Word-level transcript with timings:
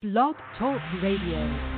Blog 0.00 0.36
Talk 0.56 0.80
Radio. 1.02 1.77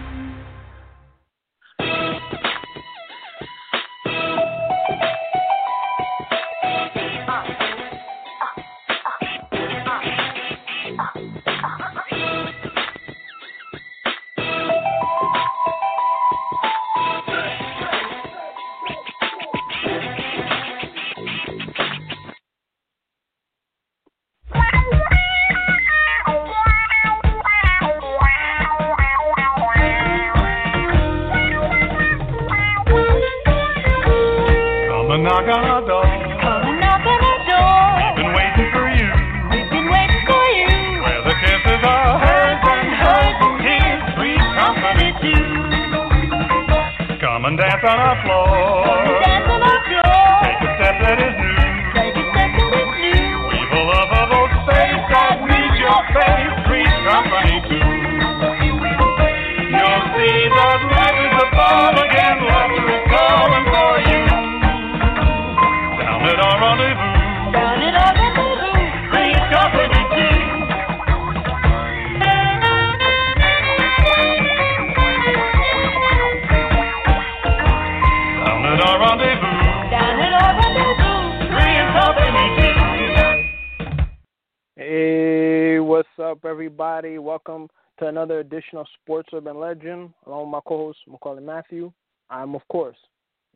Along 90.90 90.96
with 91.06 91.12
my 91.12 91.18
co-host 91.22 91.42
Maccorley 91.42 91.42
Mathieu. 91.42 91.92
I'm, 92.30 92.54
of 92.54 92.66
course, 92.68 92.96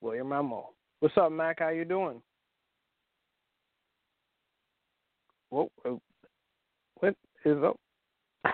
William 0.01 0.29
Rameau. 0.29 0.67
What's 1.01 1.17
up, 1.17 1.33
Mac? 1.33 1.61
How 1.61 1.69
you 1.69 1.85
doing? 1.85 2.21
Whoa, 5.51 5.71
whoa. 5.83 6.01
what 7.01 7.15
is 7.45 7.57
up? 7.63 7.77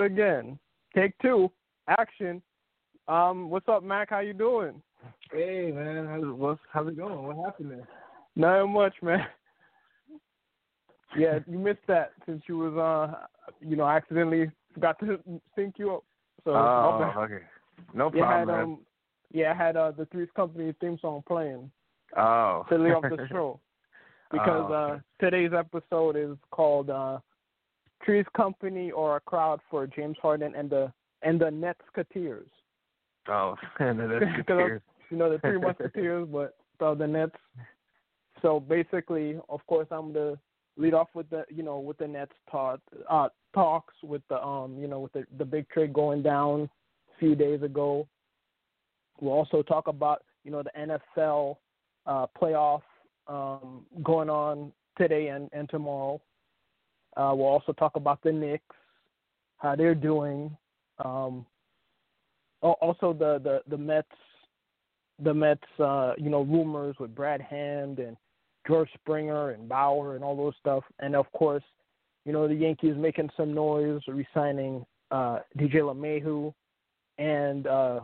Again, 0.00 0.58
take 0.94 1.12
two, 1.20 1.50
action. 1.88 2.40
Um, 3.08 3.50
what's 3.50 3.68
up, 3.68 3.82
Mac? 3.82 4.10
How 4.10 4.20
you 4.20 4.32
doing? 4.32 4.80
Hey 5.32 5.72
man, 5.74 6.06
how's 6.06 6.24
what's 6.36 6.60
how's 6.70 6.88
it 6.88 6.96
going? 6.96 7.22
What 7.22 7.36
happened 7.44 7.70
there? 7.70 7.88
Not 8.36 8.66
much, 8.66 8.94
man. 9.02 9.26
Yeah, 11.16 11.38
you 11.46 11.58
missed 11.58 11.86
that 11.88 12.12
since 12.26 12.42
you 12.48 12.58
was 12.58 12.76
uh, 12.76 13.26
you 13.60 13.76
know, 13.76 13.86
accidentally 13.86 14.50
forgot 14.74 14.98
to 15.00 15.18
sync 15.56 15.74
you 15.78 15.94
up. 15.94 16.04
So 16.44 16.52
Oh, 16.54 17.12
okay. 17.18 17.44
No 17.94 18.10
problem, 18.10 18.48
had 18.48 18.62
um, 18.62 18.78
yeah, 19.32 19.52
I 19.52 19.54
had 19.54 19.76
uh 19.76 19.92
the 19.92 20.06
Three's 20.06 20.28
Company 20.34 20.74
theme 20.80 20.98
song 21.00 21.22
playing 21.26 21.70
oh. 22.16 22.64
to 22.68 22.78
lead 22.78 22.92
off 22.92 23.02
the 23.10 23.26
show 23.28 23.60
because 24.30 24.66
Oh. 24.68 24.72
uh 24.72 24.98
today's 25.20 25.52
episode 25.52 26.16
is 26.16 26.36
called 26.50 26.90
uh 26.90 27.18
Three's 28.04 28.26
Company 28.36 28.90
or 28.90 29.16
a 29.16 29.20
crowd 29.20 29.60
for 29.70 29.86
James 29.86 30.16
Harden 30.20 30.54
and 30.54 30.70
the 30.70 30.92
and 31.22 31.40
the 31.40 31.50
Nets-keteers. 31.50 32.48
Oh, 33.28 33.56
and 33.78 33.98
Because 33.98 34.44
good 34.46 34.82
you 35.10 35.16
know 35.16 35.30
the 35.30 35.38
three 35.38 35.58
musketeers, 35.58 36.28
but 36.30 36.56
uh, 36.80 36.94
the 36.94 37.06
Nets. 37.06 37.36
So 38.42 38.60
basically, 38.60 39.38
of 39.48 39.60
course, 39.66 39.88
I'm 39.90 40.12
the 40.12 40.38
lead 40.80 40.94
off 40.94 41.08
with 41.14 41.28
the 41.30 41.44
you 41.48 41.62
know 41.62 41.78
with 41.78 41.98
the 41.98 42.08
Nets 42.08 42.32
talk 42.50 42.80
uh, 43.08 43.28
talks 43.54 43.94
with 44.02 44.22
the 44.28 44.42
um 44.42 44.78
you 44.80 44.88
know 44.88 45.00
with 45.00 45.12
the 45.12 45.24
the 45.38 45.44
big 45.44 45.68
trade 45.68 45.92
going 45.92 46.22
down 46.22 46.68
a 47.14 47.18
few 47.18 47.34
days 47.34 47.62
ago. 47.62 48.08
We'll 49.20 49.34
also 49.34 49.62
talk 49.62 49.88
about 49.88 50.22
you 50.44 50.50
know 50.50 50.62
the 50.62 50.98
NFL 51.18 51.56
uh, 52.06 52.26
playoff 52.40 52.82
um, 53.28 53.84
going 54.02 54.30
on 54.30 54.72
today 54.96 55.28
and, 55.28 55.50
and 55.52 55.68
tomorrow. 55.68 56.20
Uh, 57.16 57.32
we'll 57.34 57.46
also 57.46 57.72
talk 57.72 57.96
about 57.96 58.22
the 58.22 58.32
Knicks, 58.32 58.74
how 59.58 59.76
they're 59.76 59.94
doing. 59.94 60.56
Um, 61.04 61.44
also 62.62 63.12
the 63.12 63.40
the 63.42 63.62
the 63.68 63.76
Mets 63.76 64.08
the 65.22 65.34
Mets, 65.34 65.60
uh, 65.78 66.12
you 66.16 66.30
know, 66.30 66.42
rumors 66.42 66.96
with 66.98 67.14
Brad 67.14 67.40
Hand 67.40 67.98
and 67.98 68.16
George 68.66 68.90
Springer 68.94 69.50
and 69.50 69.68
Bauer 69.68 70.14
and 70.14 70.24
all 70.24 70.36
those 70.36 70.54
stuff, 70.60 70.84
and 70.98 71.16
of 71.16 71.30
course, 71.32 71.62
you 72.24 72.32
know, 72.32 72.46
the 72.46 72.54
Yankees 72.54 72.94
making 72.96 73.30
some 73.36 73.54
noise, 73.54 74.02
re-signing 74.06 74.84
uh, 75.10 75.38
DJ 75.58 75.76
LeMahieu 75.76 76.52
and 77.18 77.66
uh, 77.66 78.00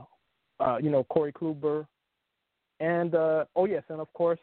uh, 0.60 0.78
you 0.78 0.90
know 0.90 1.04
Corey 1.04 1.32
Kluber, 1.32 1.86
and 2.80 3.14
uh, 3.14 3.44
oh 3.54 3.66
yes, 3.66 3.82
and 3.88 4.00
of 4.00 4.12
course, 4.12 4.40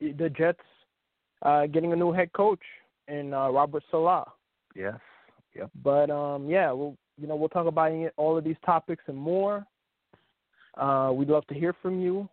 the 0.00 0.30
Jets 0.36 0.60
uh, 1.42 1.66
getting 1.66 1.92
a 1.92 1.96
new 1.96 2.12
head 2.12 2.32
coach 2.32 2.62
in 3.08 3.32
uh, 3.34 3.50
Robert 3.50 3.82
Saleh. 3.90 4.26
Yes. 4.74 4.98
Yep. 5.54 5.70
But 5.82 6.10
um, 6.10 6.48
yeah, 6.48 6.72
we'll 6.72 6.96
you 7.20 7.26
know 7.26 7.36
we'll 7.36 7.48
talk 7.48 7.66
about 7.66 7.92
all 8.16 8.36
of 8.36 8.44
these 8.44 8.56
topics 8.64 9.04
and 9.06 9.16
more. 9.16 9.64
Uh, 10.76 11.12
we'd 11.14 11.28
love 11.28 11.46
to 11.46 11.54
hear 11.54 11.74
from 11.80 12.00
you, 12.00 12.28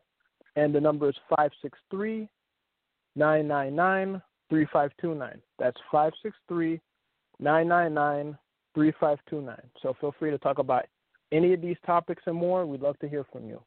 and 0.56 0.74
the 0.74 0.82
number 0.82 1.09
is 1.09 1.16
five 1.36 1.52
six 1.62 1.78
three 1.92 2.28
nine 3.16 3.47
nine 3.47 3.75
nine 3.75 4.22
three 4.49 4.67
five 4.72 4.91
two 4.99 5.16
nine. 5.16 5.41
That's 5.59 5.77
five 5.91 6.13
six 6.23 6.35
three 6.47 6.81
nine 7.39 7.67
nine 7.67 7.94
nine 7.94 8.38
three 8.73 8.94
five 8.99 9.17
two 9.29 9.41
nine. 9.41 9.69
So 9.81 9.95
feel 9.99 10.13
free 10.17 10.31
to 10.31 10.38
talk 10.38 10.59
about 10.59 10.85
any 11.31 11.53
of 11.53 11.61
these 11.61 11.77
topics 11.85 12.23
and 12.25 12.35
more. 12.35 12.66
We'd 12.66 12.81
love 12.81 12.99
to 12.99 13.09
hear 13.09 13.25
from 13.31 13.47
you. 13.47 13.61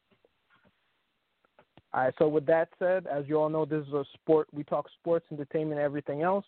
All 1.93 2.03
right. 2.03 2.13
So 2.17 2.27
with 2.27 2.45
that 2.47 2.69
said, 2.77 3.07
as 3.07 3.25
you 3.27 3.37
all 3.37 3.49
know, 3.49 3.65
this 3.65 3.85
is 3.87 3.93
a 3.93 4.03
sport. 4.13 4.47
We 4.53 4.63
talk 4.63 4.87
sports, 4.99 5.25
entertainment, 5.31 5.79
everything 5.79 6.21
else. 6.21 6.45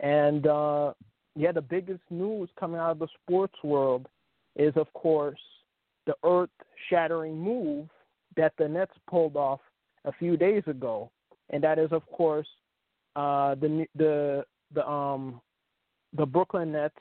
And 0.00 0.46
uh, 0.46 0.92
yeah, 1.36 1.52
the 1.52 1.62
biggest 1.62 2.02
news 2.10 2.48
coming 2.58 2.80
out 2.80 2.92
of 2.92 2.98
the 3.00 3.08
sports 3.22 3.54
world 3.62 4.06
is, 4.56 4.72
of 4.76 4.92
course, 4.92 5.40
the 6.06 6.14
earth-shattering 6.24 7.36
move 7.36 7.88
that 8.36 8.52
the 8.58 8.68
Nets 8.68 8.92
pulled 9.08 9.36
off 9.36 9.60
a 10.04 10.12
few 10.12 10.36
days 10.36 10.62
ago, 10.66 11.10
and 11.50 11.62
that 11.62 11.78
is, 11.78 11.92
of 11.92 12.04
course, 12.06 12.48
uh, 13.16 13.54
the 13.56 13.86
the 13.96 14.44
the 14.74 14.86
um 14.88 15.40
the 16.16 16.26
Brooklyn 16.26 16.72
Nets. 16.72 16.94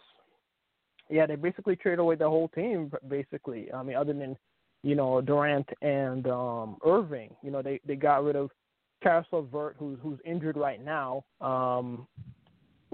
Yeah, 1.09 1.25
they 1.25 1.35
basically 1.35 1.75
traded 1.75 1.99
away 1.99 2.15
the 2.15 2.29
whole 2.29 2.47
team. 2.49 2.91
Basically, 3.07 3.71
I 3.71 3.83
mean, 3.83 3.95
other 3.95 4.13
than 4.13 4.35
you 4.83 4.95
know 4.95 5.21
Durant 5.21 5.69
and 5.81 6.27
um 6.27 6.77
Irving, 6.85 7.35
you 7.43 7.51
know, 7.51 7.61
they 7.61 7.79
they 7.85 7.95
got 7.95 8.23
rid 8.23 8.35
of 8.35 8.49
Caris 9.01 9.27
LeVert, 9.31 9.75
who's 9.77 9.99
who's 10.01 10.19
injured 10.25 10.57
right 10.57 10.83
now. 10.83 11.23
Um, 11.41 12.07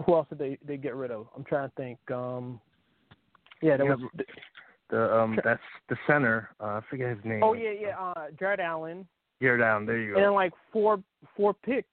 who 0.06 0.16
else 0.16 0.28
did 0.30 0.40
they 0.40 0.58
they 0.66 0.78
get 0.78 0.96
rid 0.96 1.12
of? 1.12 1.28
I'm 1.36 1.44
trying 1.44 1.70
to 1.70 1.76
think. 1.76 2.00
Um, 2.12 2.60
yeah, 3.62 3.78
there 3.78 3.86
Yeah, 3.88 3.96
was. 3.96 4.26
The 4.90 5.16
um 5.16 5.40
that's 5.44 5.62
the 5.88 5.96
center. 6.08 6.50
Uh, 6.60 6.66
I 6.66 6.82
forget 6.90 7.10
his 7.16 7.24
name. 7.24 7.44
Oh 7.44 7.54
yeah, 7.54 7.72
yeah. 7.80 8.00
Uh, 8.00 8.26
Jarrett 8.40 8.60
Allen, 8.60 9.08
Here 9.40 9.56
down, 9.56 9.86
there 9.86 10.00
you 10.00 10.16
go. 10.16 10.24
and 10.24 10.34
like 10.34 10.52
four 10.74 11.00
four 11.40 11.54
picks. 11.54 11.88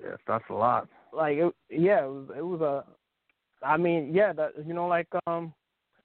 Yes, 0.00 0.18
that's 0.28 0.44
a 0.50 0.54
lot. 0.54 0.88
Like 1.12 1.36
it, 1.36 1.52
yeah, 1.68 2.04
it 2.04 2.08
was, 2.08 2.28
it 2.38 2.42
was 2.46 2.60
a. 2.60 3.66
I 3.66 3.76
mean, 3.76 4.12
yeah, 4.14 4.32
that 4.32 4.52
you 4.64 4.72
know, 4.72 4.86
like 4.86 5.08
um, 5.26 5.52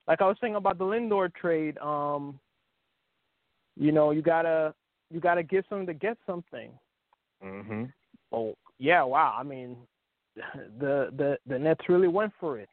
like 0.08 0.22
I 0.22 0.28
was 0.28 0.38
saying 0.42 0.56
about 0.56 0.78
the 0.80 0.84
Lindor 0.86 1.34
trade. 1.34 1.78
Um, 1.78 2.40
you 3.76 3.92
know, 3.92 4.12
you 4.12 4.22
gotta 4.22 4.74
you 5.12 5.20
gotta 5.20 5.44
give 5.44 5.66
something 5.70 5.88
to 5.88 5.94
get 5.94 6.18
something. 6.26 6.72
Mhm. 7.44 7.94
Oh 8.32 8.56
yeah, 8.80 9.04
wow. 9.04 9.36
I 9.40 9.44
mean, 9.44 9.78
the 10.80 11.10
the 11.16 11.38
the 11.48 11.60
Nets 11.60 11.88
really 11.88 12.08
went 12.08 12.34
for 12.40 12.60
it. 12.60 12.70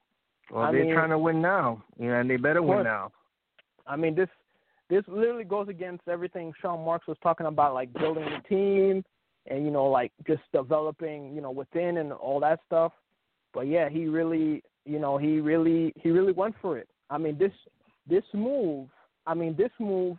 Well, 0.51 0.65
I 0.65 0.73
they're 0.73 0.85
mean- 0.85 0.95
trying 0.95 1.11
to 1.11 1.19
win 1.19 1.41
now. 1.43 1.83
You 1.99 2.09
know, 2.09 2.21
and 2.21 2.29
they 2.31 2.37
better 2.37 2.63
win 2.63 2.85
now. 2.85 3.13
I 3.87 3.97
mean, 3.97 4.15
this 4.15 4.29
this 4.91 5.05
literally 5.09 5.45
goes 5.45 5.69
against 5.69 6.09
everything 6.09 6.53
Sean 6.61 6.85
Marks 6.85 7.07
was 7.07 7.17
talking 7.23 7.47
about, 7.47 7.75
like 7.75 7.93
building 7.93 8.25
the 8.25 8.49
team 8.49 9.05
and 9.47 9.65
you 9.65 9.71
know, 9.71 9.87
like 9.87 10.13
just 10.27 10.43
developing, 10.53 11.35
you 11.35 11.41
know, 11.41 11.51
within 11.51 11.99
and 11.99 12.13
all 12.13 12.41
that 12.41 12.61
stuff. 12.67 12.93
But 13.53 13.69
yeah, 13.69 13.89
he 13.89 14.07
really 14.07 14.63
you 14.85 14.99
know, 14.99 15.17
he 15.17 15.41
really 15.41 15.93
he 15.97 16.11
really 16.11 16.33
went 16.33 16.55
for 16.61 16.79
it. 16.79 16.89
I 17.11 17.19
mean, 17.19 17.39
this 17.39 17.53
this 18.09 18.25
move, 18.33 18.89
I 19.27 19.35
mean, 19.35 19.55
this 19.57 19.71
move 19.79 20.19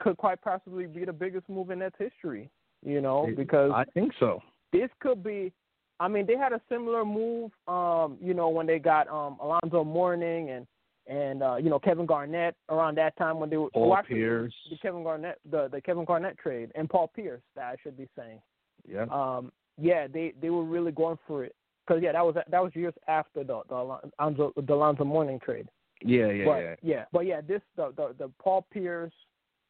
could 0.00 0.16
quite 0.16 0.40
possibly 0.42 0.86
be 0.86 1.04
the 1.04 1.12
biggest 1.12 1.48
move 1.48 1.70
in 1.70 1.78
Nets 1.78 1.96
history. 1.98 2.50
You 2.84 3.00
know, 3.00 3.28
because 3.36 3.72
I 3.74 3.84
think 3.94 4.12
so. 4.18 4.42
this 4.72 4.90
could 5.00 5.22
be. 5.22 5.52
I 5.98 6.08
mean, 6.08 6.26
they 6.26 6.36
had 6.36 6.52
a 6.52 6.60
similar 6.68 7.04
move. 7.04 7.50
Um, 7.66 8.18
you 8.20 8.34
know, 8.34 8.48
when 8.48 8.66
they 8.66 8.78
got 8.78 9.08
um 9.08 9.38
Alonzo 9.40 9.84
Mourning 9.84 10.50
and 10.50 10.66
and 11.06 11.42
uh, 11.42 11.56
you 11.56 11.70
know 11.70 11.78
Kevin 11.78 12.06
Garnett 12.06 12.54
around 12.68 12.96
that 12.98 13.16
time 13.16 13.38
when 13.38 13.50
they 13.50 13.56
were 13.56 13.70
Paul 13.70 13.90
well, 13.90 14.02
Pierce. 14.06 14.54
the 14.70 14.76
Kevin 14.78 15.02
Garnett 15.02 15.38
the 15.50 15.68
the 15.70 15.80
Kevin 15.80 16.04
Garnett 16.04 16.38
trade 16.38 16.70
and 16.74 16.88
Paul 16.88 17.10
Pierce 17.14 17.42
that 17.54 17.64
I 17.64 17.76
should 17.82 17.96
be 17.96 18.08
saying. 18.16 18.40
Yeah. 18.88 19.06
Um, 19.10 19.52
yeah, 19.78 20.06
they 20.06 20.32
they 20.40 20.50
were 20.50 20.64
really 20.64 20.92
going 20.92 21.18
for 21.26 21.44
it 21.44 21.54
because 21.86 22.02
yeah, 22.02 22.12
that 22.12 22.24
was 22.24 22.34
that 22.34 22.62
was 22.62 22.72
years 22.74 22.94
after 23.08 23.44
the 23.44 23.62
the 23.68 23.74
Alonzo, 24.18 24.52
the 24.56 24.74
Alonzo 24.74 25.04
Mourning 25.04 25.38
trade. 25.38 25.68
yeah, 26.02 26.30
yeah, 26.30 26.44
but, 26.44 26.78
yeah. 26.82 27.04
but 27.12 27.26
yeah, 27.26 27.40
this 27.40 27.60
the, 27.76 27.92
the 27.96 28.14
the 28.18 28.30
Paul 28.42 28.66
Pierce, 28.72 29.12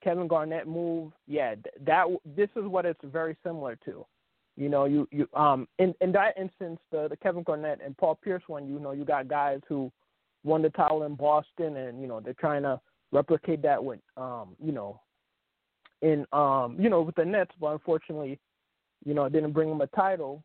Kevin 0.03 0.29
Garnett 0.29 0.67
move. 0.67 1.13
Yeah, 1.27 1.55
that 1.85 2.07
this 2.37 2.49
is 2.57 2.65
what 2.65 2.87
it's 2.87 3.01
very 3.05 3.37
similar 3.43 3.77
to. 3.85 4.07
You 4.57 4.69
know, 4.69 4.85
you 4.85 5.09
you 5.11 5.29
um 5.35 5.69
in 5.79 5.95
in 6.01 6.13
that 6.13 6.39
instance, 6.39 6.79
the 6.91 7.09
the 7.09 7.17
Kevin 7.17 7.43
Garnett 7.43 7.81
and 7.85 7.97
Paul 7.97 8.15
Pierce 8.15 8.43
one, 8.47 8.67
you 8.67 8.79
know, 8.79 8.93
you 8.93 9.05
got 9.05 9.29
guys 9.29 9.61
who 9.69 9.91
won 10.47 10.63
the 10.63 10.71
title 10.71 11.03
in 11.03 11.15
Boston, 11.15 11.77
and 11.77 12.01
you 12.01 12.07
know 12.07 12.21
they're 12.21 12.35
trying 12.35 12.63
to 12.63 12.81
replicate 13.13 13.63
that 13.63 13.83
with 13.83 14.01
um 14.17 14.57
you 14.63 14.73
know 14.73 15.01
in 16.03 16.27
um 16.33 16.77
you 16.79 16.89
know 16.89 17.03
with 17.03 17.15
the 17.17 17.25
Nets, 17.25 17.53
but 17.61 17.73
unfortunately, 17.73 18.39
you 19.05 19.15
know, 19.15 19.25
it 19.25 19.33
didn't 19.33 19.53
bring 19.53 19.69
them 19.69 19.81
a 19.81 19.87
title. 19.89 20.43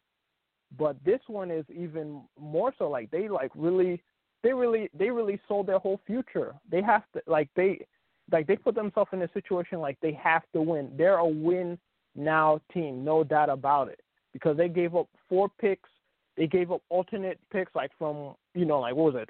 But 0.78 0.96
this 1.04 1.20
one 1.28 1.52
is 1.52 1.66
even 1.70 2.22
more 2.40 2.74
so. 2.78 2.90
Like 2.90 3.12
they 3.12 3.28
like 3.28 3.52
really 3.56 4.02
they 4.44 4.54
really 4.54 4.90
they 4.98 5.10
really 5.10 5.40
sold 5.48 5.68
their 5.68 5.80
whole 5.80 6.00
future. 6.06 6.54
They 6.70 6.82
have 6.82 7.04
to 7.14 7.22
like 7.28 7.50
they 7.56 7.86
like 8.32 8.48
they 8.48 8.56
put 8.56 8.76
themselves 8.76 9.10
in 9.14 9.22
a 9.22 9.32
situation 9.34 9.80
like 9.80 9.98
they 10.02 10.14
have 10.14 10.44
to 10.54 10.62
win. 10.62 10.92
They're 10.98 11.18
a 11.18 11.28
win 11.28 11.78
now 12.16 12.62
team, 12.74 13.04
no 13.04 13.24
doubt 13.24 13.50
about 13.50 13.90
it. 13.90 14.00
Because 14.34 14.56
they 14.56 14.70
gave 14.70 14.96
up 14.96 15.10
four 15.28 15.50
picks, 15.60 15.90
they 16.38 16.48
gave 16.48 16.72
up 16.72 16.82
alternate 16.90 17.40
picks 17.52 17.76
like 17.76 17.92
from 17.98 18.36
you 18.56 18.66
know 18.66 18.80
like 18.80 18.96
what 18.96 19.14
was 19.14 19.24
it, 19.24 19.30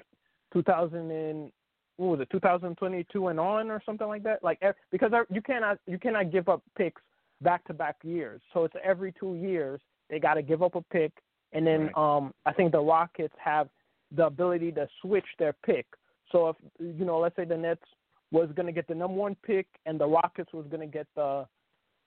two 0.52 0.62
thousand 0.62 1.10
and 1.10 1.50
what 1.96 2.18
was 2.18 2.20
it, 2.20 2.30
two 2.30 2.40
thousand 2.40 2.76
twenty 2.76 3.06
two 3.12 3.28
and 3.28 3.38
on 3.38 3.70
or 3.70 3.82
something 3.84 4.06
like 4.06 4.22
that. 4.24 4.42
Like 4.42 4.60
because 4.90 5.12
you 5.30 5.42
cannot 5.42 5.78
you 5.86 5.98
cannot 5.98 6.32
give 6.32 6.48
up 6.48 6.62
picks 6.76 7.02
back 7.40 7.64
to 7.66 7.74
back 7.74 7.96
years. 8.02 8.40
So 8.52 8.64
it's 8.64 8.74
every 8.82 9.12
two 9.18 9.34
years 9.36 9.80
they 10.10 10.18
got 10.18 10.34
to 10.34 10.42
give 10.42 10.62
up 10.62 10.74
a 10.74 10.82
pick, 10.82 11.12
and 11.52 11.66
then 11.66 11.90
Right. 11.96 12.16
um 12.16 12.34
I 12.46 12.52
think 12.52 12.72
the 12.72 12.80
Rockets 12.80 13.34
have 13.42 13.68
the 14.10 14.26
ability 14.26 14.72
to 14.72 14.88
switch 15.00 15.26
their 15.38 15.54
pick. 15.64 15.86
So 16.30 16.48
if 16.48 16.56
you 16.78 17.04
know, 17.04 17.18
let's 17.18 17.36
say 17.36 17.44
the 17.44 17.56
Nets 17.56 17.82
was 18.30 18.50
going 18.56 18.66
to 18.66 18.72
get 18.72 18.88
the 18.88 18.94
number 18.94 19.16
one 19.16 19.36
pick, 19.46 19.66
and 19.86 20.00
the 20.00 20.06
Rockets 20.06 20.52
was 20.52 20.66
going 20.70 20.80
to 20.80 20.86
get 20.86 21.06
the, 21.14 21.46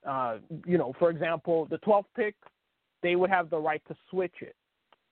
uh, 0.08 0.38
you 0.66 0.78
know, 0.78 0.94
for 0.98 1.12
example, 1.12 1.68
the 1.70 1.78
12th 1.80 2.06
pick, 2.16 2.36
they 3.04 3.16
would 3.16 3.30
have 3.30 3.52
the 3.52 3.58
right 3.58 3.82
to 3.88 3.96
switch 4.10 4.34
it 4.42 4.56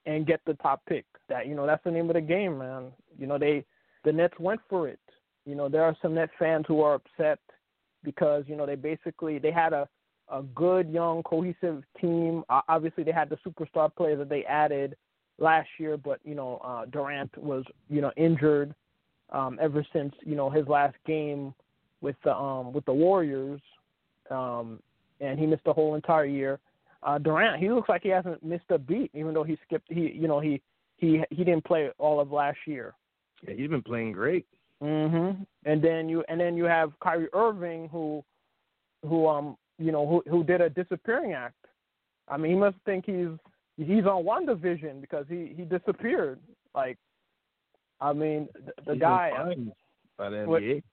and 0.06 0.28
get 0.28 0.42
the 0.46 0.54
top 0.56 0.82
pick. 0.88 1.06
That 1.30 1.48
you 1.48 1.56
know, 1.56 1.66
that's 1.66 1.84
the 1.84 1.92
name 1.92 2.10
of 2.10 2.16
the 2.16 2.22
game, 2.22 2.58
man. 2.58 2.92
You 3.18 3.28
know, 3.28 3.38
they 3.38 3.66
the 4.04 4.12
Nets 4.12 4.38
went 4.40 4.62
for 4.70 4.88
it. 4.88 5.00
You 5.46 5.56
know, 5.56 5.70
there 5.70 5.84
are 5.84 5.96
some 6.02 6.16
Nets 6.16 6.32
fans 6.40 6.66
who 6.68 6.82
are 6.82 6.96
upset 6.96 7.40
because 8.04 8.44
you 8.48 8.56
know 8.56 8.66
they 8.66 8.76
basically 8.76 9.40
they 9.40 9.52
had 9.52 9.74
a 9.74 9.88
a 10.30 10.42
good 10.42 10.90
young 10.90 11.24
cohesive 11.24 11.84
team. 12.00 12.44
Uh, 12.50 12.62
obviously, 12.68 13.04
they 13.04 13.12
had 13.12 13.30
the 13.30 13.38
superstar 13.46 13.94
players 13.94 14.20
that 14.20 14.30
they 14.30 14.46
added 14.46 14.96
last 15.38 15.68
year, 15.80 15.98
but 15.98 16.20
you 16.24 16.36
know 16.36 16.60
uh, 16.64 16.86
Durant 16.86 17.36
was 17.38 17.64
you 17.90 18.02
know 18.02 18.12
injured 18.18 18.74
um, 19.32 19.58
ever 19.62 19.86
since 19.94 20.14
you 20.26 20.36
know 20.36 20.50
his 20.50 20.68
last 20.68 20.96
game 21.06 21.54
with 22.02 22.16
the 22.24 22.36
um, 22.36 22.74
with 22.74 22.86
the 22.86 22.94
Warriors, 22.94 23.62
um, 24.30 24.80
and 25.20 25.40
he 25.40 25.46
missed 25.46 25.64
the 25.66 25.74
whole 25.74 25.96
entire 25.96 26.26
year. 26.26 26.60
Uh, 27.06 27.18
Durant, 27.18 27.62
he 27.62 27.70
looks 27.70 27.90
like 27.90 28.04
he 28.04 28.10
hasn't 28.10 28.44
missed 28.44 28.70
a 28.70 28.78
beat, 28.78 29.12
even 29.14 29.34
though 29.34 29.44
he 29.44 29.58
skipped. 29.66 29.92
He 29.92 30.12
you 30.12 30.28
know 30.28 30.40
he 30.40 30.62
he 30.98 31.24
he 31.30 31.44
didn't 31.44 31.66
play 31.66 31.90
all 31.98 32.20
of 32.20 32.32
last 32.32 32.60
year. 32.66 32.94
Yeah, 33.48 33.56
he's 33.56 33.70
been 33.70 33.82
playing 33.84 34.14
great. 34.14 34.46
Mhm. 34.82 35.46
And 35.66 35.82
then 35.82 36.10
you 36.10 36.24
and 36.30 36.40
then 36.40 36.56
you 36.58 36.66
have 36.66 36.92
Kyrie 37.02 37.28
Irving 37.34 37.90
who 37.90 38.24
who 39.08 39.28
um 39.28 39.58
you 39.78 39.92
know 39.92 40.06
who 40.08 40.24
who 40.30 40.44
did 40.44 40.62
a 40.62 40.70
disappearing 40.70 41.34
act. 41.34 41.56
I 42.28 42.38
mean, 42.38 42.52
he 42.54 42.58
must 42.58 42.78
think 42.86 43.06
he's 43.06 43.30
he's 43.78 44.06
on 44.06 44.24
one 44.24 44.46
division 44.46 45.02
because 45.02 45.26
he 45.28 45.54
he 45.58 45.64
disappeared. 45.64 46.40
Like 46.74 46.98
I 48.02 48.14
mean, 48.14 48.48
the, 48.86 48.94
the 48.94 48.96
guy 48.98 49.32
fined 49.36 49.72
by 50.18 50.30
the 50.30 50.46
What- 50.46 50.62
NBA. 50.64 50.84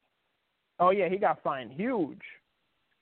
Oh 0.79 0.91
yeah, 0.91 1.09
he 1.09 1.19
got 1.19 1.43
fined 1.43 1.73
huge 1.73 2.23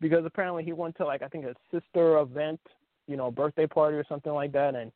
because 0.01 0.25
apparently 0.25 0.65
he 0.65 0.73
went 0.73 0.97
to 0.97 1.05
like 1.07 1.23
I 1.23 1.29
think 1.29 1.45
a 1.45 1.55
sister 1.71 2.19
event, 2.19 2.61
you 3.09 3.17
know, 3.17 3.31
birthday 3.31 3.67
party 3.67 3.97
or 3.97 4.05
something 4.09 4.33
like 4.33 4.53
that, 4.53 4.77
and 4.77 4.93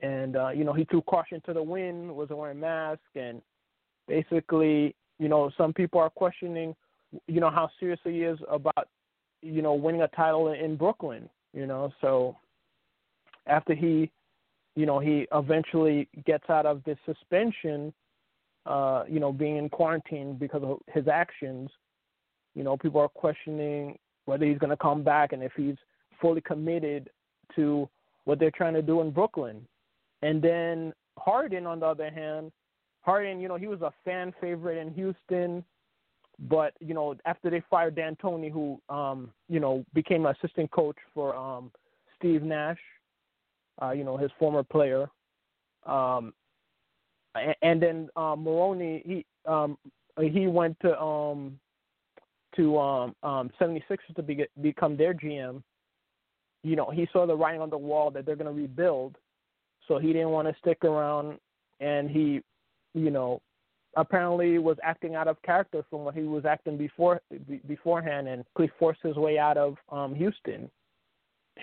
and 0.00 0.36
uh, 0.36 0.48
you 0.48 0.64
know 0.64 0.72
he 0.72 0.84
threw 0.84 1.02
caution 1.02 1.42
to 1.44 1.52
the 1.52 1.62
wind, 1.62 2.10
wasn't 2.14 2.38
wearing 2.38 2.56
a 2.56 2.60
mask, 2.60 3.00
and 3.14 3.42
basically, 4.08 4.94
you 5.18 5.28
know, 5.28 5.50
some 5.56 5.72
people 5.72 6.00
are 6.00 6.10
questioning, 6.10 6.74
you 7.26 7.40
know, 7.40 7.50
how 7.50 7.70
serious 7.78 8.00
he 8.04 8.22
is 8.22 8.38
about, 8.50 8.88
you 9.42 9.62
know, 9.62 9.74
winning 9.74 10.02
a 10.02 10.08
title 10.08 10.52
in 10.52 10.76
Brooklyn, 10.76 11.28
you 11.52 11.66
know, 11.66 11.92
so 12.00 12.36
after 13.46 13.74
he, 13.74 14.10
you 14.76 14.86
know, 14.86 14.98
he 14.98 15.26
eventually 15.32 16.08
gets 16.24 16.48
out 16.48 16.66
of 16.66 16.82
this 16.84 16.98
suspension, 17.04 17.92
uh, 18.66 19.04
you 19.08 19.20
know, 19.20 19.32
being 19.32 19.56
in 19.56 19.68
quarantine 19.68 20.36
because 20.38 20.62
of 20.62 20.78
his 20.92 21.08
actions, 21.08 21.70
you 22.54 22.62
know, 22.62 22.76
people 22.76 23.00
are 23.00 23.08
questioning 23.08 23.98
whether 24.24 24.46
he's 24.46 24.58
going 24.58 24.70
to 24.70 24.76
come 24.76 25.02
back 25.02 25.32
and 25.32 25.42
if 25.42 25.52
he's 25.56 25.74
fully 26.20 26.40
committed 26.40 27.10
to 27.56 27.88
what 28.24 28.38
they're 28.38 28.50
trying 28.50 28.74
to 28.74 28.82
do 28.82 29.00
in 29.00 29.10
Brooklyn. 29.10 29.66
And 30.22 30.40
then 30.40 30.92
Harden, 31.18 31.66
on 31.66 31.80
the 31.80 31.86
other 31.86 32.10
hand, 32.10 32.52
Harden, 33.00 33.40
you 33.40 33.48
know, 33.48 33.56
he 33.56 33.66
was 33.66 33.82
a 33.82 33.92
fan 34.04 34.32
favorite 34.40 34.78
in 34.78 34.94
Houston, 34.94 35.64
but 36.48 36.74
you 36.80 36.94
know, 36.94 37.14
after 37.26 37.50
they 37.50 37.62
fired 37.68 37.96
D'Antoni, 37.96 38.50
who 38.50 38.80
um, 38.88 39.30
you 39.48 39.60
know 39.60 39.84
became 39.94 40.26
assistant 40.26 40.70
coach 40.70 40.96
for 41.14 41.36
um, 41.36 41.70
Steve 42.16 42.42
Nash, 42.42 42.78
uh, 43.80 43.90
you 43.90 44.04
know, 44.04 44.16
his 44.16 44.30
former 44.38 44.62
player, 44.62 45.08
um, 45.86 46.32
and, 47.34 47.54
and 47.62 47.82
then 47.82 48.08
um, 48.16 48.44
Maroney, 48.44 49.02
he 49.04 49.26
um, 49.50 49.76
he 50.20 50.46
went 50.46 50.78
to 50.80 51.00
um, 51.00 51.58
to 52.56 52.78
um, 52.78 53.14
um, 53.22 53.50
76ers 53.60 54.14
to 54.16 54.22
be, 54.22 54.44
become 54.60 54.96
their 54.96 55.14
GM. 55.14 55.62
You 56.62 56.76
know, 56.76 56.90
he 56.90 57.08
saw 57.12 57.26
the 57.26 57.36
writing 57.36 57.60
on 57.60 57.70
the 57.70 57.78
wall 57.78 58.10
that 58.12 58.24
they're 58.24 58.36
going 58.36 58.54
to 58.54 58.60
rebuild, 58.60 59.16
so 59.88 59.98
he 59.98 60.12
didn't 60.12 60.30
want 60.30 60.48
to 60.48 60.54
stick 60.60 60.84
around, 60.84 61.38
and 61.80 62.08
he, 62.08 62.40
you 62.94 63.10
know, 63.10 63.40
apparently 63.96 64.58
was 64.58 64.76
acting 64.82 65.14
out 65.14 65.28
of 65.28 65.40
character 65.42 65.84
from 65.90 66.04
what 66.04 66.14
he 66.14 66.22
was 66.22 66.44
acting 66.44 66.76
before 66.78 67.20
be, 67.48 67.60
beforehand, 67.66 68.28
and 68.28 68.44
he 68.58 68.68
forced 68.78 69.02
his 69.02 69.16
way 69.16 69.38
out 69.38 69.56
of 69.56 69.76
um, 69.90 70.14
Houston. 70.14 70.70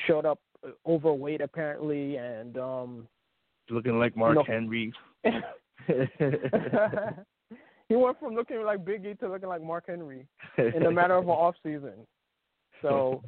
Showed 0.06 0.26
up 0.26 0.40
uh, 0.66 0.70
overweight 0.86 1.42
apparently, 1.42 2.18
and 2.18 2.58
um, 2.58 3.08
Looking 3.70 4.00
like 4.00 4.16
Mark 4.18 4.36
know- 4.36 4.44
Henry. 4.44 4.94
he 7.90 7.96
went 7.96 8.20
from 8.20 8.36
looking 8.36 8.64
like 8.64 8.86
Big 8.86 9.06
E 9.06 9.16
to 9.16 9.30
looking 9.30 9.50
like 9.50 9.64
Mark 9.64 9.86
Henry 9.88 10.28
in 10.58 10.86
a 10.86 10.92
matter 10.92 11.16
of 11.16 11.24
an 11.24 11.32
off 11.32 11.56
season. 11.64 11.94
So, 12.82 13.24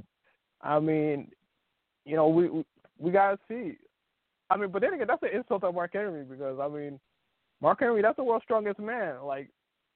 I 0.62 0.80
mean, 0.80 1.32
you 2.06 2.16
know, 2.16 2.28
we 2.28 2.50
we, 2.50 2.66
we 2.98 3.12
gotta 3.12 3.38
see. 3.48 3.78
I 4.50 4.58
mean, 4.58 4.70
but 4.72 4.82
then 4.82 4.94
again, 4.94 5.08
that's 5.08 5.24
an 5.24 5.30
insult 5.34 5.62
to 5.62 5.72
Mark 5.72 5.92
Henry 5.94 6.24
because 6.24 6.60
I 6.60 6.68
mean, 6.68 7.00
Mark 7.62 7.80
Henry, 7.80 8.02
that's 8.02 8.18
the 8.18 8.24
world's 8.24 8.44
strongest 8.44 8.80
man. 8.80 9.24
Like 9.24 9.50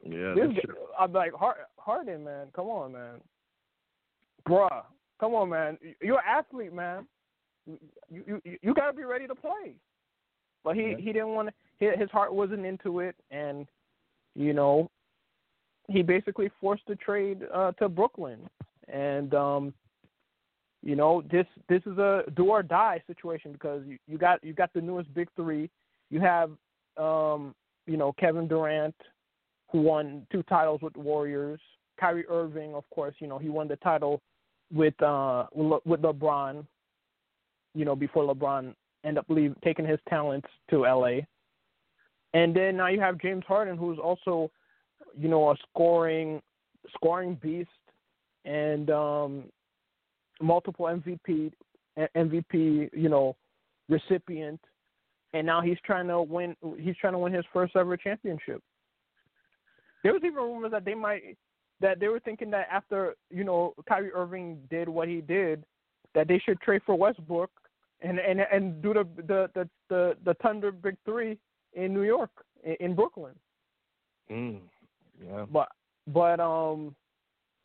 yeah, 0.04 0.34
this. 0.36 0.52
I'm 1.00 1.12
like 1.14 1.34
Hard, 1.34 1.58
Harden, 1.78 2.24
man. 2.24 2.48
Come 2.56 2.68
on, 2.68 2.94
man. 2.94 3.22
Bruh, 4.48 4.84
come 5.20 5.34
on, 5.34 5.50
man. 5.50 5.78
You're 6.02 6.18
an 6.18 6.24
athlete, 6.28 6.74
man. 6.74 7.08
You 8.10 8.42
you 8.44 8.58
you 8.62 8.74
got 8.74 8.92
to 8.92 8.94
be 8.94 9.04
ready 9.04 9.28
to 9.28 9.36
play. 9.36 9.76
But 10.64 10.76
he 10.76 10.92
Yeah. 10.92 10.98
he 10.98 11.14
didn't 11.14 11.30
want 11.30 11.50
to. 11.50 11.98
His 11.98 12.10
heart 12.12 12.34
wasn't 12.34 12.66
into 12.66 13.00
it, 13.00 13.16
and 13.32 13.68
you 14.36 14.54
know, 14.54 14.90
he 15.90 16.02
basically 16.02 16.50
forced 16.62 16.84
the 16.88 16.96
trade 16.96 17.44
uh, 17.54 17.72
to 17.74 17.90
Brooklyn, 17.90 18.50
and 18.88 19.34
um, 19.34 19.74
you 20.86 20.96
know 20.96 21.24
this 21.32 21.48
this 21.68 21.82
is 21.88 21.98
a 21.98 22.24
do 22.36 22.46
or 22.46 22.64
die 22.64 23.02
situation 23.08 23.52
because 23.52 23.82
you, 23.86 23.98
you 24.08 24.18
got 24.18 24.42
you 24.44 24.54
got 24.54 24.72
the 24.74 24.82
newest 24.82 25.14
big 25.14 25.28
three. 25.36 25.70
You 26.12 26.22
have 26.22 26.52
um, 26.98 27.56
you 27.88 27.98
know 27.98 28.14
Kevin 28.14 28.48
Durant, 28.48 28.96
who 29.72 29.82
won 29.82 30.26
two 30.32 30.44
titles 30.44 30.82
with 30.82 30.94
the 30.94 31.00
Warriors. 31.00 31.60
Kyrie 32.00 32.28
Irving, 32.30 32.76
of 32.76 32.84
course, 32.92 33.16
you 33.20 33.28
know 33.28 33.40
he 33.40 33.50
won 33.50 33.68
the 33.68 33.78
title 33.78 34.22
with 34.72 35.02
uh 35.02 35.48
with 35.54 35.68
Le- 35.68 35.82
with 35.86 36.02
LeBron. 36.02 36.66
You 37.74 37.84
know 37.84 37.96
before 37.96 38.24
LeBron 38.24 38.76
ended 39.04 39.18
up 39.18 39.26
leave, 39.28 39.56
taking 39.64 39.88
his 39.88 40.00
talents 40.08 40.48
to 40.70 40.82
LA. 40.82 41.22
And 42.36 42.56
then 42.56 42.78
now 42.78 42.88
you 42.88 43.00
have 43.00 43.18
James 43.18 43.44
Harden, 43.48 43.78
who's 43.78 43.98
also, 43.98 44.52
you 45.18 45.30
know, 45.30 45.52
a 45.52 45.56
scoring 45.70 46.42
scoring 46.94 47.40
beast 47.42 47.70
and 48.44 48.90
um, 48.92 49.46
multiple 50.42 50.86
MVP 50.86 51.52
MVP, 51.98 52.90
you 52.94 53.10
know, 53.10 53.36
recipient. 53.90 54.60
And 55.34 55.46
now 55.46 55.62
he's 55.62 55.78
trying 55.86 56.08
to 56.08 56.22
win. 56.22 56.56
He's 56.80 56.96
trying 56.98 57.14
to 57.14 57.20
win 57.20 57.34
his 57.34 57.46
first 57.52 57.76
ever 57.76 57.98
championship. 57.98 58.62
There 60.04 60.14
was 60.14 60.22
even 60.24 60.36
rumors 60.36 60.72
that 60.72 60.86
they 60.86 60.94
might 60.94 61.38
that 61.82 62.00
they 62.00 62.08
were 62.08 62.22
thinking 62.22 62.50
that 62.52 62.68
after 62.72 63.16
you 63.30 63.44
know 63.44 63.74
Kyrie 63.88 64.14
Irving 64.14 64.60
did 64.70 64.88
what 64.88 65.10
he 65.10 65.20
did, 65.20 65.66
that 66.14 66.28
they 66.28 66.40
should 66.40 66.62
trade 66.62 66.82
for 66.86 66.96
Westbrook 66.96 67.52
and 68.02 68.20
and 68.20 68.40
and 68.40 68.82
do 68.82 68.94
the 68.94 69.08
the 69.28 69.50
the 69.54 69.70
the, 69.90 70.18
the 70.24 70.34
Thunder 70.36 70.72
Big 70.72 70.96
Three 71.04 71.38
in 71.74 71.94
New 71.94 72.04
York 72.04 72.32
in, 72.64 72.76
in 72.80 72.96
Brooklyn. 72.96 73.34
Mm. 74.32 74.60
Yeah. 75.26 75.46
But 75.52 75.68
but 76.08 76.40
um 76.40 76.96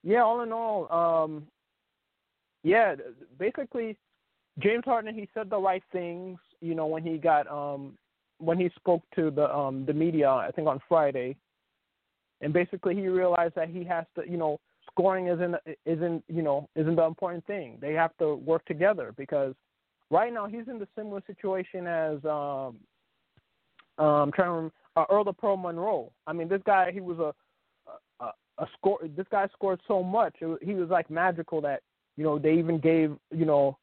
yeah, 0.02 0.22
all 0.22 0.40
in 0.40 0.52
all, 0.52 0.90
um 0.90 1.46
yeah, 2.62 2.94
basically 3.38 3.96
James 4.58 4.84
Harden 4.84 5.14
he 5.14 5.28
said 5.34 5.50
the 5.50 5.58
right 5.58 5.82
things, 5.92 6.38
you 6.60 6.74
know, 6.74 6.86
when 6.86 7.02
he 7.02 7.16
got 7.16 7.46
um 7.48 7.96
when 8.38 8.58
he 8.58 8.70
spoke 8.76 9.02
to 9.14 9.30
the 9.30 9.54
um 9.54 9.84
the 9.86 9.92
media 9.92 10.28
I 10.28 10.50
think 10.54 10.68
on 10.68 10.80
Friday. 10.88 11.36
And 12.42 12.52
basically 12.52 12.94
he 12.94 13.06
realized 13.08 13.54
that 13.56 13.68
he 13.68 13.84
has 13.84 14.06
to, 14.16 14.28
you 14.28 14.38
know, 14.38 14.60
scoring 14.90 15.28
isn't 15.28 15.54
isn't, 15.86 16.24
you 16.28 16.42
know, 16.42 16.68
isn't 16.74 16.96
the 16.96 17.04
important 17.04 17.46
thing. 17.46 17.78
They 17.80 17.92
have 17.94 18.16
to 18.18 18.34
work 18.34 18.64
together 18.66 19.14
because 19.16 19.54
right 20.10 20.32
now 20.32 20.46
he's 20.46 20.68
in 20.68 20.78
the 20.78 20.88
similar 20.96 21.22
situation 21.26 21.86
as 21.86 22.24
um 22.24 22.78
um 23.98 24.32
trying 24.32 24.48
to 24.48 24.52
remember, 24.52 24.74
uh, 24.96 25.04
Earl 25.10 25.24
the 25.24 25.32
Pearl 25.32 25.56
Monroe. 25.56 26.12
I 26.26 26.32
mean, 26.32 26.48
this 26.48 26.62
guy 26.66 26.90
he 26.92 27.00
was 27.00 27.18
a 27.18 27.34
a, 28.20 28.32
a 28.58 28.66
score. 28.76 28.98
This 29.16 29.26
guy 29.30 29.48
scored 29.52 29.80
so 29.86 30.02
much. 30.02 30.36
It, 30.40 30.58
he 30.62 30.74
was 30.74 30.90
like 30.90 31.10
magical 31.10 31.60
that 31.62 31.82
you 32.20 32.26
know 32.26 32.38
they 32.38 32.52
even 32.52 32.78
gave 32.78 33.16
you 33.34 33.46
know 33.46 33.78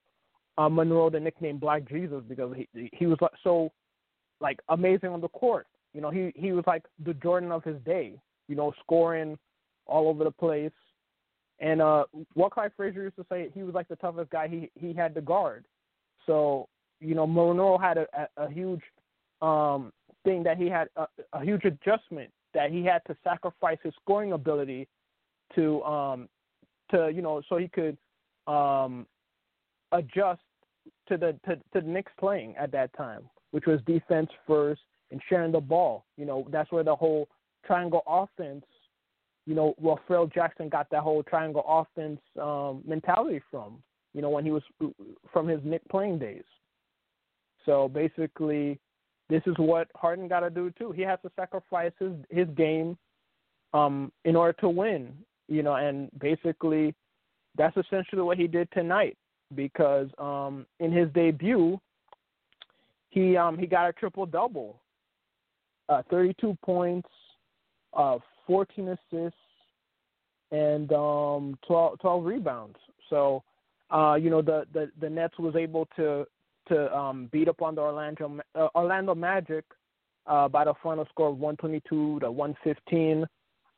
uh, 0.59 0.69
Monroe 0.69 1.09
the 1.09 1.19
nickname 1.19 1.57
Black 1.57 1.89
Jesus 1.89 2.21
because 2.27 2.55
he 2.55 2.87
he 2.93 3.07
was 3.07 3.17
so 3.43 3.71
like 4.39 4.59
amazing 4.69 5.09
on 5.09 5.21
the 5.21 5.27
court. 5.29 5.65
You 5.95 6.01
know, 6.01 6.11
he 6.11 6.31
he 6.35 6.51
was 6.51 6.63
like 6.67 6.83
the 7.03 7.15
Jordan 7.15 7.51
of 7.51 7.63
his 7.63 7.77
day. 7.83 8.13
You 8.47 8.55
know, 8.55 8.73
scoring 8.83 9.39
all 9.87 10.07
over 10.07 10.23
the 10.23 10.29
place. 10.29 10.71
And 11.59 11.81
uh 11.81 12.03
what 12.35 12.51
Clyde 12.51 12.73
Frazier 12.77 13.01
used 13.01 13.15
to 13.15 13.25
say, 13.27 13.49
he 13.55 13.63
was 13.63 13.73
like 13.73 13.87
the 13.87 13.95
toughest 13.95 14.29
guy 14.29 14.47
he 14.47 14.69
he 14.75 14.93
had 14.93 15.15
to 15.15 15.21
guard. 15.21 15.65
So 16.27 16.69
you 16.99 17.15
know, 17.15 17.25
Monroe 17.25 17.79
had 17.79 17.97
a, 17.97 18.05
a, 18.13 18.45
a 18.45 18.51
huge 18.51 18.83
um 19.41 19.91
thing 20.23 20.43
that 20.43 20.57
he 20.57 20.69
had 20.69 20.89
a, 20.95 21.07
a 21.33 21.43
huge 21.43 21.65
adjustment 21.65 22.29
that 22.53 22.69
he 22.69 22.85
had 22.85 23.01
to 23.07 23.17
sacrifice 23.23 23.79
his 23.81 23.93
scoring 24.03 24.33
ability 24.33 24.87
to 25.55 25.81
um 25.81 26.29
to 26.91 27.11
you 27.11 27.23
know 27.23 27.41
so 27.49 27.57
he 27.57 27.67
could 27.67 27.97
um 28.47 29.05
adjust 29.91 30.41
to 31.07 31.17
the 31.17 31.37
to, 31.45 31.55
to 31.55 31.61
the 31.75 31.81
Knicks 31.81 32.11
playing 32.19 32.55
at 32.57 32.71
that 32.71 32.95
time, 32.95 33.23
which 33.51 33.65
was 33.65 33.79
defense 33.85 34.29
first 34.45 34.81
and 35.11 35.21
sharing 35.29 35.51
the 35.51 35.59
ball. 35.59 36.05
You 36.17 36.25
know, 36.25 36.47
that's 36.51 36.71
where 36.71 36.83
the 36.83 36.95
whole 36.95 37.27
triangle 37.65 38.03
offense, 38.07 38.65
you 39.45 39.55
know, 39.55 39.73
well 39.79 39.99
Phil 40.07 40.27
Jackson 40.27 40.69
got 40.69 40.89
that 40.91 41.01
whole 41.01 41.23
triangle 41.23 41.63
offense 41.67 42.19
um 42.41 42.83
mentality 42.85 43.41
from, 43.51 43.81
you 44.13 44.21
know, 44.21 44.29
when 44.29 44.45
he 44.45 44.51
was 44.51 44.63
from 45.31 45.47
his 45.47 45.59
Knick 45.63 45.81
playing 45.89 46.19
days. 46.19 46.43
So 47.65 47.89
basically 47.89 48.79
this 49.29 49.41
is 49.45 49.55
what 49.57 49.89
Harden 49.95 50.27
got 50.27 50.41
to 50.41 50.49
do 50.49 50.71
too. 50.77 50.91
He 50.91 51.01
has 51.01 51.19
to 51.23 51.31
sacrifice 51.35 51.91
his 51.99 52.13
his 52.29 52.47
game 52.55 52.97
um, 53.73 54.11
in 54.25 54.35
order 54.35 54.53
to 54.61 54.69
win, 54.69 55.13
you 55.47 55.63
know, 55.63 55.75
and 55.75 56.09
basically 56.19 56.95
that's 57.57 57.75
essentially 57.77 58.21
what 58.21 58.37
he 58.37 58.47
did 58.47 58.69
tonight 58.71 59.17
because 59.55 60.07
um, 60.17 60.65
in 60.79 60.91
his 60.91 61.09
debut 61.13 61.79
he 63.09 63.37
um, 63.37 63.57
he 63.57 63.65
got 63.65 63.89
a 63.89 63.93
triple 63.93 64.25
double, 64.25 64.79
uh, 65.89 66.03
32 66.09 66.57
points, 66.63 67.09
uh, 67.93 68.17
14 68.45 68.89
assists, 68.89 69.39
and 70.51 70.91
um, 70.93 71.57
12, 71.67 71.99
12 71.99 72.25
rebounds. 72.25 72.77
So, 73.09 73.43
uh, 73.89 74.15
you 74.21 74.29
know, 74.29 74.41
the, 74.41 74.65
the 74.73 74.91
the 74.99 75.09
Nets 75.09 75.37
was 75.39 75.55
able 75.55 75.87
to 75.95 76.25
to 76.67 76.95
um, 76.95 77.29
beat 77.31 77.47
up 77.47 77.61
on 77.61 77.75
the 77.75 77.81
Orlando 77.81 78.39
uh, 78.55 78.67
Orlando 78.75 79.15
Magic 79.15 79.63
uh, 80.27 80.47
by 80.47 80.65
the 80.65 80.73
final 80.83 81.05
score 81.09 81.29
of 81.29 81.39
122 81.39 82.19
to 82.19 82.31
115. 82.31 83.25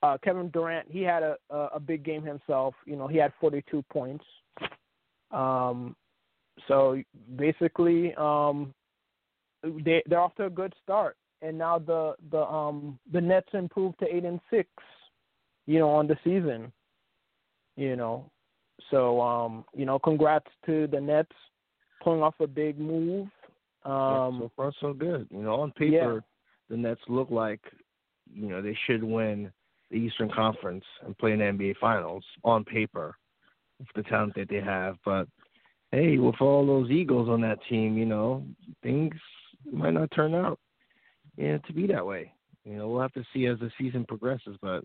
Uh, 0.01 0.17
Kevin 0.23 0.49
Durant 0.49 0.87
he 0.89 1.01
had 1.01 1.23
a, 1.23 1.35
a 1.49 1.79
big 1.79 2.03
game 2.03 2.23
himself. 2.23 2.73
You 2.85 2.95
know 2.95 3.07
he 3.07 3.17
had 3.17 3.33
42 3.39 3.83
points. 3.91 4.23
Um, 5.31 5.95
so 6.67 7.01
basically, 7.35 8.13
um, 8.15 8.73
they 9.63 10.03
they're 10.07 10.19
off 10.19 10.35
to 10.35 10.45
a 10.45 10.49
good 10.49 10.73
start, 10.81 11.17
and 11.41 11.57
now 11.57 11.79
the 11.79 12.15
the 12.31 12.41
um 12.41 12.99
the 13.11 13.21
Nets 13.21 13.49
improved 13.53 13.99
to 13.99 14.13
eight 14.13 14.25
and 14.25 14.39
six. 14.49 14.69
You 15.65 15.79
know 15.79 15.89
on 15.89 16.07
the 16.07 16.17
season. 16.23 16.71
You 17.75 17.95
know, 17.95 18.29
so 18.91 19.21
um 19.21 19.65
you 19.75 19.85
know 19.85 19.99
congrats 19.99 20.47
to 20.65 20.87
the 20.87 20.99
Nets 20.99 21.31
pulling 22.03 22.21
off 22.21 22.35
a 22.39 22.47
big 22.47 22.79
move. 22.79 23.27
Um, 23.85 23.93
yeah, 23.93 24.39
so 24.39 24.51
far, 24.55 24.73
so 24.81 24.93
good. 24.93 25.27
You 25.31 25.43
know, 25.43 25.61
on 25.61 25.71
paper, 25.71 26.15
yeah. 26.15 26.19
the 26.69 26.77
Nets 26.77 27.01
look 27.07 27.29
like 27.29 27.61
you 28.33 28.47
know 28.47 28.61
they 28.61 28.77
should 28.85 29.03
win 29.03 29.51
the 29.91 29.97
Eastern 29.97 30.29
Conference 30.31 30.83
and 31.05 31.17
play 31.17 31.33
in 31.33 31.39
the 31.39 31.45
NBA 31.45 31.77
Finals 31.77 32.23
on 32.43 32.63
paper 32.63 33.15
with 33.79 33.87
the 33.95 34.03
talent 34.03 34.33
that 34.35 34.49
they 34.49 34.61
have. 34.61 34.97
But 35.05 35.27
hey, 35.91 36.17
with 36.17 36.35
all 36.41 36.65
those 36.65 36.91
Eagles 36.91 37.29
on 37.29 37.41
that 37.41 37.59
team, 37.69 37.97
you 37.97 38.05
know, 38.05 38.45
things 38.83 39.15
might 39.71 39.93
not 39.93 40.11
turn 40.11 40.35
out 40.35 40.59
yeah, 41.39 41.57
to 41.57 41.73
be 41.73 41.87
that 41.87 42.05
way. 42.05 42.33
You 42.65 42.75
know, 42.75 42.89
we'll 42.89 43.01
have 43.01 43.13
to 43.13 43.23
see 43.33 43.45
as 43.45 43.57
the 43.59 43.71
season 43.79 44.05
progresses. 44.05 44.57
But 44.61 44.83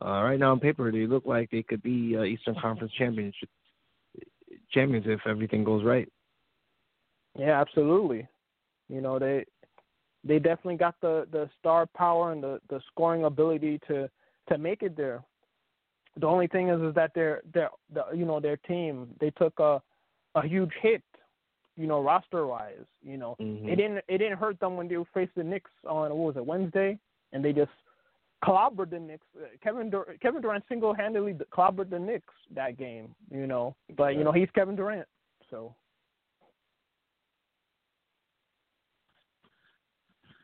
uh, 0.00 0.22
right 0.22 0.38
now 0.38 0.52
on 0.52 0.60
paper, 0.60 0.90
they 0.92 1.06
look 1.06 1.26
like 1.26 1.50
they 1.50 1.64
could 1.64 1.82
be 1.82 2.16
uh, 2.16 2.22
Eastern 2.22 2.54
Conference 2.60 2.92
championship 2.96 3.48
champions 4.72 5.06
if 5.08 5.20
everything 5.26 5.64
goes 5.64 5.84
right. 5.84 6.08
Yeah, 7.36 7.60
absolutely. 7.60 8.26
You 8.88 9.00
know, 9.00 9.18
they 9.18 9.44
they 10.24 10.38
definitely 10.38 10.76
got 10.76 10.94
the 11.00 11.26
the 11.32 11.50
star 11.58 11.86
power 11.86 12.32
and 12.32 12.42
the 12.42 12.60
the 12.68 12.80
scoring 12.90 13.24
ability 13.24 13.80
to 13.88 14.08
to 14.48 14.58
make 14.58 14.82
it 14.82 14.96
there. 14.96 15.22
The 16.16 16.26
only 16.26 16.48
thing 16.48 16.68
is 16.68 16.80
is 16.80 16.94
that 16.94 17.12
their 17.14 17.42
their 17.54 17.70
the, 17.92 18.04
you 18.14 18.24
know 18.24 18.40
their 18.40 18.56
team 18.56 19.08
they 19.20 19.30
took 19.30 19.58
a 19.60 19.80
a 20.34 20.46
huge 20.46 20.70
hit, 20.80 21.02
you 21.76 21.86
know, 21.86 22.02
roster 22.02 22.46
wise. 22.46 22.86
You 23.02 23.16
know, 23.16 23.36
mm-hmm. 23.40 23.68
it 23.68 23.76
didn't 23.76 23.98
it 24.08 24.18
didn't 24.18 24.38
hurt 24.38 24.58
them 24.60 24.76
when 24.76 24.88
they 24.88 24.96
faced 25.14 25.34
the 25.36 25.44
Knicks 25.44 25.70
on 25.88 26.10
what 26.10 26.34
was 26.34 26.36
it 26.36 26.46
Wednesday, 26.46 26.98
and 27.32 27.44
they 27.44 27.52
just 27.52 27.70
clobbered 28.44 28.90
the 28.90 28.98
Knicks. 28.98 29.26
Kevin 29.62 29.90
Dur- 29.90 30.16
Kevin 30.20 30.42
Durant 30.42 30.64
single 30.68 30.94
handedly 30.94 31.34
clobbered 31.52 31.90
the 31.90 31.98
Knicks 31.98 32.34
that 32.54 32.78
game. 32.78 33.14
You 33.30 33.46
know, 33.46 33.74
but 33.96 34.16
you 34.16 34.24
know 34.24 34.32
he's 34.32 34.48
Kevin 34.54 34.76
Durant, 34.76 35.06
so. 35.50 35.74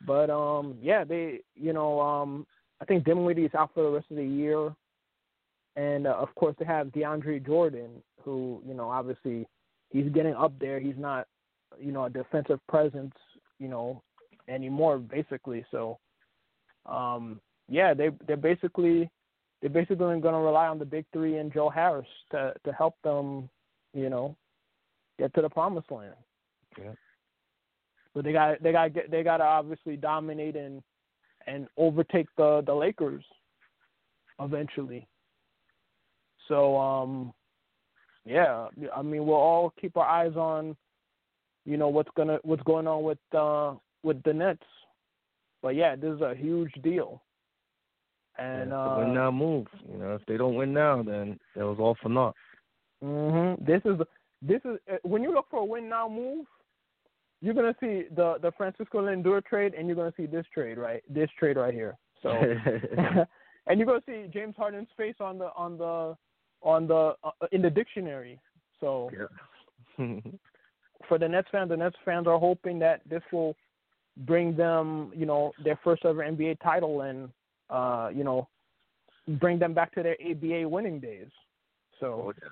But 0.06 0.30
um, 0.30 0.76
yeah, 0.80 1.02
they 1.04 1.40
you 1.54 1.72
know 1.72 2.00
um, 2.00 2.46
I 2.80 2.85
think 2.85 3.04
Dinwiddie 3.04 3.45
is 3.45 3.54
out 3.54 3.71
for 3.75 3.83
the 3.83 3.90
rest 3.90 4.06
of 4.11 4.16
the 4.16 4.25
year, 4.25 4.75
and 5.76 6.06
uh, 6.06 6.14
of 6.14 6.35
course 6.35 6.54
they 6.59 6.64
have 6.64 6.88
DeAndre 6.88 7.45
Jordan, 7.45 7.90
who 8.23 8.62
you 8.66 8.75
know 8.75 8.88
obviously 8.90 9.47
he's 9.90 10.11
getting 10.12 10.35
up 10.35 10.52
there. 10.59 10.80
He's 10.80 10.99
not 10.99 11.26
you 11.78 11.92
know 11.92 12.04
a 12.04 12.11
defensive 12.11 12.61
presence 12.68 13.14
you 13.59 13.68
know 13.68 14.02
anymore 14.49 14.99
basically. 14.99 15.64
So 15.71 15.99
um, 16.87 17.40
yeah, 17.68 17.95
they 17.95 18.11
they're 18.26 18.37
basically 18.37 19.11
they're 19.61 19.71
basically 19.71 19.97
going 19.97 20.21
to 20.23 20.30
rely 20.33 20.66
on 20.68 20.78
the 20.78 20.85
big 20.85 21.06
three 21.12 21.38
and 21.38 21.52
Joe 21.52 21.71
Harris 21.71 22.06
to 22.30 22.54
to 22.64 22.73
help 22.73 22.95
them 23.02 23.49
you 23.95 24.11
know 24.11 24.37
get 25.18 25.35
to 25.35 25.42
the 25.42 25.49
promised 25.49 25.90
land. 25.90 26.14
Yeah. 26.78 26.92
But 28.14 28.25
they 28.25 28.33
got 28.33 28.62
they 28.62 28.73
got 28.73 28.90
they 29.11 29.23
got 29.23 29.38
to 29.38 29.45
obviously 29.45 29.97
dominate 29.97 30.56
and 30.56 30.83
and 31.46 31.68
overtake 31.76 32.28
the 32.36 32.62
the 32.66 32.74
Lakers 32.74 33.24
eventually. 34.40 35.06
So 36.48 36.76
um 36.76 37.32
yeah, 38.24 38.68
I 38.94 39.02
mean 39.02 39.26
we'll 39.26 39.36
all 39.36 39.72
keep 39.80 39.96
our 39.96 40.06
eyes 40.06 40.36
on 40.36 40.76
you 41.64 41.76
know 41.76 41.88
what's 41.88 42.10
gonna 42.16 42.38
what's 42.42 42.62
going 42.62 42.86
on 42.86 43.02
with 43.02 43.18
uh 43.36 43.74
with 44.02 44.22
the 44.22 44.32
Nets. 44.32 44.62
But 45.62 45.74
yeah, 45.74 45.96
this 45.96 46.14
is 46.14 46.20
a 46.20 46.34
huge 46.34 46.72
deal. 46.82 47.22
And 48.38 48.70
yeah, 48.70 48.76
uh 48.76 48.98
win 48.98 49.14
now 49.14 49.30
move. 49.30 49.66
You 49.90 49.98
know, 49.98 50.14
if 50.14 50.26
they 50.26 50.36
don't 50.36 50.54
win 50.54 50.72
now, 50.72 51.02
then 51.02 51.38
it 51.54 51.62
was 51.62 51.78
all 51.78 51.96
for 52.02 52.08
naught. 52.08 52.34
Mhm. 53.02 53.64
This 53.64 53.82
is 53.84 53.98
this 54.42 54.60
is 54.64 54.78
uh, 54.92 54.96
when 55.02 55.22
you 55.22 55.32
look 55.32 55.46
for 55.50 55.60
a 55.60 55.64
win 55.64 55.88
now 55.88 56.08
move 56.08 56.46
you're 57.40 57.54
gonna 57.54 57.76
see 57.80 58.04
the 58.14 58.36
the 58.40 58.52
Francisco 58.56 59.00
Lindor 59.02 59.44
trade, 59.44 59.74
and 59.74 59.86
you're 59.86 59.96
gonna 59.96 60.14
see 60.16 60.26
this 60.26 60.46
trade 60.52 60.78
right, 60.78 61.02
this 61.08 61.30
trade 61.38 61.56
right 61.56 61.74
here. 61.74 61.96
So, 62.22 62.30
and 63.66 63.78
you're 63.78 63.86
gonna 63.86 64.02
see 64.06 64.26
James 64.32 64.54
Harden's 64.56 64.88
face 64.96 65.16
on 65.20 65.38
the 65.38 65.50
on 65.56 65.78
the 65.78 66.16
on 66.62 66.86
the 66.86 67.14
uh, 67.24 67.30
in 67.52 67.62
the 67.62 67.70
dictionary. 67.70 68.40
So 68.80 69.10
yeah. 69.98 70.06
for 71.08 71.18
the 71.18 71.28
Nets 71.28 71.48
fans, 71.52 71.70
the 71.70 71.76
Nets 71.76 71.96
fans 72.04 72.26
are 72.26 72.38
hoping 72.38 72.78
that 72.80 73.00
this 73.08 73.22
will 73.32 73.56
bring 74.18 74.56
them, 74.56 75.12
you 75.14 75.26
know, 75.26 75.52
their 75.62 75.78
first 75.84 76.04
ever 76.04 76.22
NBA 76.22 76.58
title 76.62 77.02
and 77.02 77.28
uh, 77.70 78.10
you 78.14 78.24
know, 78.24 78.48
bring 79.40 79.58
them 79.58 79.74
back 79.74 79.92
to 79.94 80.02
their 80.02 80.16
ABA 80.24 80.68
winning 80.68 81.00
days. 81.00 81.28
So 82.00 82.06
Oh, 82.06 82.32
yeah. 82.42 82.48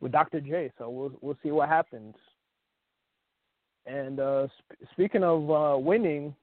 with 0.00 0.12
Dr. 0.12 0.40
J. 0.40 0.72
So 0.78 0.90
we'll 0.90 1.12
we'll 1.20 1.38
see 1.42 1.50
what 1.50 1.68
happens. 1.68 2.14
And 3.86 4.20
uh, 4.20 4.46
sp- 4.52 4.84
speaking 4.92 5.24
of 5.24 5.50
uh, 5.50 5.78
winning, 5.78 6.34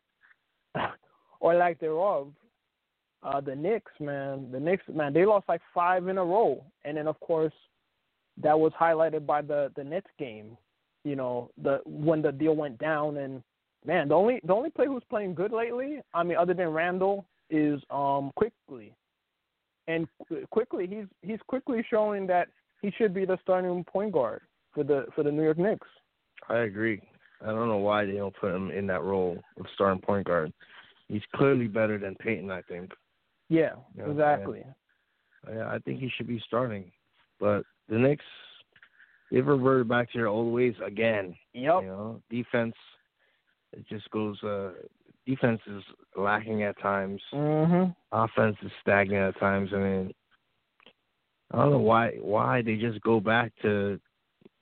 or 1.40 1.56
lack 1.56 1.80
thereof, 1.80 2.30
uh, 3.24 3.42
the 3.42 3.56
Knicks, 3.56 3.92
man, 4.00 4.50
the 4.52 4.60
Knicks, 4.60 4.84
man, 4.94 5.14
they 5.14 5.26
lost 5.26 5.48
like 5.50 5.62
five 5.74 6.08
in 6.08 6.18
a 6.18 6.24
row, 6.24 6.64
and 6.86 6.98
then 6.98 7.08
of 7.08 7.20
course, 7.20 7.54
that 8.42 8.58
was 8.58 8.72
highlighted 8.80 9.26
by 9.26 9.42
the 9.42 9.72
the 9.76 9.84
Nets 9.84 10.08
game. 10.20 10.58
You 11.04 11.16
know, 11.16 11.52
the 11.62 11.80
when 11.86 12.22
the 12.22 12.32
deal 12.32 12.56
went 12.56 12.78
down, 12.78 13.18
and 13.18 13.42
man, 13.86 14.10
the 14.10 14.16
only 14.16 14.40
the 14.44 14.54
only 14.54 14.70
player 14.70 14.88
who's 14.88 15.04
playing 15.10 15.34
good 15.36 15.52
lately, 15.52 16.02
I 16.14 16.24
mean, 16.24 16.38
other 16.38 16.54
than 16.54 16.70
Randle, 16.70 17.26
is 17.50 17.82
um 17.90 18.32
Quickley, 18.36 18.94
and 19.88 20.08
Quickley 20.52 20.88
he's 20.88 21.06
he's 21.22 21.40
quickly 21.48 21.84
showing 21.90 22.28
that 22.28 22.50
he 22.82 22.92
should 22.98 23.14
be 23.14 23.26
the 23.26 23.38
starting 23.42 23.84
point 23.84 24.12
guard 24.12 24.42
for 24.74 24.84
the 24.84 25.06
for 25.16 25.24
the 25.24 25.32
New 25.32 25.44
York 25.44 25.58
Knicks. 25.58 25.88
I 26.50 26.60
agree. 26.60 27.02
I 27.42 27.48
don't 27.48 27.68
know 27.68 27.78
why 27.78 28.06
they 28.06 28.14
don't 28.14 28.36
put 28.36 28.54
him 28.54 28.72
in 28.72 28.88
that 28.88 29.04
role 29.04 29.38
of 29.60 29.66
starting 29.74 30.02
point 30.02 30.28
guard. 30.28 30.52
He's 31.08 31.22
clearly 31.36 31.68
better 31.68 31.98
than 31.98 32.16
Payton, 32.16 32.52
I 32.52 32.62
think. 32.64 32.92
Yeah, 33.50 33.76
Yeah, 33.98 34.10
exactly. 34.10 34.64
Yeah, 35.50 35.68
I 35.68 35.80
think 35.80 36.00
he 36.00 36.12
should 36.16 36.28
be 36.28 36.42
starting. 36.46 36.92
But 37.40 37.64
the 37.88 37.98
Knicks, 37.98 38.26
they've 39.32 39.46
reverted 39.46 39.88
back 39.88 40.12
to 40.12 40.18
their 40.18 40.28
old 40.28 40.54
ways 40.54 40.76
again. 40.86 41.36
Yep. 41.54 41.82
You 41.84 41.88
know, 41.88 42.22
defense, 42.30 42.76
it 43.74 43.86
just 43.88 44.10
goes. 44.12 44.42
uh 44.44 44.72
Defense 45.26 45.60
is 45.68 45.84
lacking 46.16 46.64
at 46.64 46.80
times. 46.80 47.22
Mm-hmm. 47.34 47.92
Offense 48.14 48.56
is 48.64 48.72
stagnant 48.82 49.36
at 49.36 49.40
times. 49.42 49.72
I 49.74 49.78
mean, 49.78 50.14
I 51.52 51.58
don't 51.58 51.72
know 51.72 51.80
why 51.80 52.12
why 52.22 52.62
they 52.62 52.76
just 52.76 53.02
go 53.02 53.20
back 53.20 53.52
to 53.62 54.00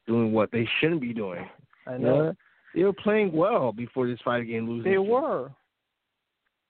doing 0.07 0.33
what 0.33 0.51
they 0.51 0.67
shouldn't 0.79 1.01
be 1.01 1.13
doing. 1.13 1.47
I 1.87 1.93
You 1.93 1.99
know. 1.99 2.35
They 2.75 2.83
were 2.83 2.93
playing 2.93 3.31
well 3.31 3.71
before 3.71 4.07
this 4.07 4.19
five 4.23 4.45
game 4.47 4.69
losing. 4.69 4.83
They 4.91 4.97
streak. 4.97 5.09
were. 5.09 5.51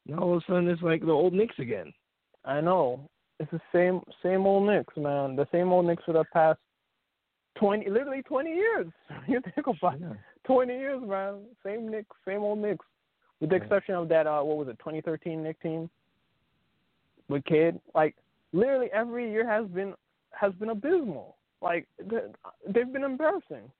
Now 0.05 0.19
all 0.19 0.37
of 0.37 0.43
a 0.43 0.45
sudden 0.45 0.67
it's 0.69 0.81
like 0.81 1.01
the 1.01 1.11
old 1.11 1.33
Knicks 1.33 1.57
again. 1.59 1.91
I 2.45 2.61
know. 2.61 3.09
It's 3.39 3.51
the 3.51 3.59
same 3.73 4.01
same 4.23 4.45
old 4.45 4.67
Knicks, 4.67 4.95
man. 4.95 5.35
The 5.35 5.47
same 5.51 5.71
old 5.71 5.85
Knicks 5.87 6.03
for 6.05 6.13
the 6.13 6.23
past 6.31 6.59
twenty, 7.57 7.89
literally 7.89 8.21
twenty 8.23 8.51
years. 8.53 8.87
You 9.27 9.41
think 9.55 9.67
about 9.67 9.95
it. 9.95 10.17
twenty 10.45 10.73
years, 10.77 11.01
man. 11.05 11.41
Same 11.65 11.89
Knicks, 11.89 12.15
same 12.27 12.41
old 12.43 12.59
Knicks, 12.59 12.85
with 13.39 13.49
the 13.49 13.55
Yeah. 13.57 13.63
exception 13.63 13.95
of 13.95 14.07
that. 14.09 14.27
Uh, 14.27 14.41
what 14.43 14.57
was 14.57 14.67
it, 14.67 14.77
2013 14.79 15.41
Knicks 15.43 15.59
team 15.61 15.89
with 17.27 17.43
Kid? 17.45 17.79
Like 17.95 18.15
literally 18.53 18.89
every 18.93 19.29
year 19.31 19.47
has 19.49 19.65
been 19.67 19.95
has 20.31 20.53
been 20.53 20.69
abysmal. 20.69 21.35
Like 21.61 21.87
they've 21.99 22.93
been 22.93 23.03
embarrassing. 23.03 23.71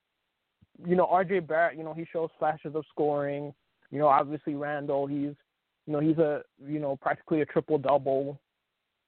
You 0.84 0.96
know, 0.96 1.06
R.J. 1.06 1.42
Barrett. 1.42 1.78
You 1.78 1.84
know, 1.84 1.94
he 1.94 2.06
shows 2.12 2.30
flashes 2.40 2.76
of 2.76 2.84
scoring. 2.90 3.54
You 3.92 4.00
know, 4.00 4.08
obviously 4.08 4.56
Randle. 4.56 5.08
He's 5.08 5.34
you 5.86 5.94
know 5.94 6.00
he's 6.00 6.18
a 6.18 6.42
you 6.66 6.80
know 6.80 6.98
practically 6.98 7.42
a 7.42 7.46
triple 7.46 7.78
double. 7.78 8.40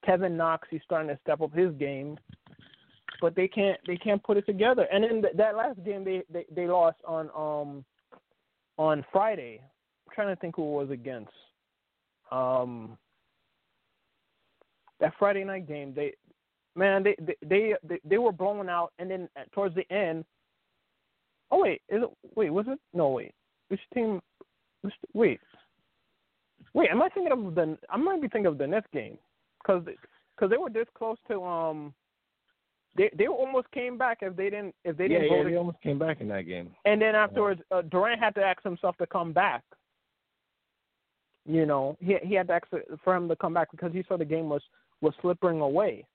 Kevin 0.04 0.36
Knox, 0.36 0.68
he's 0.70 0.80
starting 0.84 1.08
to 1.08 1.18
step 1.22 1.40
up 1.40 1.52
his 1.52 1.72
game, 1.74 2.16
but 3.20 3.34
they 3.34 3.48
can't 3.48 3.78
they 3.86 3.96
can't 3.96 4.22
put 4.22 4.36
it 4.36 4.46
together. 4.46 4.86
And 4.92 5.04
in 5.04 5.22
th- 5.22 5.34
that 5.36 5.56
last 5.56 5.82
game, 5.84 6.04
they, 6.04 6.22
they 6.32 6.46
they 6.54 6.66
lost 6.66 6.98
on 7.06 7.30
um 7.36 7.84
on 8.76 9.04
Friday. 9.12 9.60
I'm 10.06 10.14
trying 10.14 10.34
to 10.34 10.40
think 10.40 10.56
who 10.56 10.62
it 10.62 10.84
was 10.84 10.90
against. 10.90 11.32
Um, 12.30 12.96
that 15.00 15.12
Friday 15.18 15.44
night 15.44 15.66
game, 15.66 15.92
they 15.94 16.14
man 16.76 17.02
they 17.02 17.16
they 17.20 17.36
they 17.42 17.74
they, 17.82 18.00
they 18.04 18.18
were 18.18 18.32
blown 18.32 18.68
out, 18.68 18.92
and 18.98 19.10
then 19.10 19.28
towards 19.52 19.74
the 19.74 19.90
end. 19.92 20.24
Oh 21.50 21.62
wait, 21.62 21.82
is 21.88 22.02
it 22.02 22.10
wait 22.36 22.50
was 22.50 22.66
it 22.68 22.78
no 22.92 23.08
wait 23.08 23.34
which 23.68 23.80
team? 23.94 24.20
Which, 24.82 24.94
wait, 25.12 25.40
wait, 26.74 26.90
am 26.90 27.02
I 27.02 27.08
thinking 27.10 27.32
of 27.32 27.54
the? 27.54 27.78
I 27.90 27.96
might 27.96 28.20
be 28.20 28.28
thinking 28.28 28.46
of 28.46 28.58
the 28.58 28.66
Nets 28.66 28.86
game 28.92 29.18
because 29.62 29.84
because 29.84 30.50
they 30.50 30.56
were 30.56 30.70
this 30.70 30.86
close 30.96 31.18
to 31.28 31.42
um. 31.42 31.94
They 32.96 33.10
they 33.16 33.28
almost 33.28 33.70
came 33.70 33.96
back 33.98 34.18
if 34.22 34.34
they 34.34 34.50
didn't 34.50 34.74
if 34.84 34.96
they 34.96 35.04
yeah, 35.04 35.20
didn't 35.20 35.36
yeah, 35.36 35.42
to 35.44 35.50
they 35.50 35.56
almost 35.56 35.80
came 35.82 35.98
back 35.98 36.20
in 36.20 36.28
that 36.28 36.42
game. 36.42 36.70
and 36.84 37.00
then 37.00 37.14
afterwards, 37.14 37.60
uh, 37.70 37.82
Durant 37.82 38.18
had 38.18 38.34
to 38.36 38.42
ask 38.42 38.62
himself 38.62 38.96
to 38.96 39.06
come 39.06 39.32
back. 39.32 39.62
You 41.44 41.64
know, 41.64 41.96
he 42.00 42.16
he 42.22 42.34
had 42.34 42.48
to 42.48 42.54
ask 42.54 42.66
for 43.04 43.14
him 43.14 43.28
to 43.28 43.36
come 43.36 43.54
back 43.54 43.70
because 43.70 43.92
he 43.92 44.02
saw 44.08 44.16
the 44.16 44.24
game 44.24 44.48
was 44.48 44.62
was 45.00 45.14
slipping 45.20 45.60
away. 45.60 46.06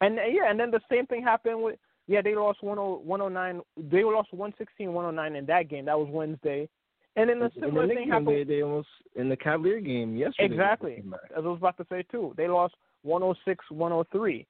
And 0.00 0.16
yeah, 0.16 0.50
and 0.50 0.58
then 0.58 0.70
the 0.70 0.80
same 0.90 1.06
thing 1.06 1.22
happened 1.22 1.62
with 1.62 1.78
yeah 2.06 2.20
they 2.22 2.34
lost 2.34 2.60
10 2.60 2.70
109 2.70 3.60
they 3.90 4.04
lost 4.04 4.32
116 4.32 4.92
109 4.92 5.36
in 5.36 5.46
that 5.46 5.68
game 5.68 5.84
that 5.86 5.98
was 5.98 6.08
Wednesday. 6.10 6.68
And 7.14 7.28
then 7.28 7.40
the 7.40 7.46
in 7.46 7.60
the 7.60 7.66
similar 7.66 7.86
Knicks 7.86 7.98
thing 7.98 8.04
game, 8.04 8.12
happened 8.12 8.28
they, 8.28 8.44
they 8.44 8.62
almost 8.62 8.88
in 9.16 9.28
the 9.28 9.36
Cavalier 9.36 9.80
game 9.80 10.16
yesterday. 10.16 10.54
Exactly. 10.54 11.02
as 11.36 11.44
I 11.44 11.48
was 11.48 11.58
about 11.58 11.76
to 11.76 11.86
say 11.90 12.04
too. 12.10 12.32
They 12.36 12.48
lost 12.48 12.74
106 13.02 13.64
103, 13.70 14.46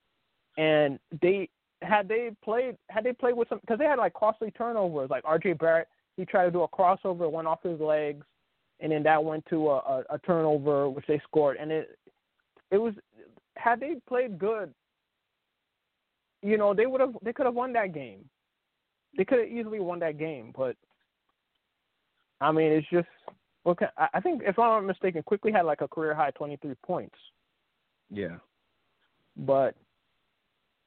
and 0.59 0.99
they 1.21 1.49
had 1.83 2.09
they 2.09 2.31
played 2.45 2.77
had 2.89 3.05
they 3.05 3.13
played 3.13 3.35
with 3.35 3.49
some 3.49 3.59
because 3.61 3.79
they 3.79 3.85
had 3.85 3.99
like 3.99 4.15
costly 4.15 4.51
turnovers. 4.53 5.11
Like 5.11 5.25
R.J. 5.25 5.55
Barrett, 5.55 5.89
he 6.17 6.25
tried 6.25 6.45
to 6.45 6.51
do 6.51 6.63
a 6.63 6.69
crossover, 6.69 7.31
went 7.31 7.49
off 7.49 7.63
his 7.63 7.81
legs, 7.81 8.25
and 8.81 8.93
then 8.93 9.03
that 9.03 9.23
went 9.23 9.45
to 9.47 9.71
a, 9.71 9.77
a, 9.79 10.05
a 10.11 10.19
turnover 10.21 10.89
which 10.89 11.07
they 11.09 11.21
scored. 11.25 11.57
And 11.59 11.73
it 11.73 11.99
it 12.71 12.79
was 12.79 12.95
had 13.57 13.81
they 13.81 13.97
played 14.09 14.39
good, 14.39 14.73
you 16.43 16.59
know, 16.59 16.75
they 16.75 16.87
would 16.87 17.01
have 17.01 17.15
they 17.23 17.33
could 17.33 17.47
have 17.47 17.55
won 17.55 17.73
that 17.75 17.95
game. 17.95 18.25
They 19.17 19.25
could 19.25 19.41
have 19.41 19.49
easily 19.49 19.81
won 19.81 19.99
that 20.01 20.19
game, 20.19 20.53
but 20.57 20.77
I 22.41 22.51
mean, 22.51 22.73
it's 22.73 22.89
just 22.91 23.09
okay. 23.67 23.87
I 23.97 24.09
I 24.15 24.21
think 24.21 24.43
if 24.45 24.59
I'm 24.59 24.83
not 24.83 24.87
mistaken, 24.87 25.23
Quickley 25.23 25.53
had 25.53 25.65
like 25.65 25.81
a 25.81 25.89
career 25.89 26.15
high 26.15 26.31
23 26.33 26.75
points, 26.85 27.17
Yeah. 28.11 28.39
but 29.37 29.77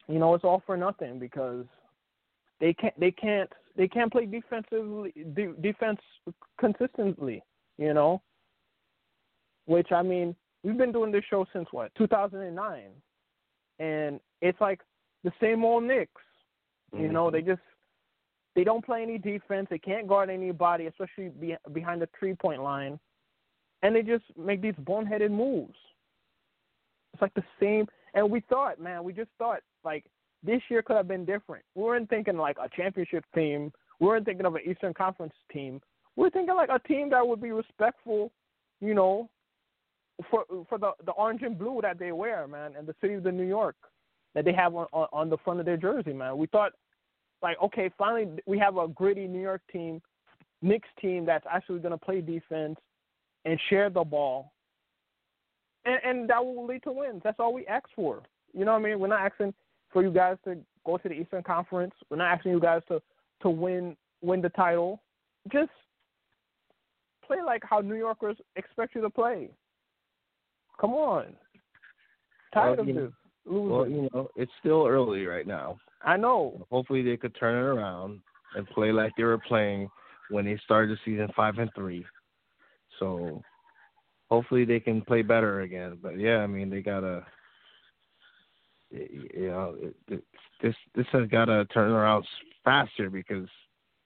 you 0.07 0.19
know 0.19 0.33
it's 0.33 0.43
all 0.43 0.61
for 0.65 0.75
nothing 0.77 1.17
because 1.19 1.65
they 2.59 2.73
can't 2.73 2.99
they 2.99 3.11
can't 3.11 3.51
they 3.75 3.87
can't 3.87 4.11
play 4.11 4.25
defensively 4.25 5.13
de- 5.33 5.53
defense 5.61 5.99
consistently. 6.59 7.41
You 7.77 7.93
know, 7.93 8.21
which 9.65 9.91
I 9.91 10.01
mean 10.01 10.35
we've 10.63 10.77
been 10.77 10.91
doing 10.91 11.11
this 11.11 11.23
show 11.29 11.45
since 11.53 11.67
what 11.71 11.93
2009, 11.95 12.81
and 13.79 14.19
it's 14.41 14.59
like 14.59 14.81
the 15.25 15.33
same 15.41 15.65
old 15.65 15.83
Knicks. 15.83 16.21
You 16.97 17.11
know, 17.11 17.29
they 17.29 17.39
mm-hmm. 17.39 17.49
just 17.49 17.61
they 18.55 18.63
don't 18.63 18.85
play 18.85 19.01
any 19.03 19.17
defense. 19.17 19.67
They 19.69 19.79
can't 19.79 20.07
guard 20.07 20.29
anybody, 20.29 20.85
especially 20.85 21.29
be, 21.29 21.57
behind 21.73 22.01
the 22.01 22.07
three 22.17 22.35
point 22.35 22.63
line, 22.63 22.97
and 23.81 23.93
they 23.93 24.01
just 24.01 24.23
make 24.37 24.61
these 24.61 24.75
boneheaded 24.75 25.31
moves. 25.31 25.75
It's 27.13 27.21
like 27.21 27.33
the 27.33 27.43
same. 27.59 27.87
And 28.13 28.31
we 28.31 28.39
thought, 28.41 28.79
man, 28.79 29.03
we 29.03 29.11
just 29.11 29.31
thought 29.37 29.59
like 29.83 30.05
this 30.41 30.61
year 30.69 30.81
could 30.81 30.95
have 30.95 31.07
been 31.07 31.25
different. 31.25 31.65
We 31.73 31.83
weren't 31.83 32.09
thinking 32.09 32.37
like 32.37 32.57
a 32.63 32.69
championship 32.73 33.25
team. 33.33 33.73
We 33.99 34.07
weren't 34.07 34.25
thinking 34.25 34.45
of 34.45 34.55
an 34.55 34.61
Eastern 34.65 34.93
Conference 34.93 35.33
team. 35.51 35.81
We 36.15 36.23
were 36.23 36.29
thinking 36.29 36.55
like 36.55 36.69
a 36.69 36.87
team 36.87 37.09
that 37.09 37.27
would 37.27 37.41
be 37.41 37.51
respectful, 37.51 38.31
you 38.79 38.93
know, 38.93 39.29
for 40.29 40.45
for 40.69 40.77
the 40.77 40.91
the 41.05 41.11
orange 41.13 41.41
and 41.41 41.57
blue 41.57 41.79
that 41.81 41.99
they 41.99 42.13
wear, 42.13 42.47
man, 42.47 42.75
and 42.77 42.87
the 42.87 42.95
city 43.01 43.15
of 43.15 43.23
the 43.23 43.31
New 43.31 43.47
York 43.47 43.75
that 44.35 44.45
they 44.45 44.53
have 44.53 44.75
on 44.75 44.85
on, 44.93 45.07
on 45.11 45.29
the 45.29 45.37
front 45.37 45.59
of 45.59 45.65
their 45.65 45.77
jersey, 45.77 46.13
man. 46.13 46.37
We 46.37 46.47
thought 46.47 46.73
like, 47.41 47.57
okay, 47.61 47.89
finally 47.97 48.27
we 48.45 48.59
have 48.59 48.77
a 48.77 48.87
gritty 48.87 49.27
New 49.27 49.41
York 49.41 49.61
team, 49.71 50.01
Knicks 50.61 50.87
team 51.01 51.25
that's 51.25 51.45
actually 51.51 51.79
going 51.79 51.91
to 51.91 51.97
play 51.97 52.21
defense 52.21 52.77
and 53.45 53.59
share 53.69 53.89
the 53.89 54.03
ball, 54.03 54.51
and 55.85 55.99
and 56.03 56.29
that 56.29 56.43
will 56.43 56.65
lead 56.65 56.83
to 56.83 56.91
wins. 56.91 57.21
That's 57.23 57.39
all 57.39 57.53
we 57.53 57.65
ask 57.67 57.85
for. 57.95 58.21
You 58.53 58.65
know 58.65 58.73
what 58.73 58.79
I 58.81 58.83
mean? 58.83 58.99
We're 58.99 59.07
not 59.07 59.21
asking 59.21 59.53
for 59.91 60.03
you 60.03 60.11
guys 60.11 60.37
to 60.45 60.57
go 60.85 60.97
to 60.97 61.09
the 61.09 61.15
Eastern 61.15 61.43
Conference. 61.43 61.93
We're 62.09 62.17
not 62.17 62.31
asking 62.31 62.51
you 62.51 62.59
guys 62.59 62.81
to 62.89 63.01
to 63.41 63.49
win 63.49 63.95
win 64.21 64.41
the 64.41 64.49
title. 64.49 65.01
Just 65.51 65.71
play 67.25 67.37
like 67.45 67.63
how 67.63 67.79
New 67.79 67.95
Yorkers 67.95 68.37
expect 68.55 68.95
you 68.95 69.01
to 69.01 69.09
play. 69.09 69.49
Come 70.79 70.93
on. 70.93 71.35
Tired 72.53 72.71
Well, 72.71 72.79
of 72.81 72.87
you 72.87 72.93
know- 72.93 73.05
this 73.05 73.13
losing. 73.45 73.69
Well, 73.69 73.87
you 73.87 74.09
know, 74.13 74.29
it's 74.35 74.51
still 74.59 74.85
early 74.87 75.25
right 75.25 75.47
now. 75.47 75.77
I 76.03 76.17
know. 76.17 76.65
Hopefully 76.69 77.01
they 77.01 77.17
could 77.17 77.35
turn 77.39 77.55
it 77.55 77.67
around 77.67 78.21
and 78.55 78.67
play 78.67 78.91
like 78.91 79.11
they 79.17 79.23
were 79.23 79.37
playing 79.37 79.89
when 80.29 80.45
they 80.45 80.59
started 80.63 80.91
the 80.91 80.99
season 81.03 81.29
five 81.35 81.57
and 81.57 81.69
three. 81.75 82.05
So 82.99 83.41
hopefully 84.29 84.65
they 84.65 84.79
can 84.79 85.01
play 85.01 85.21
better 85.21 85.61
again. 85.61 85.97
But 86.01 86.19
yeah, 86.19 86.37
I 86.37 86.47
mean 86.47 86.69
they 86.69 86.81
gotta, 86.81 87.25
you 88.91 89.47
know, 89.47 89.75
it, 89.79 90.23
this 90.61 90.75
this 90.95 91.05
has 91.11 91.27
gotta 91.29 91.65
turn 91.65 91.91
around 91.91 92.25
faster 92.63 93.09
because 93.09 93.47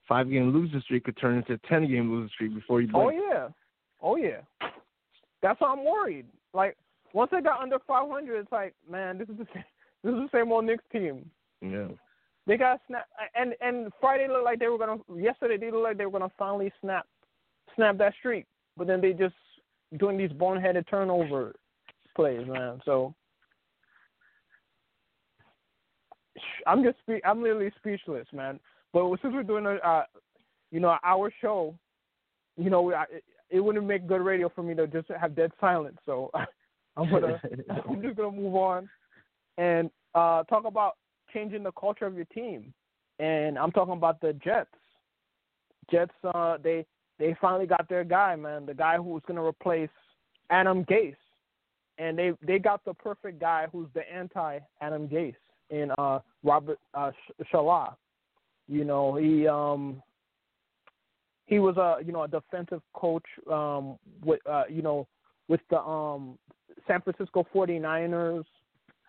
five 0.08 0.30
game 0.30 0.52
losing 0.52 0.82
streak 0.82 1.06
could 1.06 1.18
turn 1.18 1.38
into 1.38 1.54
a 1.54 1.68
ten 1.68 1.88
game 1.88 2.12
losing 2.12 2.30
streak 2.30 2.56
before 2.56 2.82
you 2.82 2.88
blink. 2.88 3.14
Oh 3.14 3.32
yeah, 3.32 3.48
oh 4.02 4.16
yeah. 4.16 4.42
That's 5.42 5.60
why 5.62 5.70
I'm 5.70 5.86
worried. 5.86 6.26
Like 6.54 6.76
once 7.14 7.32
they 7.32 7.42
got 7.42 7.62
under 7.62 7.80
500, 7.88 8.40
it's 8.40 8.52
like, 8.52 8.74
man, 8.90 9.18
this 9.18 9.30
is 9.30 9.38
the 9.38 9.48
same, 9.54 9.64
this 10.04 10.14
is 10.14 10.20
the 10.20 10.30
same 10.32 10.52
old 10.52 10.66
Knicks 10.66 10.84
team. 10.92 11.30
yeah. 11.62 11.88
They 12.48 12.58
got 12.58 12.82
snap, 12.88 13.06
and 13.36 13.54
and 13.62 13.92
Friday 14.02 14.28
looked 14.28 14.46
like 14.46 14.58
they 14.58 14.70
were 14.70 14.80
gonna. 14.80 14.98
Yesterday 15.16 15.58
they 15.58 15.70
looked 15.70 15.84
like 15.84 15.98
they 16.00 16.06
were 16.08 16.18
gonna 16.18 16.32
finally 16.40 16.72
snap, 16.82 17.06
snap 17.76 18.00
that 18.00 18.16
streak. 18.18 18.48
But 18.76 18.88
then 18.88 19.02
they 19.02 19.14
just 19.14 19.36
doing 20.00 20.18
these 20.18 20.32
boneheaded 20.32 20.90
turnover 20.90 21.54
plays, 22.16 22.48
man. 22.48 22.80
So 22.86 23.14
I'm 26.66 26.84
just 26.84 26.98
spe- 27.00 27.26
I'm 27.26 27.44
literally 27.44 27.72
speechless, 27.78 28.26
man. 28.34 28.60
But 28.94 29.04
since 29.22 29.34
we're 29.34 29.44
doing 29.44 29.66
a, 29.66 29.76
uh, 29.76 30.04
you 30.72 30.80
know, 30.80 30.98
our 31.04 31.32
show, 31.42 31.76
you 32.58 32.70
know, 32.70 32.94
I, 32.94 33.06
it 33.50 33.60
wouldn't 33.60 33.86
make 33.86 34.08
good 34.08 34.22
radio 34.22 34.50
for 34.50 34.64
me 34.64 34.74
to 34.76 34.88
just 34.88 35.08
have 35.20 35.36
dead 35.36 35.52
silence. 35.60 35.98
So 36.06 36.32
I'm 37.00 37.10
gonna 37.10 37.42
I'm 37.90 38.02
just 38.02 38.18
gonna 38.18 38.36
move 38.36 38.56
on 38.56 38.90
and 39.58 39.90
uh, 40.16 40.44
talk 40.44 40.66
about 40.66 40.98
changing 41.34 41.64
the 41.64 41.72
culture 41.72 42.06
of 42.06 42.16
your 42.16 42.26
team. 42.26 42.74
And 43.20 43.58
I'm 43.58 43.72
talking 43.72 43.94
about 43.94 44.22
the 44.22 44.34
Jets. 44.34 44.70
Jets, 45.92 46.14
uh, 46.34 46.58
they 46.64 46.86
they 47.18 47.36
finally 47.42 47.66
got 47.66 47.88
their 47.90 48.04
guy, 48.04 48.36
man. 48.36 48.66
The 48.66 48.74
guy 48.74 48.98
who's 48.98 49.22
gonna 49.28 49.44
replace 49.44 49.90
Adam 50.50 50.86
Gase, 50.86 51.16
and 51.98 52.18
they 52.18 52.32
they 52.46 52.60
got 52.60 52.84
the 52.86 52.94
perfect 52.94 53.40
guy 53.40 53.68
who's 53.72 53.88
the 53.94 54.02
anti 54.12 54.60
Adam 54.82 55.08
Gase 55.08 55.36
in 55.70 55.92
uh, 55.98 56.20
Robert 56.44 56.80
uh, 56.94 57.12
Saleh. 57.52 57.94
You 58.68 58.86
know, 58.86 59.16
he 59.16 59.48
um 59.48 60.02
he 61.48 61.60
was 61.60 61.76
a 61.78 61.98
you 62.06 62.14
know 62.14 62.24
a 62.24 62.28
defensive 62.28 62.82
coach 62.94 63.26
um 63.52 63.98
with 64.24 64.40
uh 64.50 64.64
you 64.70 64.82
know 64.82 65.08
with 65.50 65.62
the 65.70 65.80
um 65.80 66.38
San 66.88 67.02
Francisco 67.02 67.46
49ers. 67.54 68.46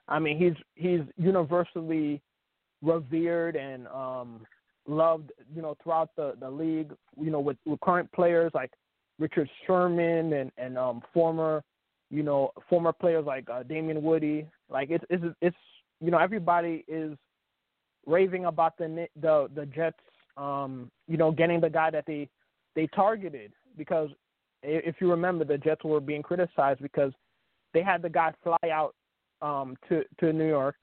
I 0.09 0.18
mean, 0.18 0.38
he's 0.38 0.54
he's 0.74 1.00
universally 1.16 2.20
revered 2.83 3.56
and 3.56 3.87
um 3.88 4.46
loved, 4.87 5.30
you 5.54 5.62
know, 5.62 5.76
throughout 5.83 6.11
the 6.16 6.35
the 6.40 6.50
league, 6.50 6.92
you 7.20 7.30
know, 7.30 7.40
with, 7.40 7.56
with 7.64 7.80
current 7.80 8.11
players 8.12 8.50
like 8.54 8.70
Richard 9.18 9.48
Sherman 9.66 10.33
and 10.33 10.50
and 10.59 10.78
um 10.78 11.02
former, 11.12 11.62
you 12.11 12.22
know, 12.22 12.50
former 12.68 12.92
players 12.92 13.24
like 13.26 13.48
uh, 13.50 13.62
Damien 13.62 14.02
Woody. 14.02 14.46
Like 14.68 14.90
it's 14.90 15.04
it's 15.11 15.24
it's 15.40 15.56
you 16.00 16.11
know, 16.11 16.18
everybody 16.18 16.85
is 16.88 17.16
raving 18.06 18.46
about 18.46 18.76
the 18.78 19.06
the 19.20 19.48
the 19.54 19.66
Jets 19.66 19.98
um, 20.37 20.90
you 21.06 21.16
know, 21.16 21.30
getting 21.30 21.61
the 21.61 21.70
guy 21.70 21.90
that 21.90 22.04
they 22.06 22.28
they 22.74 22.87
targeted 22.88 23.52
because 23.76 24.09
if 24.62 24.96
you 25.00 25.11
remember 25.11 25.44
the 25.44 25.59
Jets 25.59 25.85
were 25.85 26.00
being 26.00 26.22
criticized 26.22 26.80
because 26.80 27.12
they 27.72 27.83
had 27.83 28.02
the 28.02 28.09
guy 28.09 28.33
fly 28.42 28.70
out 28.70 28.94
um 29.42 29.76
to 29.88 30.02
to 30.18 30.33
New 30.33 30.48
York 30.48 30.76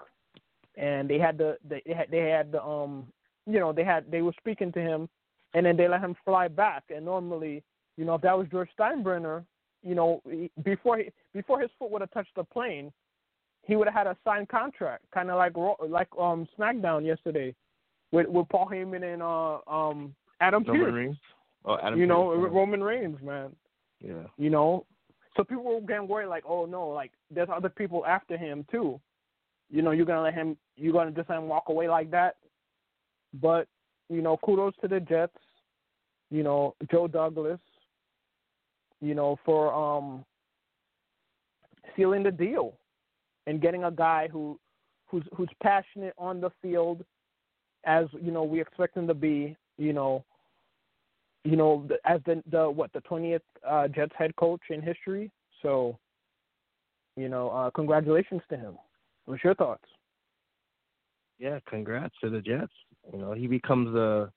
and 0.76 1.10
they 1.10 1.20
had 1.20 1.38
the 1.38 1.58
they 1.68 1.82
had 1.88 2.08
they 2.10 2.30
had 2.30 2.52
the 2.52 2.64
um 2.64 3.08
you 3.46 3.60
know 3.60 3.74
they 3.74 3.84
had 3.84 4.10
they 4.12 4.22
were 4.22 4.34
speaking 4.40 4.72
to 4.72 4.80
him 4.80 5.10
and 5.54 5.66
then 5.66 5.78
they 5.78 5.88
let 5.88 6.02
him 6.02 6.16
fly 6.24 6.48
back 6.48 6.84
and 6.94 7.06
normally 7.06 7.64
you 7.98 8.06
know 8.06 8.16
if 8.16 8.22
that 8.22 8.38
was 8.38 8.48
George 8.50 8.70
Steinbrenner 8.80 9.44
you 9.84 9.96
know 9.96 10.22
before 10.64 10.98
he 10.98 11.12
before 11.34 11.60
his 11.60 11.70
foot 11.78 11.92
would 11.92 12.02
have 12.02 12.12
touched 12.12 12.36
the 12.36 12.44
plane 12.44 12.92
he 13.64 13.76
would 13.76 13.88
have 13.88 13.94
had 13.94 14.08
a 14.08 14.18
signed 14.24 14.50
contract 14.50 15.04
kind 15.14 15.30
of 15.30 15.38
like 15.38 15.54
like 15.90 16.08
um 16.20 16.48
SmackDown 16.58 17.06
yesterday 17.06 17.54
with 18.12 18.28
with 18.28 18.48
Paul 18.50 18.70
Heyman 18.72 19.14
and 19.14 19.22
uh 19.22 19.60
um 19.72 20.16
Adam 20.40 20.64
Roman 20.64 20.84
Pearce 20.84 20.94
Reigns. 20.94 21.18
Oh, 21.66 21.78
Adam 21.82 22.00
you 22.00 22.06
know 22.06 22.32
Pearce, 22.36 22.52
Roman 22.54 22.84
Reigns 22.84 23.22
man 23.22 23.56
Yeah. 24.00 24.28
you 24.38 24.50
know. 24.50 24.86
So 25.38 25.44
people 25.44 25.64
were 25.64 25.80
getting 25.82 26.08
worried, 26.08 26.28
like, 26.28 26.44
oh 26.48 26.66
no, 26.66 26.88
like 26.88 27.12
there's 27.30 27.50
other 27.54 27.70
people 27.70 28.06
after 28.06 28.36
him 28.36 28.66
too. 28.72 29.00
You 29.70 29.84
know, 29.84 29.92
you're 29.92 30.06
gonna 30.06 30.24
let 30.24 30.34
him, 30.34 30.58
you're 30.76 30.94
gonna 30.94 31.12
just 31.12 31.30
let 31.30 31.38
him 31.38 31.48
walk 31.48 31.66
away 31.70 31.88
like 31.88 32.10
that. 32.12 32.38
But 33.40 33.68
you 34.10 34.22
know, 34.22 34.38
kudos 34.44 34.74
to 34.82 34.88
the 34.88 35.00
Jets. 35.00 35.38
You 36.32 36.44
know, 36.44 36.76
Joe 36.92 37.08
Douglas. 37.08 37.60
You 39.00 39.14
know, 39.14 39.38
for 39.46 39.72
um 39.72 40.26
sealing 41.96 42.24
the 42.24 42.32
deal 42.32 42.74
and 43.46 43.62
getting 43.62 43.84
a 43.84 43.92
guy 43.92 44.28
who 44.32 44.60
who's 45.06 45.24
who's 45.36 45.50
passionate 45.62 46.14
on 46.18 46.42
the 46.42 46.50
field, 46.64 47.06
as 47.86 48.08
you 48.20 48.32
know 48.32 48.44
we 48.44 48.60
expect 48.60 48.98
him 48.98 49.08
to 49.08 49.14
be. 49.14 49.56
You 49.78 49.94
know, 49.94 50.26
you 51.44 51.56
know, 51.56 51.88
as 52.06 52.22
the 52.26 52.44
the 52.52 52.70
what 52.70 52.92
the 52.94 53.02
twentieth 53.02 53.42
uh, 53.68 53.88
Jets 53.88 54.14
head 54.18 54.36
coach 54.36 54.62
in 54.70 54.82
history. 54.82 55.32
So, 55.62 55.98
you 57.16 57.30
know, 57.30 57.50
uh, 57.50 57.70
congratulations 57.72 58.42
to 58.50 58.58
him. 58.58 58.78
What's 59.26 59.44
your 59.44 59.56
thoughts? 59.56 59.84
Yeah, 61.40 61.60
congrats 61.68 62.16
to 62.24 62.30
the 62.30 62.42
Jets. 62.42 62.74
You 63.12 63.20
know, 63.20 63.34
he 63.34 63.48
becomes 63.48 63.94
the 63.94 64.32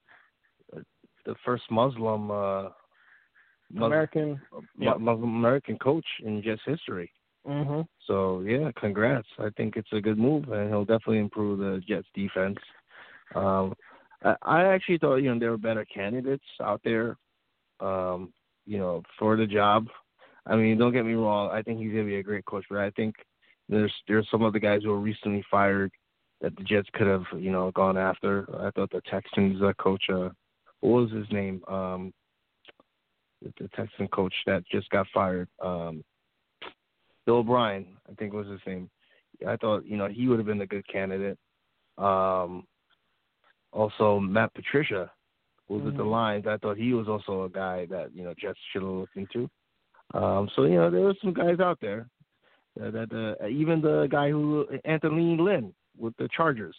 the 1.27 1.35
first 1.45 1.65
Muslim 1.71 2.31
uh 2.31 2.69
American. 3.77 4.41
Yeah. 4.79 4.95
Muslim 4.95 5.37
American 5.37 5.79
coach 5.79 6.07
in 6.25 6.43
Jets 6.43 6.63
history. 6.67 7.13
Mhm. 7.47 7.87
So 8.07 8.41
yeah, 8.41 8.71
congrats. 8.77 9.29
I 9.39 9.51
think 9.57 9.77
it's 9.77 9.93
a 9.93 10.01
good 10.01 10.19
move, 10.19 10.49
and 10.51 10.69
he'll 10.69 10.85
definitely 10.85 11.19
improve 11.19 11.59
the 11.59 11.81
Jets 11.87 12.09
defense. 12.15 12.59
Um, 13.35 13.75
I, 14.23 14.65
actually 14.65 14.99
thought 14.99 15.17
you 15.17 15.33
know 15.33 15.39
there 15.39 15.51
were 15.51 15.57
better 15.59 15.85
candidates 15.85 16.45
out 16.63 16.81
there, 16.85 17.17
um, 17.81 18.33
you 18.67 18.79
know, 18.79 19.03
for 19.19 19.37
the 19.37 19.47
job. 19.47 19.87
I 20.47 20.57
mean, 20.57 20.79
don't 20.79 20.93
get 20.93 21.07
me 21.07 21.15
wrong. 21.15 21.51
I 21.51 21.63
think 21.63 21.81
he's 21.81 21.93
gonna 21.93 22.05
be 22.05 22.17
a 22.17 22.23
great 22.23 22.45
coach, 22.45 22.65
but 22.69 22.79
I 22.79 22.91
think 22.91 23.15
there's 23.69 23.93
there's 24.09 24.29
some 24.31 24.43
of 24.43 24.53
the 24.53 24.61
guys 24.61 24.83
who 24.83 24.91
were 24.91 25.01
recently 25.01 25.45
fired 25.51 25.91
that 26.41 26.57
the 26.57 26.65
Jets 26.65 26.89
could 26.95 27.07
have 27.07 27.25
you 27.39 27.51
know 27.51 27.71
gone 27.73 27.97
after. 27.97 28.47
I 28.61 28.71
thought 28.71 28.91
the 28.91 29.03
Texans 29.11 29.63
uh, 29.63 29.73
coach, 29.79 30.05
uh, 30.11 30.31
what 30.81 31.03
was 31.03 31.13
his 31.13 31.27
name? 31.31 31.63
Um, 31.69 32.13
the, 33.43 33.53
the 33.59 33.69
Texan 33.69 34.09
coach 34.09 34.35
that 34.47 34.65
just 34.71 34.89
got 34.91 35.07
fired. 35.15 35.49
Um, 35.63 36.05
Bill 37.25 37.37
O'Brien, 37.37 37.97
I 38.11 38.15
think 38.15 38.33
was 38.33 38.49
his 38.49 38.61
name. 38.67 38.91
I 39.47 39.57
thought 39.57 39.87
you 39.87 39.97
know 39.97 40.09
he 40.09 40.29
would 40.29 40.39
have 40.39 40.47
been 40.47 40.61
a 40.61 40.67
good 40.67 40.87
candidate. 40.89 41.39
Um, 41.97 42.65
also 43.73 44.19
Matt 44.19 44.55
Patricia 44.55 45.11
was 45.69 45.83
with 45.83 45.97
the. 45.97 46.03
Lions. 46.03 46.47
I 46.49 46.57
thought 46.57 46.77
he 46.77 46.93
was 46.93 47.09
also 47.09 47.45
a 47.45 47.49
guy 47.49 47.87
that 47.91 48.11
you 48.15 48.25
know 48.25 48.35
Jets 48.41 48.59
should 48.73 48.83
have 48.83 48.91
looked 48.91 49.17
into. 49.17 49.49
Um, 50.15 50.49
so 50.57 50.65
you 50.65 50.75
know 50.75 50.91
there 50.91 51.01
were 51.01 51.15
some 51.23 51.33
guys 51.33 51.61
out 51.61 51.79
there 51.81 52.09
that, 52.77 52.93
that 52.93 53.37
uh, 53.41 53.47
even 53.47 53.81
the 53.81 54.09
guy 54.11 54.31
who 54.31 54.67
Anthony 54.85 55.37
Lynn 55.41 55.73
with 55.97 56.15
the 56.19 56.29
Chargers 56.37 56.77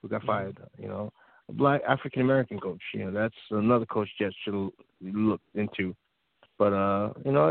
who 0.00 0.08
got 0.08 0.22
fired. 0.24 0.58
You 0.78 0.88
know, 0.88 1.12
a 1.48 1.52
black 1.52 1.82
African 1.88 2.22
American 2.22 2.58
coach. 2.58 2.82
You 2.94 3.06
know 3.06 3.12
that's 3.12 3.34
another 3.50 3.86
coach 3.86 4.08
Jets 4.18 4.36
should 4.44 4.70
look 5.00 5.40
into. 5.54 5.94
But 6.58 6.72
uh, 6.72 7.12
you 7.24 7.32
know, 7.32 7.48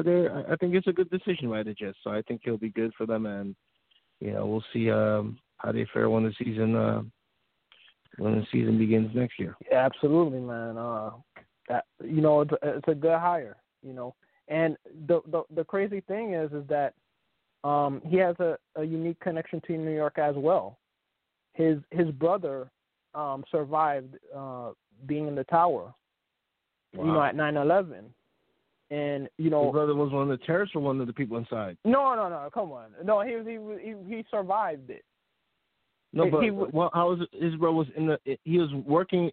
I 0.50 0.56
think 0.58 0.76
it's 0.76 0.88
a 0.88 0.94
good 0.94 1.10
decision 1.10 1.50
by 1.50 1.63
the 1.63 1.74
Jets. 1.74 1.98
So 2.04 2.12
I 2.12 2.22
think 2.22 2.42
he'll 2.44 2.58
be 2.58 2.70
good 2.70 2.94
for 2.98 3.06
them, 3.06 3.26
and 3.26 3.56
you 4.20 4.32
know, 4.34 4.46
we'll 4.46 4.63
see 4.72 4.92
um, 4.92 5.39
how 5.58 5.72
they 5.72 5.88
fare 5.92 6.10
when 6.10 6.24
the 6.24 6.34
season 6.38 6.76
uh, 6.76 7.02
when 8.19 8.36
the 8.36 8.45
season 8.51 8.77
begins 8.77 9.10
next 9.15 9.39
year. 9.39 9.55
Yeah, 9.71 9.86
absolutely, 9.86 10.39
man. 10.39 10.77
Uh, 10.77 11.12
that 11.67 11.86
you 12.03 12.21
know, 12.21 12.41
it's 12.41 12.51
a, 12.51 12.77
it's 12.77 12.88
a 12.88 12.95
good 12.95 13.17
hire. 13.19 13.58
You 13.82 13.93
know, 13.93 14.15
and 14.47 14.77
the 15.08 15.21
the 15.32 15.43
the 15.55 15.63
crazy 15.63 16.01
thing 16.01 16.34
is, 16.34 16.51
is 16.51 16.63
that 16.67 16.93
um 17.63 18.01
he 18.08 18.17
has 18.17 18.36
a, 18.39 18.58
a 18.75 18.84
unique 18.84 19.19
connection 19.19 19.62
to 19.67 19.77
New 19.77 19.95
York 19.95 20.17
as 20.17 20.36
well. 20.38 20.77
His 21.53 21.77
his 21.91 22.10
brother 22.12 22.69
um 23.13 23.43
survived 23.51 24.15
uh 24.36 24.71
being 25.05 25.27
in 25.27 25.36
the 25.36 25.45
tower. 25.45 25.93
You 26.93 27.05
know, 27.05 27.21
at 27.21 27.36
nine 27.36 27.55
eleven. 27.55 28.05
And 28.91 29.29
you 29.38 29.51
know, 29.51 29.65
His 29.65 29.73
brother 29.73 29.93
was 29.93 30.12
one 30.12 30.32
of 30.32 30.39
the 30.39 30.43
terrorists 30.43 30.75
or 30.75 30.82
one 30.82 30.99
of 30.99 31.05
the 31.05 31.13
people 31.13 31.38
inside. 31.38 31.77
no, 31.86 32.15
no, 32.15 32.27
no, 32.27 32.49
come 32.51 32.71
on, 32.71 32.88
no, 33.03 33.21
he 33.21 33.36
was 33.36 33.45
he 33.45 33.88
he, 33.88 34.15
he 34.15 34.25
survived 34.32 34.89
it. 34.89 35.03
No, 36.12 36.30
but 36.30 36.43
he 36.43 36.52
well, 36.52 36.89
how 36.93 37.10
was 37.10 37.19
brother 37.58 37.74
was 37.74 37.88
in 37.95 38.08
the 38.08 38.19
he 38.43 38.58
was 38.58 38.74
working 38.86 39.32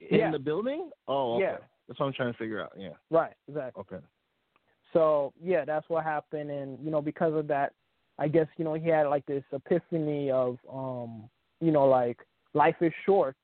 in 0.00 0.18
Yeah. 0.18 0.30
the 0.30 0.38
building? 0.38 0.90
Oh, 1.06 1.34
okay. 1.36 1.44
Yeah. 1.44 1.56
That's 1.86 2.00
what 2.00 2.06
I'm 2.06 2.12
trying 2.12 2.32
to 2.32 2.38
figure 2.38 2.62
out. 2.62 2.72
Yeah. 2.76 2.90
Right, 3.10 3.34
exactly. 3.48 3.80
Okay. 3.80 4.04
So 4.92 5.32
yeah, 5.42 5.64
that's 5.64 5.88
what 5.88 6.04
happened, 6.04 6.50
and 6.50 6.78
you 6.84 6.90
know 6.90 7.02
because 7.02 7.34
of 7.34 7.46
that, 7.48 7.72
I 8.18 8.28
guess 8.28 8.46
you 8.56 8.64
know 8.64 8.74
he 8.74 8.88
had 8.88 9.04
like 9.04 9.26
this 9.26 9.44
epiphany 9.52 10.30
of 10.30 10.58
um 10.72 11.28
you 11.60 11.70
know 11.70 11.86
like 11.86 12.18
life 12.54 12.76
is 12.80 12.92
short, 13.04 13.36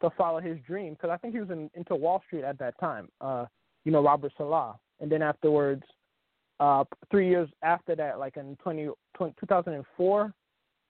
to 0.00 0.10
follow 0.16 0.40
his 0.40 0.58
dream 0.66 0.94
because 0.94 1.10
I 1.10 1.16
think 1.16 1.34
he 1.34 1.40
was 1.40 1.50
in, 1.50 1.70
into 1.74 1.94
Wall 1.94 2.22
Street 2.26 2.44
at 2.44 2.58
that 2.58 2.78
time. 2.78 3.08
Uh, 3.20 3.46
you 3.84 3.92
know, 3.92 4.02
Robert 4.02 4.32
Saleh, 4.36 4.76
and 5.00 5.10
then 5.10 5.22
afterwards, 5.22 5.82
uh, 6.60 6.84
three 7.10 7.28
years 7.28 7.48
after 7.62 7.94
that, 7.96 8.18
like 8.18 8.36
in 8.36 8.56
20, 8.56 8.88
20 9.16 9.34
2004, 9.40 10.34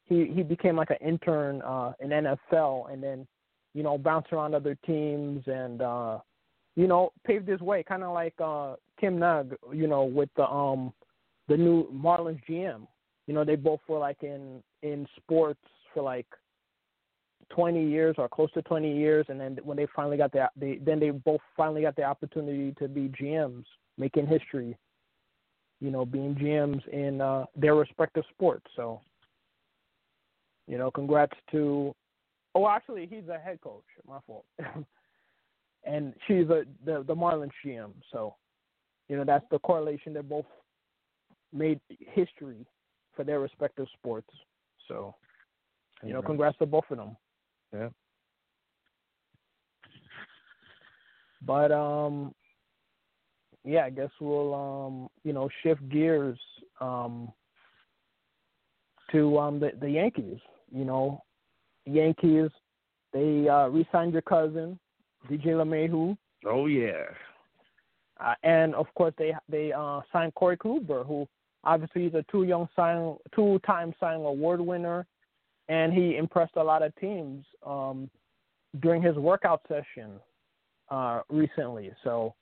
he 0.09 0.27
he 0.35 0.43
became 0.43 0.77
like 0.77 0.91
an 0.91 0.97
intern 1.07 1.63
uh, 1.63 1.93
in 2.01 2.11
NFL, 2.11 2.93
and 2.93 3.03
then 3.03 3.27
you 3.75 3.83
know 3.83 3.99
bounced 3.99 4.33
around 4.33 4.55
other 4.55 4.77
teams 4.87 5.43
and 5.47 5.83
uh, 5.83 6.19
you 6.77 6.87
know 6.87 7.13
paved 7.27 7.49
his 7.49 7.61
way, 7.61 7.83
kind 7.83 8.03
of 8.03 8.13
like 8.13 8.35
uh, 8.43 8.75
Kim 9.01 9.23
Ng, 9.23 9.53
you 9.73 9.87
know, 9.87 10.05
with 10.05 10.31
the 10.37 10.49
um 10.49 10.93
the 11.49 11.57
new 11.57 11.91
Marlins 11.93 12.41
GM. 12.49 12.87
You 13.27 13.35
know, 13.35 13.45
they 13.45 13.57
both 13.57 13.81
were 13.89 13.99
like 13.99 14.23
in 14.23 14.63
in 14.83 15.07
sports 15.17 15.61
for 15.93 16.03
like 16.03 16.27
20 17.51 17.89
years 17.89 18.15
or 18.19 18.29
close 18.29 18.51
to 18.53 18.63
20 18.63 18.97
years, 18.97 19.27
and 19.29 19.41
then 19.41 19.59
when 19.63 19.77
they 19.77 19.87
finally 19.95 20.17
got 20.17 20.33
the 20.33 20.49
they 20.57 20.79
then 20.85 21.01
they 21.01 21.11
both 21.11 21.41
finally 21.57 21.83
got 21.83 21.97
the 21.97 22.03
opportunity 22.03 22.75
to 22.79 22.89
be 22.89 23.09
GMs, 23.21 23.65
making 23.97 24.27
history. 24.27 24.77
You 25.81 25.93
know, 25.93 26.05
being 26.05 26.35
GMs 26.35 26.87
in 26.89 27.21
uh, 27.21 27.45
their 27.55 27.77
respective 27.77 28.25
sports. 28.31 28.67
So, 28.75 29.01
you 30.69 30.79
know, 30.79 30.91
congrats 30.91 31.37
to. 31.51 31.95
Oh, 32.55 32.69
actually, 32.69 33.07
he's 33.07 33.29
a 33.29 33.39
head 33.39 33.61
coach. 33.61 33.85
My 34.07 34.19
fault. 34.27 34.45
and 35.85 36.15
she's 36.27 36.49
a 36.49 36.65
the 36.85 37.03
the 37.07 37.15
Marlins 37.15 37.51
GM. 37.65 37.93
So, 38.13 38.37
you 39.09 39.17
know, 39.17 39.25
that's 39.25 39.45
the 39.51 39.59
correlation. 39.59 40.13
They 40.13 40.21
both 40.21 40.47
made 41.53 41.81
history 41.89 42.67
for 43.17 43.25
their 43.25 43.41
respective 43.41 43.87
sports. 43.99 44.29
So, 44.87 45.15
you 46.05 46.13
know, 46.13 46.23
congrats 46.23 46.59
to 46.59 46.67
both 46.67 46.85
of 46.91 46.99
them. 46.99 47.17
Yeah. 47.73 47.89
But 51.43 51.73
um 51.73 52.35
yeah, 53.65 53.85
I 53.85 53.91
guess 53.91 54.11
we'll 54.21 54.55
um 54.55 55.09
you 55.25 55.33
know 55.33 55.49
shift 55.63 55.87
gears 55.89 56.39
um 56.81 57.33
to 59.13 59.39
um 59.39 59.61
the 59.61 59.71
the 59.81 59.91
Yankees. 59.91 60.39
You 60.73 60.85
know, 60.85 61.23
Yankees 61.87 62.51
they 63.13 63.49
uh 63.49 63.69
re-signed 63.69 64.13
your 64.13 64.23
cousin 64.23 64.79
DJ 65.31 65.47
LeMahieu, 65.47 66.17
Oh 66.47 66.67
yeah. 66.67 67.05
uh, 68.21 68.35
and 68.43 68.75
of 68.75 68.87
course 68.95 69.15
they 69.19 69.35
they 69.49 69.73
uh 69.73 70.01
signed 70.13 70.35
Corey 70.35 70.57
Kluber, 70.57 71.07
who 71.07 71.27
obviously 71.65 72.07
is 72.07 72.15
a 72.15 72.25
two 72.31 72.45
young 72.45 72.69
sign 72.77 73.17
two 73.35 73.59
time 73.67 73.95
Cy 73.99 74.13
Young 74.13 74.25
award 74.25 74.61
winner, 74.61 75.07
and 75.69 75.93
he 75.93 76.17
impressed 76.17 76.57
a 76.57 76.63
lot 76.63 76.83
of 76.83 76.95
teams 76.97 77.45
um 77.67 78.11
during 78.81 79.03
his 79.03 79.17
workout 79.17 79.63
session 79.69 80.21
uh 80.91 81.23
recently. 81.31 81.91
So, 82.05 82.35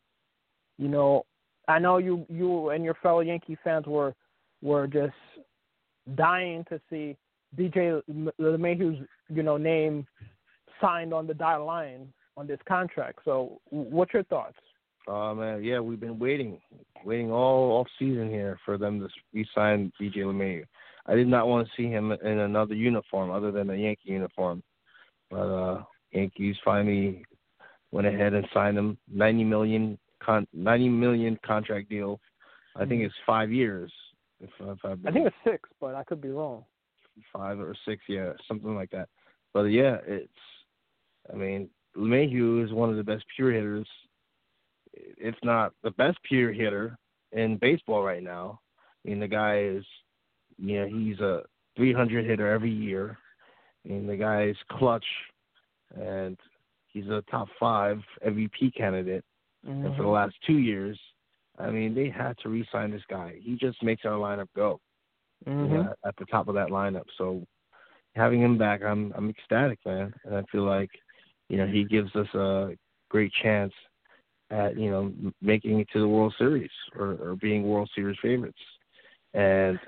you 0.78 0.88
know, 0.88 1.24
I 1.68 1.78
know 1.78 1.98
you 1.98 2.26
you 2.28 2.70
and 2.70 2.84
your 2.84 2.94
fellow 3.02 3.20
Yankee 3.20 3.56
fans 3.62 3.86
were 3.86 4.14
were 4.62 4.86
just 4.86 5.14
dying 6.16 6.64
to 6.68 6.80
see 6.90 7.16
DJ 7.56 8.02
LeMahieu's 8.40 9.06
you 9.28 9.42
know 9.42 9.56
name 9.56 10.06
signed 10.80 11.14
on 11.14 11.26
the 11.26 11.34
dotted 11.34 11.64
line 11.64 12.12
on 12.36 12.46
this 12.46 12.58
contract. 12.68 13.20
So, 13.24 13.60
what's 13.70 14.12
your 14.12 14.24
thoughts? 14.24 14.56
Oh 15.08 15.34
man, 15.34 15.62
yeah, 15.62 15.78
we've 15.80 16.00
been 16.00 16.18
waiting, 16.18 16.60
waiting 17.04 17.30
all 17.30 17.78
off 17.78 17.86
season 17.98 18.28
here 18.28 18.58
for 18.64 18.76
them 18.76 18.98
to 19.00 19.08
re-sign 19.32 19.92
DJ 20.00 20.18
LeMahieu. 20.18 20.64
I 21.06 21.14
did 21.14 21.28
not 21.28 21.46
want 21.46 21.66
to 21.66 21.72
see 21.76 21.88
him 21.88 22.10
in 22.10 22.38
another 22.40 22.74
uniform 22.74 23.30
other 23.30 23.52
than 23.52 23.70
a 23.70 23.76
Yankee 23.76 24.10
uniform, 24.10 24.62
but 25.30 25.36
uh 25.36 25.82
Yankees 26.12 26.56
finally 26.64 27.24
went 27.92 28.06
ahead 28.06 28.34
and 28.34 28.46
signed 28.52 28.76
him. 28.76 28.98
Ninety 29.08 29.44
million 29.44 29.98
con 30.20 30.46
ninety 30.52 30.88
million 30.88 31.38
contract 31.46 31.88
deal. 31.88 32.20
I 32.74 32.84
think 32.84 33.02
it's 33.02 33.14
five 33.24 33.52
years. 33.52 33.92
If, 34.40 34.50
if 34.60 34.78
I've 34.84 34.98
I 35.06 35.12
think 35.12 35.26
it's 35.26 35.36
six, 35.44 35.68
but 35.80 35.94
I 35.94 36.02
could 36.04 36.20
be 36.20 36.30
wrong. 36.30 36.64
Five 37.32 37.58
or 37.60 37.74
six, 37.86 38.02
yeah, 38.08 38.32
something 38.48 38.74
like 38.74 38.90
that. 38.90 39.08
But 39.52 39.64
yeah, 39.64 39.98
it's. 40.06 40.32
I 41.32 41.36
mean, 41.36 41.68
LeMahieu 41.96 42.64
is 42.64 42.72
one 42.72 42.90
of 42.90 42.96
the 42.96 43.02
best 43.02 43.24
pure 43.34 43.52
hitters, 43.52 43.88
if 44.94 45.34
not 45.42 45.72
the 45.82 45.90
best 45.92 46.18
pure 46.22 46.52
hitter 46.52 46.96
in 47.32 47.58
baseball 47.58 48.02
right 48.02 48.22
now. 48.22 48.60
I 49.04 49.08
mean, 49.08 49.20
the 49.20 49.28
guy 49.28 49.60
is, 49.60 49.84
you 50.58 50.80
know, 50.80 50.86
he's 50.86 51.18
a 51.20 51.42
300 51.76 52.26
hitter 52.26 52.48
every 52.48 52.70
year. 52.70 53.18
I 53.84 53.88
mean, 53.88 54.06
the 54.06 54.16
guy 54.16 54.44
is 54.44 54.56
clutch, 54.70 55.04
and 55.94 56.36
he's 56.88 57.06
a 57.08 57.22
top 57.30 57.48
five 57.58 58.00
MVP 58.26 58.74
candidate. 58.76 59.24
And 59.66 59.82
for 59.82 59.88
the 59.88 59.96
mm-hmm. 59.96 60.08
last 60.08 60.34
two 60.46 60.58
years, 60.58 60.98
I 61.58 61.70
mean, 61.70 61.94
they 61.94 62.08
had 62.08 62.36
to 62.42 62.48
re-sign 62.48 62.90
this 62.90 63.02
guy. 63.08 63.36
He 63.40 63.56
just 63.56 63.82
makes 63.82 64.04
our 64.04 64.12
lineup 64.12 64.48
go 64.54 64.80
you 65.44 65.52
Mhm. 65.52 65.70
know, 65.70 65.94
at 66.04 66.16
the 66.16 66.24
top 66.26 66.48
of 66.48 66.54
that 66.54 66.68
lineup. 66.68 67.06
So 67.18 67.46
having 68.14 68.40
him 68.40 68.56
back, 68.58 68.82
I'm 68.82 69.12
I'm 69.16 69.28
ecstatic, 69.30 69.78
man, 69.84 70.12
and 70.24 70.36
I 70.36 70.42
feel 70.50 70.64
like 70.64 70.90
you 71.48 71.56
know 71.56 71.66
he 71.66 71.84
gives 71.84 72.14
us 72.16 72.32
a 72.34 72.76
great 73.08 73.32
chance 73.42 73.72
at 74.50 74.76
you 74.78 74.90
know 74.90 75.12
making 75.42 75.80
it 75.80 75.88
to 75.92 76.00
the 76.00 76.08
World 76.08 76.34
Series 76.38 76.70
or, 76.96 77.16
or 77.20 77.36
being 77.36 77.62
World 77.64 77.90
Series 77.94 78.18
favorites. 78.22 78.58
And 79.34 79.78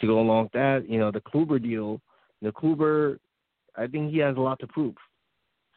to 0.00 0.06
go 0.06 0.20
along 0.20 0.44
with 0.44 0.52
that, 0.52 0.88
you 0.88 0.98
know, 0.98 1.10
the 1.10 1.20
Kluber 1.20 1.62
deal, 1.62 2.00
the 2.40 2.52
Kluber, 2.52 3.18
I 3.76 3.86
think 3.86 4.12
he 4.12 4.18
has 4.18 4.36
a 4.36 4.40
lot 4.40 4.58
to 4.60 4.66
prove. 4.66 4.94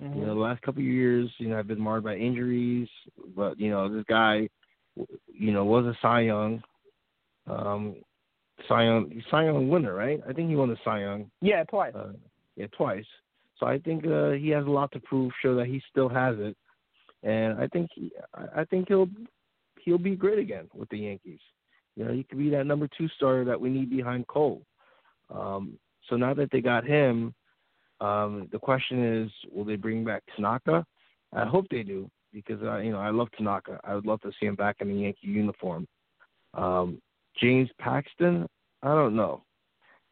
Mhm. 0.01 0.15
You 0.15 0.21
know, 0.25 0.35
the 0.35 0.41
last 0.41 0.61
couple 0.61 0.81
of 0.81 0.87
years, 0.87 1.31
you 1.37 1.47
know, 1.47 1.57
I've 1.59 1.67
been 1.67 1.79
marred 1.79 2.03
by 2.03 2.15
injuries, 2.15 2.89
but 3.35 3.59
you 3.59 3.69
know, 3.69 3.87
this 3.87 4.03
guy, 4.07 4.49
you 5.27 5.51
know, 5.51 5.65
was 5.65 5.85
a 5.85 5.97
Cy 6.01 6.21
Young, 6.21 6.61
um, 7.47 7.95
Cy 8.67 8.85
Young, 8.85 9.23
Cy 9.29 9.45
Young 9.45 9.69
winner, 9.69 9.93
right? 9.93 10.21
I 10.27 10.33
think 10.33 10.49
he 10.49 10.55
won 10.55 10.69
the 10.69 10.77
Cy 10.83 11.01
Young, 11.01 11.29
yeah, 11.41 11.63
twice. 11.65 11.93
uh, 11.95 12.13
yeah, 12.55 12.67
twice. 12.75 13.05
So 13.59 13.65
I 13.65 13.79
think 13.79 14.05
uh, 14.05 14.31
he 14.31 14.49
has 14.49 14.65
a 14.65 14.69
lot 14.69 14.91
to 14.93 14.99
prove, 14.99 15.31
show 15.41 15.55
that 15.55 15.67
he 15.67 15.81
still 15.89 16.09
has 16.09 16.35
it, 16.39 16.57
and 17.23 17.59
I 17.59 17.67
think 17.67 17.89
he, 17.93 18.11
I 18.55 18.63
think 18.65 18.87
he'll 18.87 19.09
he'll 19.81 19.97
be 19.97 20.15
great 20.15 20.39
again 20.39 20.67
with 20.73 20.89
the 20.89 20.99
Yankees. 20.99 21.39
You 21.95 22.05
know, 22.05 22.11
he 22.11 22.23
could 22.23 22.37
be 22.37 22.49
that 22.49 22.65
number 22.65 22.89
two 22.97 23.07
starter 23.09 23.45
that 23.45 23.59
we 23.59 23.69
need 23.69 23.89
behind 23.89 24.27
Cole. 24.27 24.61
Um, 25.29 25.77
so 26.09 26.17
now 26.17 26.33
that 26.33 26.51
they 26.51 26.61
got 26.61 26.85
him, 26.85 27.33
um, 28.01 28.49
the 28.51 28.59
question 28.59 29.23
is, 29.23 29.31
will 29.51 29.63
they 29.63 29.77
bring 29.77 30.03
back 30.03 30.23
Tanaka? 30.35 30.85
I 31.33 31.45
hope 31.45 31.67
they 31.69 31.83
do 31.83 32.09
because 32.33 32.61
I, 32.63 32.81
you 32.81 32.91
know 32.91 32.99
I 32.99 33.11
love 33.11 33.29
Tanaka. 33.37 33.79
I 33.83 33.95
would 33.95 34.05
love 34.05 34.21
to 34.21 34.31
see 34.39 34.45
him 34.45 34.55
back 34.55 34.77
in 34.79 34.89
the 34.89 35.01
Yankee 35.01 35.27
uniform. 35.27 35.87
Um, 36.53 37.01
James 37.39 37.69
Paxton, 37.79 38.47
I 38.83 38.87
don't 38.89 39.15
know. 39.15 39.43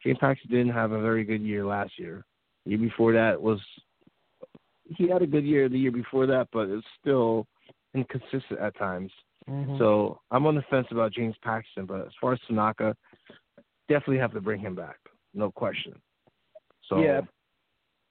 James 0.02 0.18
Paxton 0.18 0.50
didn't 0.50 0.72
have 0.72 0.92
a 0.92 1.00
very 1.00 1.24
good 1.24 1.40
year 1.40 1.64
last 1.64 1.98
year. 1.98 2.24
The 2.64 2.72
year 2.72 2.78
before 2.78 3.12
that 3.12 3.40
was 3.40 3.60
he 4.84 5.08
had 5.08 5.22
a 5.22 5.26
good 5.26 5.44
year 5.44 5.68
the 5.68 5.78
year 5.78 5.92
before 5.92 6.26
that, 6.26 6.48
but 6.52 6.68
it's 6.68 6.86
still 7.00 7.46
inconsistent 7.94 8.60
at 8.60 8.76
times. 8.76 9.12
Mhm. 9.48 9.78
So 9.78 10.20
I'm 10.30 10.46
on 10.46 10.54
the 10.54 10.62
fence 10.62 10.86
about 10.90 11.12
James 11.12 11.36
Paxton, 11.38 11.86
but 11.86 12.06
as 12.06 12.14
far 12.20 12.32
as 12.32 12.40
Tanaka, 12.42 12.96
definitely 13.88 14.18
have 14.18 14.32
to 14.32 14.40
bring 14.40 14.60
him 14.60 14.74
back, 14.74 14.98
no 15.32 15.50
question. 15.50 16.00
So 16.82 16.98
Yeah. 17.00 17.22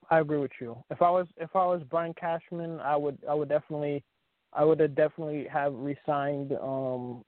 I 0.09 0.19
agree 0.19 0.37
with 0.37 0.51
you. 0.59 0.83
If 0.89 1.01
I 1.01 1.09
was 1.09 1.27
if 1.37 1.55
I 1.55 1.65
was 1.65 1.83
Brian 1.83 2.13
Cashman, 2.13 2.79
I 2.81 2.95
would 2.95 3.23
I 3.27 3.33
would 3.33 3.49
definitely 3.49 4.03
I 4.51 4.63
would 4.63 4.79
have 4.79 4.95
definitely 4.95 5.47
have 5.47 5.73
resigned 5.73 6.53
um 6.53 7.23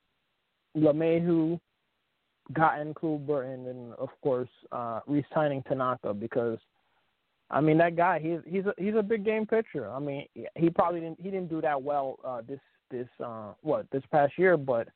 gotten 2.53 2.93
Kluber, 2.93 3.53
and 3.53 3.65
then 3.65 3.93
of 3.97 4.09
course 4.21 4.49
uh 4.71 4.99
re-signing 5.07 5.63
Tanaka 5.63 6.13
because 6.13 6.59
I 7.49 7.61
mean 7.61 7.77
that 7.79 7.95
guy 7.95 8.19
he's 8.19 8.39
he's 8.45 8.65
a 8.65 8.73
he's 8.77 8.95
a 8.95 9.03
big 9.03 9.25
game 9.25 9.45
pitcher. 9.45 9.89
I 9.89 9.99
mean 9.99 10.27
he 10.55 10.69
probably 10.69 11.01
didn't 11.01 11.19
he 11.21 11.31
didn't 11.31 11.49
do 11.49 11.61
that 11.61 11.81
well 11.81 12.19
uh 12.23 12.41
this 12.47 12.59
this 12.91 13.07
uh 13.23 13.53
what 13.61 13.87
this 13.91 14.03
past 14.11 14.33
year, 14.37 14.57
but 14.57 14.87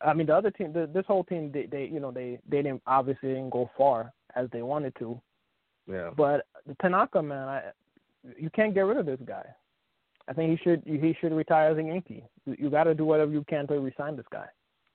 I 0.00 0.14
mean 0.14 0.26
the 0.26 0.36
other 0.36 0.50
team 0.50 0.72
the, 0.72 0.88
this 0.92 1.04
whole 1.06 1.24
team 1.24 1.50
they, 1.52 1.66
they 1.66 1.84
you 1.84 2.00
know 2.00 2.10
they 2.10 2.38
they 2.48 2.62
didn't 2.62 2.82
obviously 2.86 3.30
didn't 3.30 3.50
go 3.50 3.70
far 3.76 4.12
as 4.34 4.48
they 4.52 4.62
wanted 4.62 4.94
to. 4.98 5.20
yeah, 5.90 6.10
But 6.16 6.46
Tanaka, 6.80 7.22
man, 7.22 7.48
I, 7.48 7.62
you 8.38 8.50
can't 8.50 8.74
get 8.74 8.80
rid 8.80 8.98
of 8.98 9.06
this 9.06 9.20
guy. 9.24 9.44
I 10.28 10.32
think 10.32 10.50
he 10.50 10.64
should 10.64 10.82
he 10.84 11.16
should 11.20 11.32
retire 11.32 11.70
as 11.70 11.78
a 11.78 11.82
Yankee. 11.82 12.24
You, 12.44 12.56
you 12.58 12.70
got 12.70 12.84
to 12.84 12.94
do 12.94 13.04
whatever 13.04 13.32
you 13.32 13.44
can 13.48 13.66
to 13.68 13.74
resign 13.74 14.16
this 14.16 14.26
guy. 14.30 14.46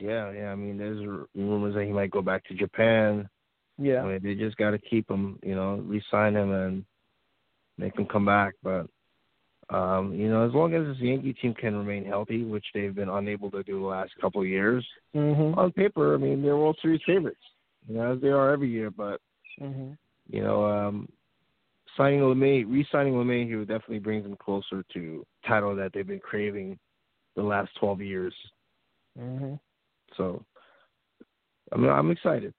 Yeah, 0.02 0.32
yeah. 0.32 0.52
I 0.52 0.56
mean, 0.56 0.78
there's 0.78 1.00
rumors 1.36 1.76
that 1.76 1.86
he 1.86 1.92
might 1.92 2.12
go 2.12 2.22
back 2.22 2.44
to 2.46 2.56
Japan. 2.56 3.30
Yeah. 3.78 4.02
I 4.02 4.08
mean, 4.08 4.20
they 4.24 4.36
just 4.36 4.58
got 4.58 4.72
to 4.72 4.80
keep 4.80 5.10
him, 5.10 5.40
you 5.44 5.56
know, 5.56 5.76
re-sign 5.76 6.36
him 6.36 6.52
and 6.52 6.86
make 7.78 7.98
him 7.98 8.08
come 8.08 8.26
back. 8.26 8.56
But 8.64 8.88
um, 9.70 10.14
you 10.14 10.30
know, 10.30 10.46
as 10.46 10.54
long 10.54 10.74
as 10.74 10.86
this 10.86 10.98
Yankee 10.98 11.34
team 11.34 11.54
can 11.54 11.76
remain 11.76 12.04
healthy, 12.04 12.44
which 12.44 12.66
they've 12.74 12.94
been 12.94 13.08
unable 13.08 13.50
to 13.52 13.64
do 13.64 13.80
the 13.80 13.86
last 13.86 14.12
couple 14.20 14.42
of 14.42 14.48
years, 14.48 14.86
Mhm. 15.16 15.56
on 15.58 15.72
paper, 15.72 16.14
I 16.14 16.18
mean, 16.18 16.42
they're 16.42 16.58
World 16.58 16.78
Series 16.82 17.02
favorites, 17.04 17.44
you 17.88 17.96
know, 17.96 18.14
as 18.14 18.22
they 18.22 18.30
are 18.30 18.50
every 18.50 18.70
year. 18.70 18.92
But 18.92 19.22
Mhm. 19.60 19.98
you 20.28 20.44
know, 20.44 20.66
um, 20.66 21.12
signing 21.96 22.22
LeMay, 22.22 22.66
re-signing 22.68 23.14
LeMahieu 23.14 23.68
definitely 23.68 24.00
brings 24.00 24.24
them 24.24 24.38
closer 24.38 24.84
to 24.94 25.26
title 25.46 25.76
that 25.76 25.94
they've 25.94 26.08
been 26.08 26.20
craving 26.20 26.80
the 27.36 27.44
last 27.44 27.74
12 27.76 28.02
years. 28.02 28.36
hmm 29.18 29.56
So 30.18 30.44
I'm 31.72 31.86
I'm 31.86 32.12
excited. 32.12 32.54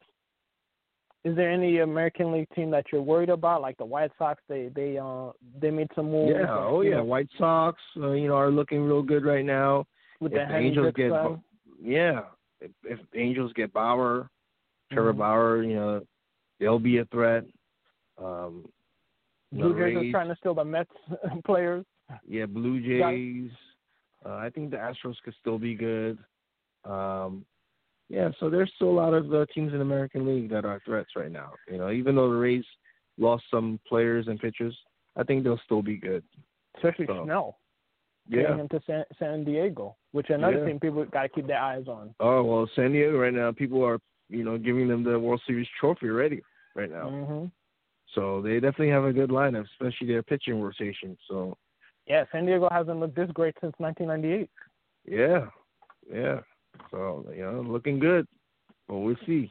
Is 1.25 1.37
there 1.37 1.51
any 1.53 1.79
American 1.79 2.33
League 2.33 2.49
team 2.55 2.71
that 2.73 2.87
you're 2.91 3.01
worried 3.03 3.29
about, 3.29 3.63
like 3.63 3.77
the 3.79 3.85
White 3.85 4.11
Sox? 4.19 4.43
They 4.49 4.71
they 4.75 4.99
uh 4.99 5.31
they 5.61 5.71
made 5.71 5.89
some 5.95 6.11
moves. 6.11 6.33
Yeah, 6.37 6.47
oh 6.51 6.81
yeah, 6.81 6.97
know, 6.97 7.05
White 7.05 7.29
Sox, 7.39 7.81
uh, 7.97 8.11
you 8.11 8.27
know, 8.29 8.35
are 8.37 8.51
looking 8.51 8.83
real 8.83 9.03
good 9.03 9.25
right 9.25 9.45
now. 9.45 9.87
with 10.21 10.33
if 10.33 10.49
the 10.49 10.55
Angels 10.57 10.93
get 10.97 11.11
Dixon. 11.11 11.43
yeah, 11.81 12.23
if, 12.61 12.71
if 12.85 12.99
Angels 13.15 13.53
get 13.55 13.73
Bauer, 13.73 14.31
Trevor 14.93 15.15
Mhm. 15.15 15.19
Bauer, 15.19 15.63
you 15.63 15.75
know, 15.77 16.03
they'll 16.59 16.79
be 16.81 16.99
a 16.99 17.05
threat. 17.07 17.45
Um, 18.19 18.65
Blue 19.53 19.75
Jays 19.75 19.97
are 19.97 20.11
trying 20.11 20.29
to 20.29 20.37
steal 20.37 20.55
the 20.55 20.65
Mets 20.65 20.91
players. 21.45 21.85
yeah, 22.27 22.47
Blue 22.47 22.81
Jays. 22.81 23.51
Uh, 24.25 24.35
I 24.37 24.51
think 24.51 24.71
the 24.71 24.77
Astros 24.77 25.17
could 25.25 25.35
still 25.41 25.59
be 25.59 25.75
good. 25.75 26.19
Um, 26.85 27.45
yeah, 28.09 28.31
so 28.41 28.51
there's 28.51 28.71
still 28.77 28.91
a 28.91 28.99
lot 29.01 29.15
of 29.15 29.33
uh, 29.33 29.47
teams 29.55 29.73
in 29.73 29.79
the 29.79 29.85
American 29.85 30.27
League 30.27 30.51
that 30.51 30.65
are 30.65 30.81
threats 30.85 31.11
right 31.17 31.31
now. 31.33 31.53
You 31.71 31.79
know, 31.79 31.91
even 31.91 32.15
though 32.17 32.31
the 32.31 32.37
Rays 32.37 32.65
lost 33.19 33.45
some 33.51 33.81
players 33.89 34.29
and 34.29 34.39
pitchers, 34.39 34.77
I 35.17 35.23
think 35.23 35.45
they'll 35.45 35.61
still 35.65 35.83
be 35.83 35.97
good. 35.97 36.23
especially 36.77 37.07
So, 37.07 37.25
Snell, 37.25 37.59
Yeah. 38.29 38.43
getting 38.43 38.59
him 38.61 38.69
to 38.71 38.81
San, 38.87 39.05
San 39.19 39.45
Diego, 39.45 39.97
which 40.13 40.31
another 40.31 40.59
Yeah. 40.59 40.65
team 40.67 40.81
people 40.81 41.05
got 41.07 41.23
to 41.23 41.29
keep 41.29 41.47
their 41.47 41.61
eyes 41.61 41.87
on. 41.89 42.15
Oh 42.21 42.43
well, 42.43 42.67
San 42.75 42.93
Diego 42.93 43.19
right 43.19 43.33
now, 43.35 43.53
people 43.53 43.85
are 43.85 43.99
you 44.29 44.43
know 44.45 44.57
giving 44.59 44.89
them 44.89 45.03
the 45.05 45.19
World 45.19 45.43
Series 45.47 45.69
trophy 45.79 46.09
already 46.09 46.43
right 46.75 46.91
now. 46.91 47.09
Mm-hmm. 47.11 47.47
So 48.15 48.43
they 48.43 48.55
definitely 48.55 48.91
have 48.91 49.05
a 49.05 49.13
good 49.13 49.31
lineup, 49.31 49.65
especially 49.73 50.07
their 50.09 50.23
pitching 50.23 50.61
rotation. 50.63 51.17
So 51.29 51.57
Yeah, 52.07 52.25
San 52.33 52.47
Diego 52.47 52.69
hasn't 52.71 52.99
looked 53.01 53.17
this 53.17 53.31
great 53.33 53.55
since 53.61 53.75
1998. 53.79 54.51
yeah, 55.05 55.49
yeah. 56.13 56.41
So 56.91 57.27
you 57.35 57.43
know, 57.43 57.65
looking 57.67 57.99
good. 57.99 58.27
But 58.89 58.99
we'll 58.99 59.17
see. 59.27 59.51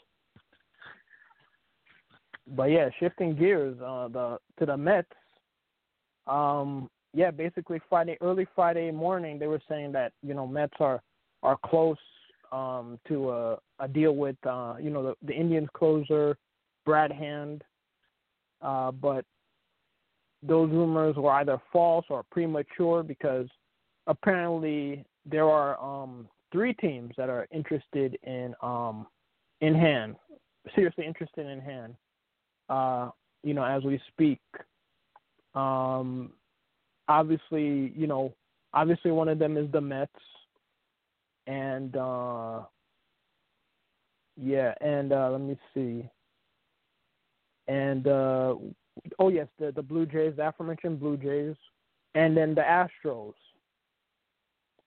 But 2.55 2.65
yeah, 2.65 2.89
shifting 2.99 3.35
gears, 3.35 3.77
uh, 3.81 4.07
the 4.09 4.37
to 4.59 4.65
the 4.65 4.77
Mets. 4.77 5.07
Um, 6.27 6.89
yeah, 7.13 7.31
basically 7.31 7.81
Friday, 7.89 8.17
early 8.21 8.47
Friday 8.55 8.91
morning, 8.91 9.37
they 9.37 9.47
were 9.47 9.61
saying 9.67 9.91
that 9.93 10.13
you 10.21 10.33
know 10.33 10.47
Mets 10.47 10.73
are 10.79 11.01
are 11.43 11.57
close 11.65 11.97
um, 12.51 12.99
to 13.07 13.31
a, 13.31 13.57
a 13.79 13.87
deal 13.87 14.15
with 14.15 14.35
uh, 14.45 14.75
you 14.79 14.89
know 14.89 15.03
the, 15.03 15.15
the 15.25 15.33
Indians 15.33 15.69
closer 15.73 16.37
Brad 16.85 17.11
Hand, 17.11 17.63
uh, 18.61 18.91
but 18.91 19.25
those 20.43 20.71
rumors 20.71 21.15
were 21.15 21.31
either 21.33 21.61
false 21.71 22.05
or 22.09 22.23
premature 22.31 23.03
because 23.03 23.47
apparently 24.07 25.05
there 25.25 25.47
are 25.47 25.79
um, 25.79 26.27
three 26.51 26.73
teams 26.73 27.13
that 27.17 27.29
are 27.29 27.47
interested 27.51 28.17
in 28.23 28.53
um, 28.61 29.07
in 29.61 29.75
hand, 29.75 30.15
seriously 30.75 31.05
interested 31.05 31.47
in 31.47 31.59
hand. 31.59 31.95
Uh, 32.69 33.09
you 33.43 33.53
know, 33.53 33.63
as 33.63 33.83
we 33.83 33.99
speak. 34.09 34.39
Um, 35.55 36.31
obviously, 37.07 37.93
you 37.95 38.07
know, 38.07 38.33
obviously 38.73 39.11
one 39.11 39.27
of 39.27 39.39
them 39.39 39.57
is 39.57 39.69
the 39.71 39.81
Mets, 39.81 40.11
and 41.47 41.95
uh, 41.95 42.61
yeah, 44.37 44.73
and 44.81 45.11
uh, 45.11 45.29
let 45.31 45.41
me 45.41 45.57
see, 45.73 46.09
and 47.67 48.07
uh, 48.07 48.55
oh 49.19 49.29
yes, 49.29 49.47
the 49.59 49.71
the 49.71 49.81
Blue 49.81 50.05
Jays, 50.05 50.33
the 50.37 50.47
aforementioned 50.47 50.99
Blue 50.99 51.17
Jays, 51.17 51.55
and 52.15 52.35
then 52.35 52.55
the 52.55 52.61
Astros. 52.61 53.33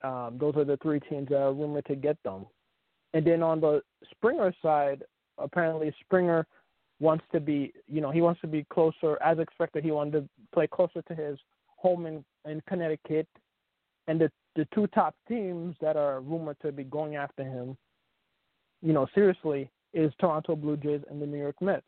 Um, 0.05 0.37
those 0.39 0.55
are 0.57 0.65
the 0.65 0.77
three 0.83 1.01
teams 1.01 1.29
that 1.31 1.41
are 1.41 1.53
rumored 1.53 1.87
to 1.87 1.97
get 1.97 2.23
them. 2.23 2.47
And 3.15 3.27
then 3.27 3.43
on 3.43 3.61
the 3.61 3.81
Springer 4.11 4.55
side, 4.61 5.03
apparently 5.39 5.95
Springer 6.05 6.47
wants 7.01 7.25
to 7.33 7.41
be, 7.41 7.73
you 7.89 8.01
know, 8.01 8.11
he 8.11 8.21
wants 8.21 8.41
to 8.43 8.47
be 8.47 8.67
closer. 8.73 9.21
As 9.23 9.39
expected, 9.39 9.83
he 9.83 9.91
wanted 9.91 10.13
to 10.13 10.29
play 10.53 10.67
closer 10.67 11.03
to 11.03 11.15
his 11.15 11.39
home 11.77 12.07
in, 12.07 12.25
in 12.49 12.63
Connecticut. 12.69 13.27
And 14.07 14.21
the 14.21 14.31
the 14.57 14.67
two 14.75 14.87
top 14.89 15.17
teams 15.27 15.75
that 15.81 15.97
are 15.97 16.21
rumored 16.21 16.57
to 16.63 16.71
be 16.71 16.85
going 16.85 17.17
after 17.17 17.43
him, 17.43 17.77
you 18.83 18.93
know, 18.93 19.07
seriously, 19.15 19.69
is 19.93 20.13
Toronto 20.21 20.55
Blue 20.55 20.77
Jays 20.77 21.01
and 21.11 21.21
the 21.21 21.27
New 21.27 21.39
York 21.39 21.57
Mets. 21.61 21.87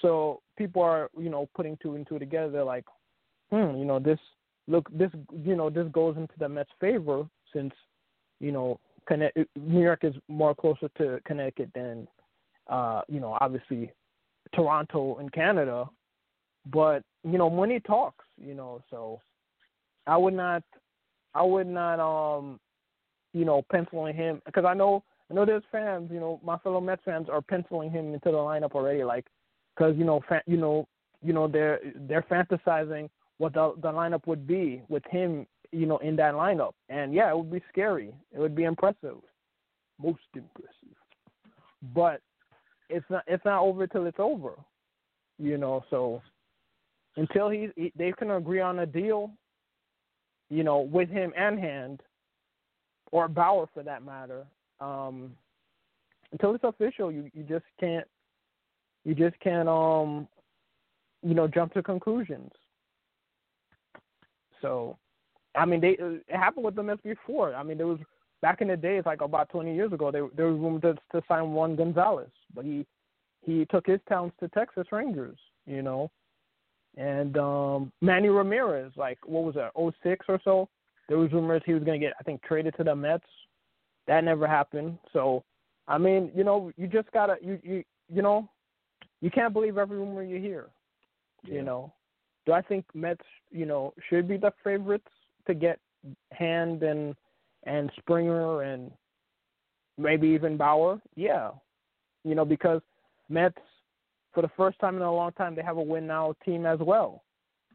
So 0.00 0.40
people 0.56 0.82
are, 0.82 1.10
you 1.18 1.28
know, 1.28 1.48
putting 1.54 1.76
two 1.82 1.94
and 1.94 2.06
two 2.06 2.18
together. 2.18 2.50
They're 2.50 2.64
like, 2.64 2.84
hmm, 3.50 3.76
you 3.76 3.84
know, 3.84 3.98
this 3.98 4.18
look, 4.66 4.88
this, 4.92 5.10
you 5.32 5.56
know, 5.56 5.70
this 5.70 5.86
goes 5.92 6.16
into 6.16 6.32
the 6.38 6.48
Mets' 6.48 6.70
favor 6.80 7.26
since, 7.52 7.72
you 8.40 8.52
know, 8.52 8.80
New 9.10 9.82
York 9.82 10.00
is 10.02 10.14
more 10.28 10.54
closer 10.54 10.88
to 10.98 11.20
Connecticut 11.26 11.70
than, 11.74 12.08
uh, 12.68 13.02
you 13.08 13.20
know, 13.20 13.36
obviously 13.40 13.92
Toronto 14.54 15.16
and 15.18 15.32
Canada. 15.32 15.88
But 16.66 17.02
you 17.22 17.38
know, 17.38 17.50
money 17.50 17.80
talks. 17.80 18.24
You 18.42 18.54
know, 18.54 18.82
so 18.90 19.20
I 20.06 20.16
would 20.16 20.34
not, 20.34 20.62
I 21.34 21.42
would 21.42 21.66
not, 21.66 22.00
um, 22.00 22.58
you 23.32 23.44
know, 23.44 23.62
penciling 23.70 24.14
him 24.14 24.40
because 24.46 24.64
I 24.64 24.74
know, 24.74 25.02
I 25.30 25.34
know 25.34 25.44
there's 25.44 25.62
fans. 25.70 26.10
You 26.12 26.20
know, 26.20 26.40
my 26.42 26.58
fellow 26.58 26.80
Mets 26.80 27.02
fans 27.04 27.28
are 27.30 27.42
penciling 27.42 27.90
him 27.90 28.14
into 28.14 28.30
the 28.30 28.38
lineup 28.38 28.72
already, 28.72 29.04
like, 29.04 29.26
because 29.74 29.94
you 29.96 30.04
know, 30.04 30.20
fa- 30.28 30.42
you 30.46 30.56
know, 30.56 30.88
you 31.22 31.32
know, 31.32 31.48
they're 31.48 31.80
they're 32.08 32.24
fantasizing 32.30 33.10
what 33.38 33.54
the 33.54 33.74
the 33.82 33.88
lineup 33.88 34.26
would 34.26 34.46
be 34.46 34.82
with 34.88 35.02
him, 35.10 35.46
you 35.72 35.86
know, 35.86 35.98
in 35.98 36.16
that 36.16 36.34
lineup. 36.34 36.72
And 36.88 37.14
yeah, 37.14 37.30
it 37.30 37.36
would 37.36 37.52
be 37.52 37.62
scary. 37.70 38.14
It 38.32 38.38
would 38.38 38.54
be 38.54 38.64
impressive, 38.64 39.18
most 40.00 40.20
impressive. 40.34 40.96
But 41.94 42.20
it's 42.88 43.06
not 43.10 43.24
it's 43.26 43.44
not 43.44 43.62
over 43.62 43.86
till 43.86 44.06
it's 44.06 44.20
over, 44.20 44.52
you 45.38 45.58
know. 45.58 45.84
So 45.90 46.22
until 47.16 47.50
he, 47.50 47.68
he 47.76 47.92
they 47.96 48.12
can 48.12 48.30
agree 48.32 48.60
on 48.60 48.80
a 48.80 48.86
deal, 48.86 49.30
you 50.50 50.64
know, 50.64 50.80
with 50.80 51.08
him 51.08 51.32
and 51.36 51.58
Hand, 51.58 52.00
or 53.12 53.28
Bauer 53.28 53.68
for 53.72 53.82
that 53.82 54.04
matter. 54.04 54.44
Um, 54.80 55.36
until 56.32 56.54
it's 56.54 56.64
official, 56.64 57.12
you 57.12 57.30
you 57.32 57.42
just 57.44 57.64
can't 57.78 58.06
you 59.04 59.14
just 59.14 59.38
can't 59.40 59.68
um 59.68 60.28
you 61.22 61.34
know 61.34 61.48
jump 61.48 61.72
to 61.74 61.82
conclusions. 61.82 62.50
So, 64.64 64.96
I 65.54 65.66
mean, 65.66 65.80
they 65.82 65.96
it 66.00 66.22
happened 66.30 66.64
with 66.64 66.74
the 66.74 66.82
Mets 66.82 67.02
before. 67.02 67.54
I 67.54 67.62
mean, 67.62 67.76
there 67.76 67.86
was 67.86 67.98
back 68.40 68.62
in 68.62 68.68
the 68.68 68.76
days, 68.76 69.02
like 69.04 69.20
about 69.20 69.50
20 69.50 69.74
years 69.74 69.92
ago, 69.92 70.10
there 70.10 70.26
there 70.34 70.46
was 70.46 70.58
room 70.58 70.80
to, 70.80 70.94
to 71.12 71.22
sign 71.28 71.52
Juan 71.52 71.76
Gonzalez, 71.76 72.30
but 72.54 72.64
he 72.64 72.86
he 73.42 73.66
took 73.66 73.86
his 73.86 74.00
talents 74.08 74.36
to 74.40 74.48
Texas 74.48 74.86
Rangers, 74.90 75.38
you 75.66 75.82
know, 75.82 76.10
and 76.96 77.36
um 77.36 77.92
Manny 78.00 78.28
Ramirez, 78.28 78.92
like 78.96 79.18
what 79.26 79.44
was 79.44 79.54
that, 79.54 79.72
06 80.02 80.24
or 80.28 80.40
so? 80.42 80.68
There 81.10 81.18
was 81.18 81.30
rumors 81.32 81.62
he 81.66 81.74
was 81.74 81.84
going 81.84 82.00
to 82.00 82.06
get, 82.06 82.14
I 82.18 82.22
think, 82.22 82.42
traded 82.42 82.74
to 82.78 82.84
the 82.84 82.96
Mets. 82.96 83.26
That 84.06 84.24
never 84.24 84.46
happened. 84.46 84.96
So, 85.12 85.44
I 85.86 85.98
mean, 85.98 86.32
you 86.34 86.44
know, 86.44 86.72
you 86.78 86.86
just 86.86 87.12
gotta 87.12 87.36
you 87.42 87.58
you 87.62 87.84
you 88.08 88.22
know, 88.22 88.48
you 89.20 89.30
can't 89.30 89.52
believe 89.52 89.76
every 89.76 89.98
rumor 89.98 90.22
you 90.22 90.40
hear. 90.40 90.70
Yeah. 91.44 91.56
You 91.56 91.62
know, 91.62 91.92
do 92.46 92.52
I 92.52 92.62
think 92.62 92.84
Mets, 92.94 93.24
you 93.50 93.66
know, 93.66 93.94
should 94.08 94.28
be 94.28 94.36
the 94.36 94.52
favorites 94.62 95.08
to 95.46 95.54
get 95.54 95.78
Hand 96.32 96.82
and 96.82 97.14
and 97.64 97.90
Springer 97.98 98.62
and 98.62 98.90
maybe 99.96 100.28
even 100.28 100.56
Bauer? 100.56 101.00
Yeah, 101.16 101.50
you 102.24 102.34
know, 102.34 102.44
because 102.44 102.82
Mets 103.28 103.56
for 104.32 104.42
the 104.42 104.50
first 104.56 104.78
time 104.80 104.96
in 104.96 105.02
a 105.02 105.14
long 105.14 105.32
time 105.32 105.54
they 105.54 105.62
have 105.62 105.76
a 105.76 105.82
win 105.82 106.06
now 106.06 106.34
team 106.44 106.66
as 106.66 106.78
well. 106.80 107.22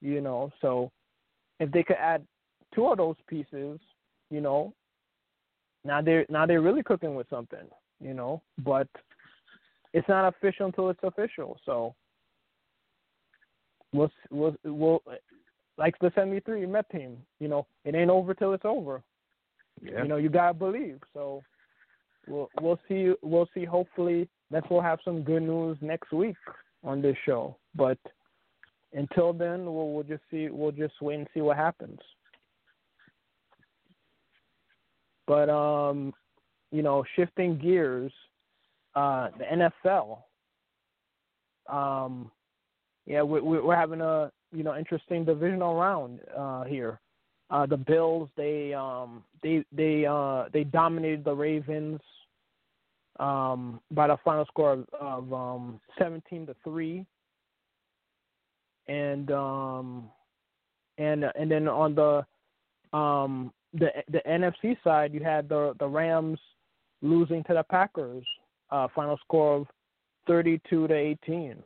You 0.02 0.22
know, 0.22 0.52
so 0.62 0.92
if 1.60 1.72
they 1.72 1.84
could 1.84 1.98
add 1.98 2.26
two 2.74 2.88
of 2.88 2.98
those 2.98 3.16
pieces, 3.28 3.80
you 4.30 4.42
know, 4.42 4.74
now 5.84 6.02
they're 6.02 6.26
now 6.30 6.46
they're 6.46 6.62
really 6.62 6.84
cooking 6.84 7.16
with 7.16 7.30
something. 7.30 7.68
You 8.00 8.14
know, 8.14 8.42
but 8.64 8.88
it's 9.94 10.08
not 10.08 10.28
official 10.28 10.68
until 10.68 10.90
it's 10.90 11.04
official. 11.04 11.58
So 11.66 11.96
we'll 13.94 14.12
we'll 14.30 14.56
we'll 14.64 15.02
like 15.78 15.96
the 16.00 16.12
'73 16.16 16.66
Met 16.66 16.90
team. 16.92 17.18
You 17.40 17.48
know, 17.48 17.68
it 17.86 17.96
ain't 17.96 18.10
over 18.10 18.34
till 18.34 18.54
it's 18.54 18.66
over. 18.66 19.02
Yeah. 19.82 20.04
You 20.04 20.08
know, 20.08 20.18
you 20.18 20.30
gotta 20.30 20.54
believe. 20.54 21.00
So 21.14 21.44
we'll 22.28 22.50
we'll 22.62 22.80
see 22.88 23.14
we'll 23.22 23.50
see. 23.54 23.66
Hopefully, 23.66 24.28
Mets 24.52 24.70
will 24.70 24.82
have 24.82 25.00
some 25.04 25.24
good 25.24 25.44
news 25.44 25.78
next 25.82 26.12
week 26.12 26.36
on 26.84 27.02
this 27.02 27.16
show. 27.26 27.56
But 27.76 27.98
until 28.94 29.34
then, 29.34 29.66
we'll 29.66 29.94
we'll 29.94 30.04
just 30.04 30.24
see. 30.30 30.50
We'll 30.50 30.72
just 30.72 30.96
wait 31.02 31.20
and 31.20 31.28
see 31.34 31.42
what 31.42 31.58
happens. 31.58 32.00
But 35.28 35.50
um, 35.50 36.14
you 36.72 36.82
know, 36.82 37.04
shifting 37.16 37.58
gears, 37.58 38.12
uh, 38.96 39.30
the 39.38 39.70
NFL. 39.86 40.20
Um, 41.72 42.32
yeah, 43.10 43.24
we, 43.24 43.42
we- 43.42 43.60
we're 43.60 43.76
having 43.76 44.00
a 44.00 44.32
you 44.54 44.64
know 44.64 44.78
interesting 44.78 45.26
divisional 45.26 45.76
round 45.76 46.22
uh, 46.38 46.64
here. 46.64 47.02
Uh, 47.52 47.66
the 47.66 47.76
Bills 47.78 48.30
they 48.38 48.74
um 48.76 49.24
they 49.42 49.66
they 49.72 50.06
uh 50.06 50.46
they 50.54 50.64
dominated 50.64 51.24
the 51.26 51.34
Ravens 51.34 52.00
um 53.20 53.82
by 53.92 54.08
the 54.08 54.18
final 54.24 54.46
score 54.46 54.74
of, 54.74 54.86
of 55.02 55.34
um 55.34 55.80
17 55.98 56.46
to 56.46 56.56
3 56.64 57.06
and 58.88 59.32
um 59.32 60.10
and 61.00 61.26
and 61.36 61.50
then 61.52 61.68
on 61.68 61.96
the 61.96 62.98
um 62.98 63.52
the 63.74 63.90
the 64.12 64.22
NFC 64.28 64.78
side 64.84 65.12
you 65.14 65.24
had 65.24 65.50
the 65.50 65.74
the 65.80 65.88
Rams 65.88 66.40
losing 67.02 67.44
to 67.46 67.56
the 67.56 67.64
Packers 67.64 68.26
uh 68.70 68.88
final 68.96 69.18
score 69.26 69.58
of 69.58 69.68
32 70.28 70.88
to 70.88 70.94
18 70.94 71.58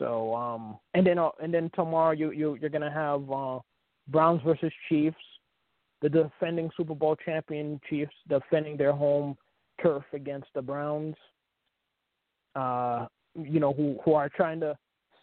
so 0.00 0.34
um 0.34 0.78
and 0.94 1.06
then 1.06 1.18
uh, 1.18 1.28
and 1.40 1.54
then 1.54 1.70
tomorrow 1.76 2.10
you 2.10 2.32
you 2.32 2.56
you're 2.60 2.70
to 2.70 2.90
have 2.90 3.30
uh 3.30 3.60
Browns 4.08 4.40
versus 4.44 4.72
Chiefs 4.88 5.16
the 6.02 6.08
defending 6.08 6.70
Super 6.76 6.94
Bowl 6.94 7.14
champion 7.14 7.78
Chiefs 7.88 8.14
defending 8.28 8.76
their 8.76 8.92
home 8.92 9.36
turf 9.82 10.02
against 10.14 10.48
the 10.54 10.62
Browns. 10.62 11.14
Uh 12.56 13.06
you 13.40 13.60
know 13.60 13.72
who 13.72 13.98
who 14.04 14.14
are 14.14 14.28
trying 14.28 14.58
to 14.60 14.76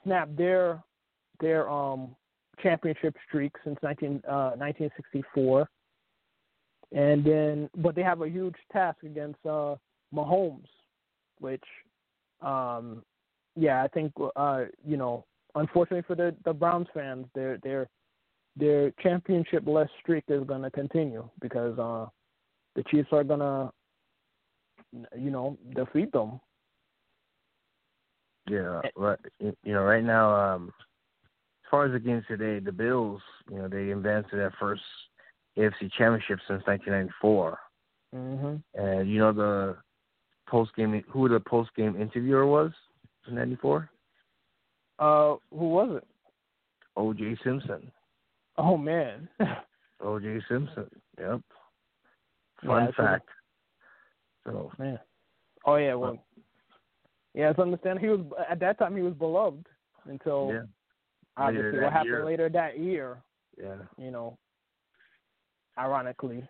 snap 0.04 0.30
their 0.38 0.82
their 1.42 1.70
um 1.70 2.16
championship 2.62 3.16
streak 3.28 3.52
since 3.64 3.78
19 3.84 4.22
uh 4.28 4.52
1964 4.56 5.70
and 6.96 7.26
then 7.26 7.70
but 7.78 7.96
they 7.96 8.02
have 8.02 8.22
a 8.22 8.30
huge 8.30 8.56
task 8.72 8.98
against 9.04 9.40
uh 9.46 9.76
Mahomes 10.14 10.70
which 11.40 11.64
um 12.42 13.04
yeah 13.58 13.84
I 13.84 13.88
think 13.88 14.14
uh 14.36 14.66
you 14.86 14.98
know 14.98 15.26
unfortunately 15.56 16.04
for 16.08 16.16
the 16.16 16.36
the 16.46 16.54
Browns 16.54 16.88
fans 16.94 17.26
their 17.34 17.58
their 17.64 17.90
their 18.56 18.92
championship 19.04 19.64
less 19.68 19.90
streak 20.02 20.24
is 20.30 20.44
going 20.46 20.62
to 20.62 20.72
continue 20.72 21.28
because 21.42 21.78
uh 21.80 22.08
the 22.76 22.84
Chiefs 22.84 23.10
are 23.12 23.24
going 23.24 23.40
to 23.40 23.72
you 25.18 25.32
know 25.32 25.58
defeat 25.76 26.12
them. 26.12 26.40
Yeah, 28.50 28.82
right. 28.96 29.20
You 29.40 29.54
know, 29.66 29.82
right 29.82 30.04
now, 30.04 30.34
um, 30.34 30.72
as 31.66 31.70
far 31.70 31.86
as 31.86 31.92
the 31.92 32.00
games 32.00 32.24
today, 32.30 32.60
the 32.60 32.72
Bills, 32.72 33.22
you 33.52 33.58
know, 33.58 33.68
they 33.68 33.92
advanced 33.92 34.30
to 34.30 34.38
their 34.38 34.54
first 34.58 34.82
AFC 35.58 35.92
Championship 35.98 36.40
since 36.48 36.64
1994, 36.66 37.60
mhm 38.16 38.64
and 38.76 39.10
you 39.10 39.20
know 39.20 39.34
the 39.34 39.76
post 40.48 40.74
game 40.76 41.04
who 41.10 41.28
the 41.28 41.40
post 41.42 41.70
game 41.76 42.00
interviewer 42.00 42.46
was 42.46 42.72
in 43.28 43.36
'94? 43.36 43.90
uh 45.00 45.36
who 45.52 45.70
was 45.70 45.98
it 45.98 46.08
O.J. 46.96 47.38
Simpson. 47.44 47.92
oh 48.58 48.76
man 48.78 49.28
O.J. 50.02 50.40
Simpson. 50.50 50.86
Yep. 51.20 51.42
Fun 52.66 52.86
should've- 52.88 52.96
fact. 52.96 53.30
So 54.46 54.72
Man. 54.80 55.00
Oh 55.66 55.76
yeah, 55.76 55.94
well. 55.96 56.24
Yeah, 57.34 57.50
it's 57.52 57.60
understand 57.60 58.00
he 58.00 58.08
was 58.08 58.22
at 58.50 58.60
that 58.62 58.80
time 58.80 58.96
he 58.96 59.02
was 59.04 59.14
beloved 59.14 59.68
until 60.06 60.50
yeah, 60.54 60.62
obviously 61.36 61.80
what 61.82 61.92
happened 61.94 62.10
year. 62.10 62.26
later 62.26 62.50
that 62.50 62.80
year. 62.80 63.18
yeah. 63.62 63.76
You 63.98 64.10
know, 64.12 64.38
ironically. 65.78 66.48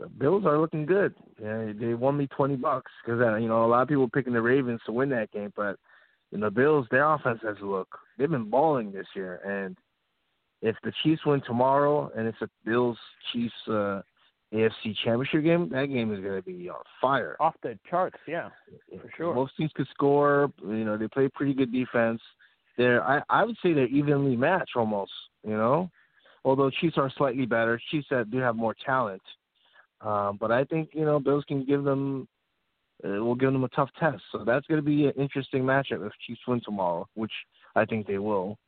The 0.00 0.08
Bills 0.08 0.46
are 0.46 0.58
looking 0.58 0.86
good. 0.86 1.14
Yeah, 1.40 1.72
they 1.78 1.92
won 1.92 2.16
me 2.16 2.26
twenty 2.28 2.56
bucks 2.56 2.90
because 3.04 3.20
uh, 3.20 3.36
you 3.36 3.48
know 3.48 3.66
a 3.66 3.68
lot 3.68 3.82
of 3.82 3.88
people 3.88 4.08
picking 4.08 4.32
the 4.32 4.40
Ravens 4.40 4.80
to 4.86 4.92
win 4.92 5.10
that 5.10 5.30
game, 5.30 5.52
but 5.54 5.76
you 6.30 6.38
know 6.38 6.48
Bills 6.48 6.86
their 6.90 7.12
offense 7.12 7.40
has 7.42 7.56
look. 7.60 7.88
They've 8.16 8.30
been 8.30 8.48
balling 8.48 8.92
this 8.92 9.06
year, 9.14 9.36
and 9.44 9.76
if 10.62 10.74
the 10.82 10.92
Chiefs 11.02 11.26
win 11.26 11.42
tomorrow 11.46 12.10
and 12.16 12.26
it's 12.26 12.40
a 12.40 12.48
Bills 12.64 12.96
Chiefs 13.32 13.54
uh, 13.68 14.00
AFC 14.54 14.96
Championship 15.04 15.44
game, 15.44 15.68
that 15.70 15.86
game 15.86 16.14
is 16.14 16.20
going 16.20 16.36
to 16.36 16.42
be 16.42 16.70
on 16.70 16.80
fire. 17.00 17.36
Off 17.38 17.54
the 17.62 17.78
charts, 17.88 18.18
yeah, 18.26 18.48
for 18.90 19.10
sure. 19.16 19.34
Both 19.34 19.50
teams 19.58 19.70
could 19.74 19.88
score. 19.92 20.50
You 20.62 20.84
know 20.84 20.96
they 20.96 21.08
play 21.08 21.28
pretty 21.28 21.52
good 21.52 21.72
defense. 21.72 22.22
They're 22.78 23.04
I 23.04 23.20
I 23.28 23.44
would 23.44 23.56
say 23.62 23.74
they're 23.74 23.86
evenly 23.86 24.34
matched 24.34 24.76
almost. 24.76 25.12
You 25.46 25.58
know, 25.58 25.90
although 26.44 26.70
Chiefs 26.70 26.96
are 26.96 27.12
slightly 27.18 27.44
better. 27.44 27.78
Chiefs 27.90 28.06
have, 28.10 28.30
do 28.30 28.38
have 28.38 28.56
more 28.56 28.74
talent. 28.86 29.22
Um, 30.00 30.38
but 30.40 30.50
I 30.50 30.64
think 30.64 30.90
you 30.92 31.04
know 31.04 31.18
Bills 31.18 31.44
can 31.46 31.64
give 31.64 31.84
them, 31.84 32.26
uh, 33.04 33.22
will 33.22 33.34
give 33.34 33.52
them 33.52 33.64
a 33.64 33.68
tough 33.68 33.90
test. 33.98 34.22
So 34.32 34.44
that's 34.44 34.66
going 34.66 34.78
to 34.78 34.86
be 34.86 35.06
an 35.06 35.12
interesting 35.16 35.62
matchup 35.62 36.06
if 36.06 36.12
Chiefs 36.26 36.40
win 36.46 36.60
tomorrow, 36.64 37.06
which 37.14 37.32
I 37.76 37.84
think 37.84 38.06
they 38.06 38.18
will. 38.18 38.58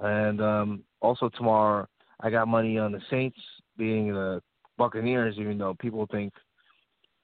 And 0.00 0.40
um, 0.40 0.84
also 1.00 1.28
tomorrow, 1.28 1.86
I 2.20 2.30
got 2.30 2.48
money 2.48 2.78
on 2.78 2.92
the 2.92 3.00
Saints 3.10 3.38
beating 3.76 4.12
the 4.14 4.40
Buccaneers, 4.78 5.36
even 5.38 5.58
though 5.58 5.74
people 5.74 6.06
think 6.10 6.32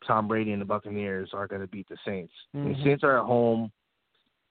Tom 0.07 0.29
Brady 0.29 0.53
and 0.53 0.61
the 0.61 0.67
Buccaneers 0.67 1.31
are 1.33 1.47
going 1.47 1.63
to 1.63 1.67
beat 1.67 1.89
the 1.89 1.97
Saints. 2.05 2.33
The 2.53 2.61
Mhm. 2.61 2.83
Saints 2.85 3.05
are 3.05 3.19
at 3.19 3.25
home. 3.25 3.73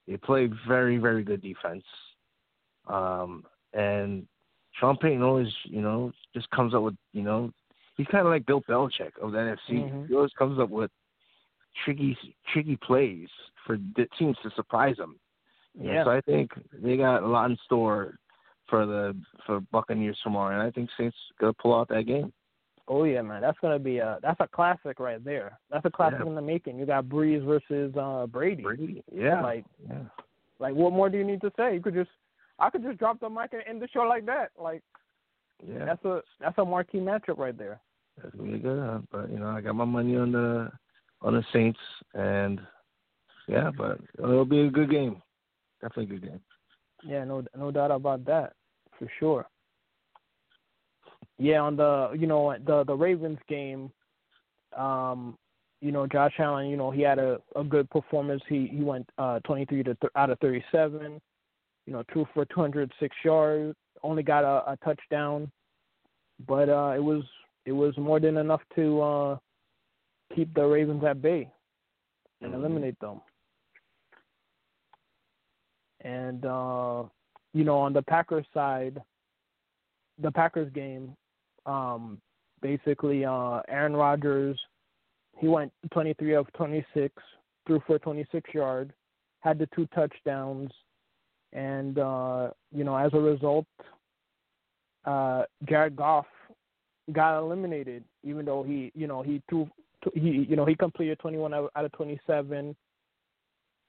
They 0.06 0.16
play 0.16 0.46
very, 0.66 0.98
very 0.98 1.22
good 1.22 1.40
defense. 1.40 1.84
Um, 2.86 3.44
and 3.72 4.26
Sean 4.72 4.96
Payton 4.96 5.22
always, 5.22 5.52
you 5.64 5.82
know, 5.82 6.12
just 6.34 6.48
comes 6.50 6.74
up 6.74 6.82
with, 6.82 6.96
you 7.12 7.22
know, 7.22 7.52
he's 7.98 8.06
kind 8.06 8.26
of 8.26 8.30
like 8.32 8.46
Bill 8.46 8.62
Belichick 8.62 9.18
of 9.20 9.32
the 9.32 9.38
NFC. 9.38 9.82
Mhm. 9.82 10.08
He 10.08 10.14
always 10.14 10.32
comes 10.32 10.58
up 10.58 10.70
with 10.70 10.90
tricky, 11.84 12.16
tricky 12.52 12.76
plays 12.76 13.28
for 13.66 13.76
the 13.96 14.06
teams 14.18 14.38
to 14.42 14.50
surprise 14.52 14.96
them. 14.96 15.18
You 15.74 15.84
know, 15.84 15.92
Yeah. 15.92 16.04
So 16.04 16.10
I 16.10 16.20
think 16.22 16.52
they 16.72 16.96
got 16.96 17.22
a 17.22 17.26
lot 17.26 17.50
in 17.50 17.56
store 17.58 18.18
for 18.68 18.86
the 18.86 19.14
for 19.44 19.60
Buccaneers 19.60 20.18
tomorrow, 20.22 20.54
and 20.54 20.62
I 20.62 20.70
think 20.70 20.88
Saints 20.96 21.16
gonna 21.38 21.52
pull 21.52 21.74
out 21.74 21.88
that 21.88 22.04
game. 22.04 22.32
Oh 22.90 23.04
yeah, 23.04 23.20
man, 23.20 23.42
that's 23.42 23.58
gonna 23.60 23.78
be 23.78 23.98
a 23.98 24.18
that's 24.22 24.40
a 24.40 24.48
classic 24.48 24.98
right 24.98 25.22
there. 25.22 25.58
That's 25.70 25.84
a 25.84 25.90
classic 25.90 26.20
Yeah. 26.20 26.26
in 26.26 26.34
the 26.34 26.40
making. 26.42 26.78
You 26.78 26.86
got 26.86 27.04
Brees 27.04 27.44
versus 27.44 27.94
uh 27.96 28.26
Brady. 28.26 28.62
Brady, 28.62 29.02
yeah, 29.12 29.42
Like 29.42 29.64
yeah, 29.88 30.04
like 30.58 30.74
what 30.74 30.92
more 30.94 31.10
do 31.10 31.18
you 31.18 31.24
need 31.24 31.40
to 31.42 31.52
say? 31.56 31.74
You 31.74 31.80
could 31.82 31.94
just 31.94 32.10
I 32.58 32.70
could 32.70 32.82
just 32.82 32.98
drop 32.98 33.20
the 33.20 33.28
mic 33.28 33.52
and 33.52 33.62
end 33.66 33.80
the 33.82 33.88
show 33.88 34.02
like 34.02 34.24
that. 34.26 34.50
Like 34.58 34.82
yeah. 35.62 35.84
that's 35.84 36.04
a 36.04 36.22
that's 36.40 36.58
a 36.58 36.64
marquee 36.64 36.98
matchup 36.98 37.38
right 37.38 37.56
there. 37.56 37.80
That's 38.22 38.34
really 38.34 38.58
good. 38.58 38.78
Huh? 38.78 39.00
But 39.10 39.30
you 39.30 39.38
know, 39.38 39.48
I 39.48 39.60
got 39.60 39.74
my 39.74 39.84
money 39.84 40.16
on 40.16 40.32
the 40.32 40.70
on 41.22 41.34
the 41.34 41.44
Saints, 41.52 41.78
and 42.14 42.60
yeah, 43.46 43.70
but 43.76 43.98
it'll 44.18 44.44
be 44.44 44.60
a 44.60 44.70
good 44.70 44.90
game. 44.90 45.22
Definitely 45.80 46.16
a 46.16 46.18
good 46.18 46.28
game. 46.30 46.40
Yeah, 47.04 47.24
no 47.24 47.44
no 47.56 47.70
doubt 47.70 47.90
about 47.90 48.24
that, 48.26 48.54
for 48.98 49.08
sure. 49.18 49.46
Yeah, 51.38 51.60
on 51.60 51.76
the 51.76 52.10
you 52.18 52.26
know 52.26 52.54
the 52.66 52.84
the 52.84 52.94
Ravens 52.94 53.38
game, 53.48 53.92
um, 54.76 55.38
you 55.80 55.92
know 55.92 56.06
Josh 56.06 56.34
Allen, 56.38 56.68
you 56.68 56.76
know 56.76 56.90
he 56.90 57.02
had 57.02 57.18
a 57.18 57.38
a 57.54 57.62
good 57.62 57.88
performance. 57.90 58.42
He 58.48 58.66
he 58.72 58.82
went 58.82 59.08
uh 59.18 59.38
23 59.40 59.84
to 59.84 59.94
th- 59.94 60.12
out 60.16 60.30
of 60.30 60.38
37, 60.40 61.20
you 61.86 61.92
know, 61.92 62.02
threw 62.12 62.26
for 62.34 62.44
206 62.44 63.16
yards, 63.24 63.76
only 64.02 64.22
got 64.22 64.44
a, 64.44 64.72
a 64.72 64.76
touchdown, 64.84 65.50
but 66.46 66.68
uh 66.68 66.92
it 66.96 67.02
was 67.02 67.22
it 67.68 67.72
was 67.72 67.96
more 67.98 68.18
than 68.18 68.38
enough 68.38 68.62
to 68.76 69.02
uh 69.02 69.36
keep 70.34 70.52
the 70.54 70.64
Ravens 70.64 71.04
at 71.04 71.20
bay 71.20 71.50
and 72.40 72.54
eliminate 72.54 72.98
them. 72.98 73.20
And 76.00 76.46
uh, 76.46 77.04
you 77.52 77.64
know, 77.64 77.78
on 77.78 77.92
the 77.92 78.02
Packers 78.02 78.46
side, 78.54 79.02
the 80.18 80.30
Packers 80.30 80.72
game, 80.72 81.14
um, 81.66 82.20
basically 82.62 83.26
uh 83.26 83.60
Aaron 83.68 83.94
Rodgers, 83.94 84.58
he 85.36 85.46
went 85.46 85.70
23 85.92 86.36
of 86.36 86.50
26, 86.54 87.14
threw 87.66 87.82
for 87.86 87.98
26 87.98 88.48
yard, 88.54 88.94
had 89.40 89.58
the 89.58 89.68
two 89.74 89.86
touchdowns, 89.94 90.70
and 91.52 91.98
uh, 91.98 92.48
you 92.74 92.84
know, 92.84 92.96
as 92.96 93.12
a 93.12 93.20
result, 93.20 93.66
uh, 95.04 95.42
Jared 95.68 95.94
Goff 95.94 96.26
got 97.12 97.38
eliminated, 97.38 98.04
even 98.22 98.44
though 98.44 98.62
he, 98.62 98.92
you 98.94 99.06
know, 99.06 99.22
he 99.22 99.42
threw, 99.48 99.68
he, 100.14 100.46
you 100.48 100.56
know, 100.56 100.64
he 100.64 100.74
completed 100.74 101.18
21 101.18 101.54
out 101.54 101.70
out 101.74 101.84
of 101.84 101.92
27 101.92 102.76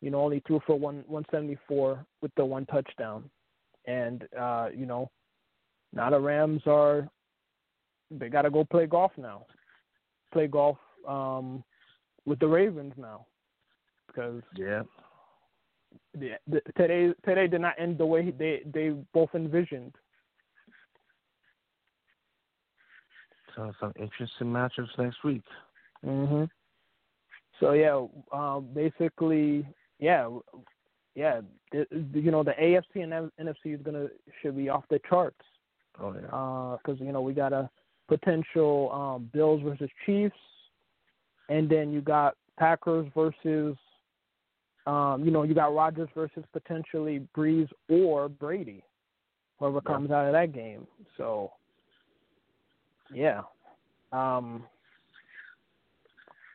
you 0.02 0.12
know, 0.12 0.22
only 0.22 0.42
threw 0.48 0.62
for 0.66 0.78
one 0.78 1.04
one 1.08 1.26
seventy 1.32 1.58
four 1.68 2.06
with 2.22 2.32
the 2.36 2.46
one 2.46 2.66
touchdown. 2.68 3.30
And 3.86 4.28
uh, 4.40 4.70
you 4.76 4.86
know, 4.86 5.10
now 5.94 6.10
the 6.10 6.20
Rams 6.20 6.62
are 6.66 7.08
they 8.12 8.30
gotta 8.30 8.50
go 8.50 8.64
play 8.64 8.86
golf 8.86 9.12
now. 9.18 9.46
Play 10.32 10.48
golf 10.48 10.78
um 11.08 11.64
with 12.26 12.40
the 12.40 12.48
Ravens 12.48 12.94
now. 12.98 13.26
Because 14.08 14.42
Yeah, 14.56 14.84
the, 16.14 16.32
the, 16.48 16.62
today 16.78 17.14
today 17.26 17.48
did 17.48 17.62
not 17.62 17.76
end 17.78 17.98
the 17.98 18.06
way 18.06 18.32
they 18.32 18.62
they 18.74 18.92
both 19.14 19.30
envisioned. 19.34 19.96
So 23.60 23.74
some 23.82 23.94
interesting 23.98 24.48
matchups 24.48 24.98
next 24.98 25.22
week. 25.26 25.44
Mhm. 26.06 26.50
So 27.60 27.74
yeah, 27.74 28.08
um, 28.32 28.70
basically, 28.74 29.68
yeah, 30.00 30.30
yeah, 31.14 31.42
the, 31.74 31.86
you 32.14 32.32
know 32.32 32.42
the 32.42 32.54
AFC 32.54 33.02
and 33.02 33.12
NFC 33.38 33.74
is 33.74 33.82
gonna 33.82 34.08
should 34.42 34.56
be 34.56 34.70
off 34.70 34.88
the 34.88 35.00
charts. 35.00 35.42
Oh 36.00 36.14
yeah. 36.14 36.78
because 36.78 37.02
you 37.02 37.12
know 37.12 37.22
we 37.22 37.34
got 37.34 37.52
a 37.52 37.70
potential 38.08 38.92
um, 38.94 39.30
Bills 39.34 39.62
versus 39.62 39.90
Chiefs, 40.06 40.40
and 41.50 41.70
then 41.70 41.92
you 41.92 42.00
got 42.00 42.38
Packers 42.58 43.12
versus, 43.14 43.76
um, 44.88 45.26
you 45.26 45.32
know, 45.32 45.44
you 45.44 45.54
got 45.54 45.76
Rodgers 45.76 46.10
versus 46.16 46.46
potentially 46.54 47.28
Brees 47.36 47.68
or 47.90 48.30
Brady, 48.30 48.86
whoever 49.58 49.82
Yeah. 49.86 49.94
comes 49.94 50.12
out 50.12 50.28
of 50.28 50.32
that 50.32 50.54
game. 50.54 50.88
So, 51.18 51.52
yeah, 53.14 53.42
um, 54.12 54.64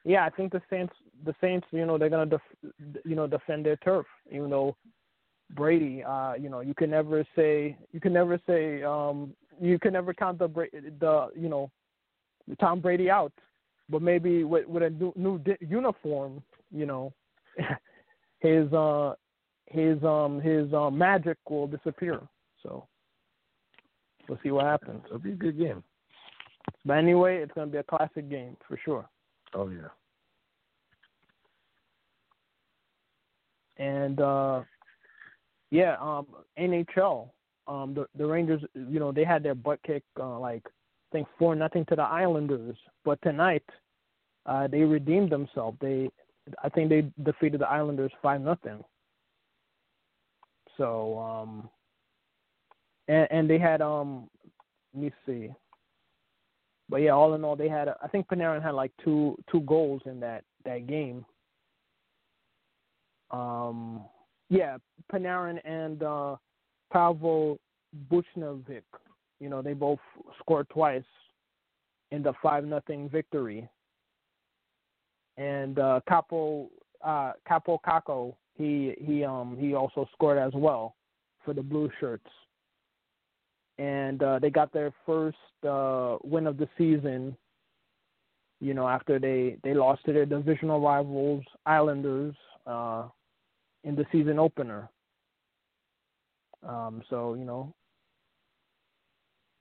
yeah, 0.05 0.25
I 0.25 0.31
think 0.31 0.53
the 0.53 0.63
Saints, 0.69 0.93
the 1.25 1.35
Saints, 1.41 1.67
you 1.71 1.87
know, 1.87 1.99
they're 1.99 2.11
gonna, 2.11 2.27
def- 2.27 2.75
you 3.05 3.15
know, 3.15 3.27
defend 3.27 3.65
their 3.65 3.77
turf, 3.77 4.07
even 4.31 4.51
though 4.51 4.77
Brady, 5.51 6.03
uh, 6.03 6.35
you 6.35 6.49
know, 6.49 6.61
you 6.61 6.75
can 6.75 6.91
never 6.91 7.25
say 7.37 7.77
you 7.93 8.01
can 8.01 8.13
never 8.13 8.41
say 8.47 8.83
um 8.83 9.35
you 9.61 9.79
can 9.79 9.93
never 9.93 10.13
count 10.13 10.39
the 10.39 10.49
the 10.49 11.29
you 11.37 11.49
know 11.49 11.71
Tom 12.61 12.81
Brady 12.81 13.11
out, 13.11 13.33
but 13.89 14.03
maybe 14.03 14.45
with 14.45 14.67
with 14.67 14.83
a 14.83 14.91
new, 14.91 15.13
new 15.17 15.39
di- 15.39 15.57
uniform, 15.61 16.43
you 16.71 16.87
know, 16.87 17.13
his 18.41 18.73
uh 18.73 19.15
his 19.67 20.03
um 20.03 20.41
his 20.41 20.73
uh, 20.73 20.91
magic 20.91 21.39
will 21.49 21.67
disappear. 21.67 22.21
So 22.63 22.87
we'll 24.29 24.39
see 24.43 24.51
what 24.51 24.65
happens. 24.65 25.03
It'll 25.07 25.19
be 25.19 25.33
a 25.33 25.37
good 25.37 25.59
game. 25.59 25.83
But 26.85 26.99
anyway, 26.99 27.39
it's 27.39 27.53
gonna 27.53 27.71
be 27.71 27.79
a 27.79 27.83
classic 27.83 28.29
game 28.29 28.57
for 28.67 28.79
sure. 28.85 29.09
Oh 29.55 29.69
yeah. 29.69 29.89
and 33.77 34.21
uh 34.21 34.62
yeah 35.71 35.97
um 36.01 36.27
nhl 36.59 37.29
um 37.67 37.95
the 37.95 38.07
the 38.17 38.27
rangers 38.27 38.62
you 38.75 39.01
know 39.01 39.12
they 39.12 39.25
had 39.25 39.43
their 39.43 39.55
butt 39.55 39.81
kicked 39.85 40.07
uh, 40.21 40.39
like 40.39 40.62
i 40.67 40.71
think 41.12 41.27
four 41.39 41.55
nothing 41.55 41.85
to 41.87 41.97
the 41.97 42.03
islanders 42.03 42.77
but 43.05 43.21
tonight 43.23 43.65
uh 44.47 44.67
they 44.67 44.81
redeemed 44.81 45.31
themselves 45.31 45.77
they 45.81 46.09
i 46.62 46.69
think 46.69 46.89
they 46.89 47.11
defeated 47.25 47.61
the 47.61 47.69
islanders 47.69 48.12
five 48.23 48.41
nothing 48.41 48.83
so 50.77 51.19
um 51.19 51.69
and 53.09 53.27
and 53.31 53.51
they 53.51 53.59
had 53.59 53.81
um 53.81 54.29
let 54.93 55.05
me 55.05 55.12
see 55.27 55.51
but 56.95 57.03
yeah 57.03 57.11
all 57.11 57.34
in 57.34 57.42
all 57.42 57.57
they 57.57 57.68
had 57.68 57.88
i 57.88 58.07
think 58.07 58.24
panarin 58.28 58.62
had 58.62 58.70
like 58.70 58.92
two 59.03 59.36
two 59.51 59.62
goals 59.62 60.01
in 60.07 60.20
that 60.20 60.45
that 60.64 60.86
game 60.86 61.26
um, 63.34 64.05
yeah, 64.49 64.76
Panarin 65.12 65.59
and 65.64 66.03
uh, 66.03 66.36
Pavel 66.92 67.59
Buchnevich. 68.11 68.82
You 69.40 69.49
know, 69.49 69.61
they 69.62 69.72
both 69.72 69.99
scored 70.38 70.68
twice 70.68 71.03
in 72.12 72.22
the 72.22 72.32
five 72.42 72.64
nothing 72.64 73.09
victory. 73.09 73.68
And 75.36 75.78
uh, 75.78 76.01
Kaapo 76.09 76.68
uh, 77.05 77.32
Kaapo 77.51 77.78
Kakko, 77.84 78.36
he 78.57 78.95
he 79.01 79.24
um 79.24 79.57
he 79.59 79.74
also 79.74 80.09
scored 80.12 80.38
as 80.38 80.53
well 80.55 80.95
for 81.45 81.53
the 81.53 81.62
blue 81.62 81.90
shirts. 81.99 82.30
And 83.79 84.22
uh, 84.22 84.39
they 84.39 84.51
got 84.51 84.72
their 84.72 84.93
first 85.05 85.37
uh, 85.68 86.16
win 86.22 86.47
of 86.47 86.57
the 86.57 86.68
season. 86.79 87.37
You 88.61 88.75
know, 88.75 88.89
after 88.89 89.18
they 89.18 89.59
they 89.62 89.75
lost 89.75 90.05
to 90.07 90.12
their 90.12 90.27
divisional 90.27 90.81
rivals 90.81 91.45
Islanders 91.66 92.35
uh, 92.66 93.09
in 93.83 93.95
the 93.97 94.07
season 94.12 94.39
opener. 94.39 94.89
Um, 96.66 97.03
so 97.11 97.35
you 97.35 97.45
know, 97.45 97.75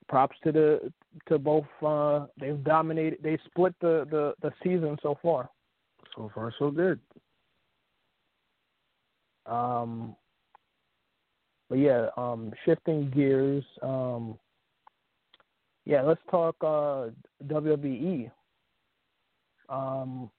props 0.08 0.36
to 0.44 0.52
the 0.52 0.92
to 1.26 1.38
both. 1.38 1.66
Uh, 1.84 2.26
they've 2.38 2.62
dominated. 2.64 3.18
They 3.22 3.38
split 3.46 3.74
the, 3.80 4.06
the 4.10 4.34
the 4.42 4.52
season 4.62 4.96
so 5.02 5.18
far. 5.22 5.50
So 6.16 6.30
far, 6.34 6.52
so 6.58 6.70
good. 6.70 7.00
Um, 9.46 10.16
but 11.74 11.80
yeah, 11.80 12.06
um, 12.16 12.52
shifting 12.64 13.10
gears. 13.10 13.64
Um, 13.82 14.38
yeah, 15.84 16.02
let's 16.02 16.20
talk 16.30 16.54
uh, 16.60 17.08
WWE. 17.48 18.30
Um, 19.68 20.30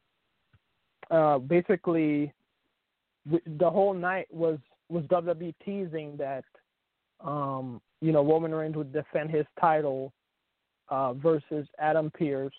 uh, 1.11 1.39
basically, 1.39 2.31
the 3.25 3.69
whole 3.69 3.93
night 3.93 4.27
was 4.31 4.59
was 4.87 5.03
WWE 5.05 5.53
teasing 5.65 6.15
that 6.15 6.45
um, 7.19 7.81
you 7.99 8.13
know 8.13 8.23
Roman 8.23 8.55
Reigns 8.55 8.77
would 8.77 8.93
defend 8.93 9.29
his 9.29 9.45
title 9.59 10.13
uh, 10.87 11.11
versus 11.15 11.67
Adam 11.79 12.11
Pearce 12.17 12.55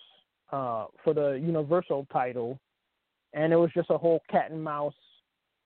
uh, 0.51 0.85
for 1.03 1.15
the 1.15 1.31
Universal 1.43 2.05
title, 2.13 2.59
and 3.33 3.51
it 3.51 3.55
was 3.57 3.71
just 3.73 3.89
a 3.89 3.97
whole 3.97 4.21
cat 4.29 4.51
and 4.51 4.63
mouse 4.63 4.93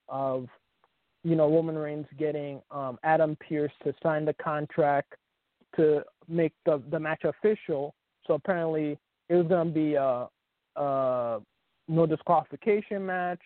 of 0.07 0.47
you 1.23 1.35
know 1.35 1.49
Roman 1.49 1.77
Reigns 1.77 2.07
getting 2.17 2.61
um, 2.71 2.97
Adam 3.03 3.37
Pearce 3.47 3.71
to 3.83 3.93
sign 4.01 4.25
the 4.25 4.33
contract 4.33 5.13
to 5.75 6.03
make 6.27 6.53
the 6.65 6.81
the 6.91 6.99
match 6.99 7.23
official. 7.23 7.93
So 8.27 8.33
apparently 8.33 8.97
it 9.29 9.35
was 9.35 9.47
going 9.47 9.67
to 9.67 9.73
be 9.73 9.95
a, 9.95 10.27
a 10.75 11.39
no 11.87 12.05
disqualification 12.05 13.05
match, 13.05 13.41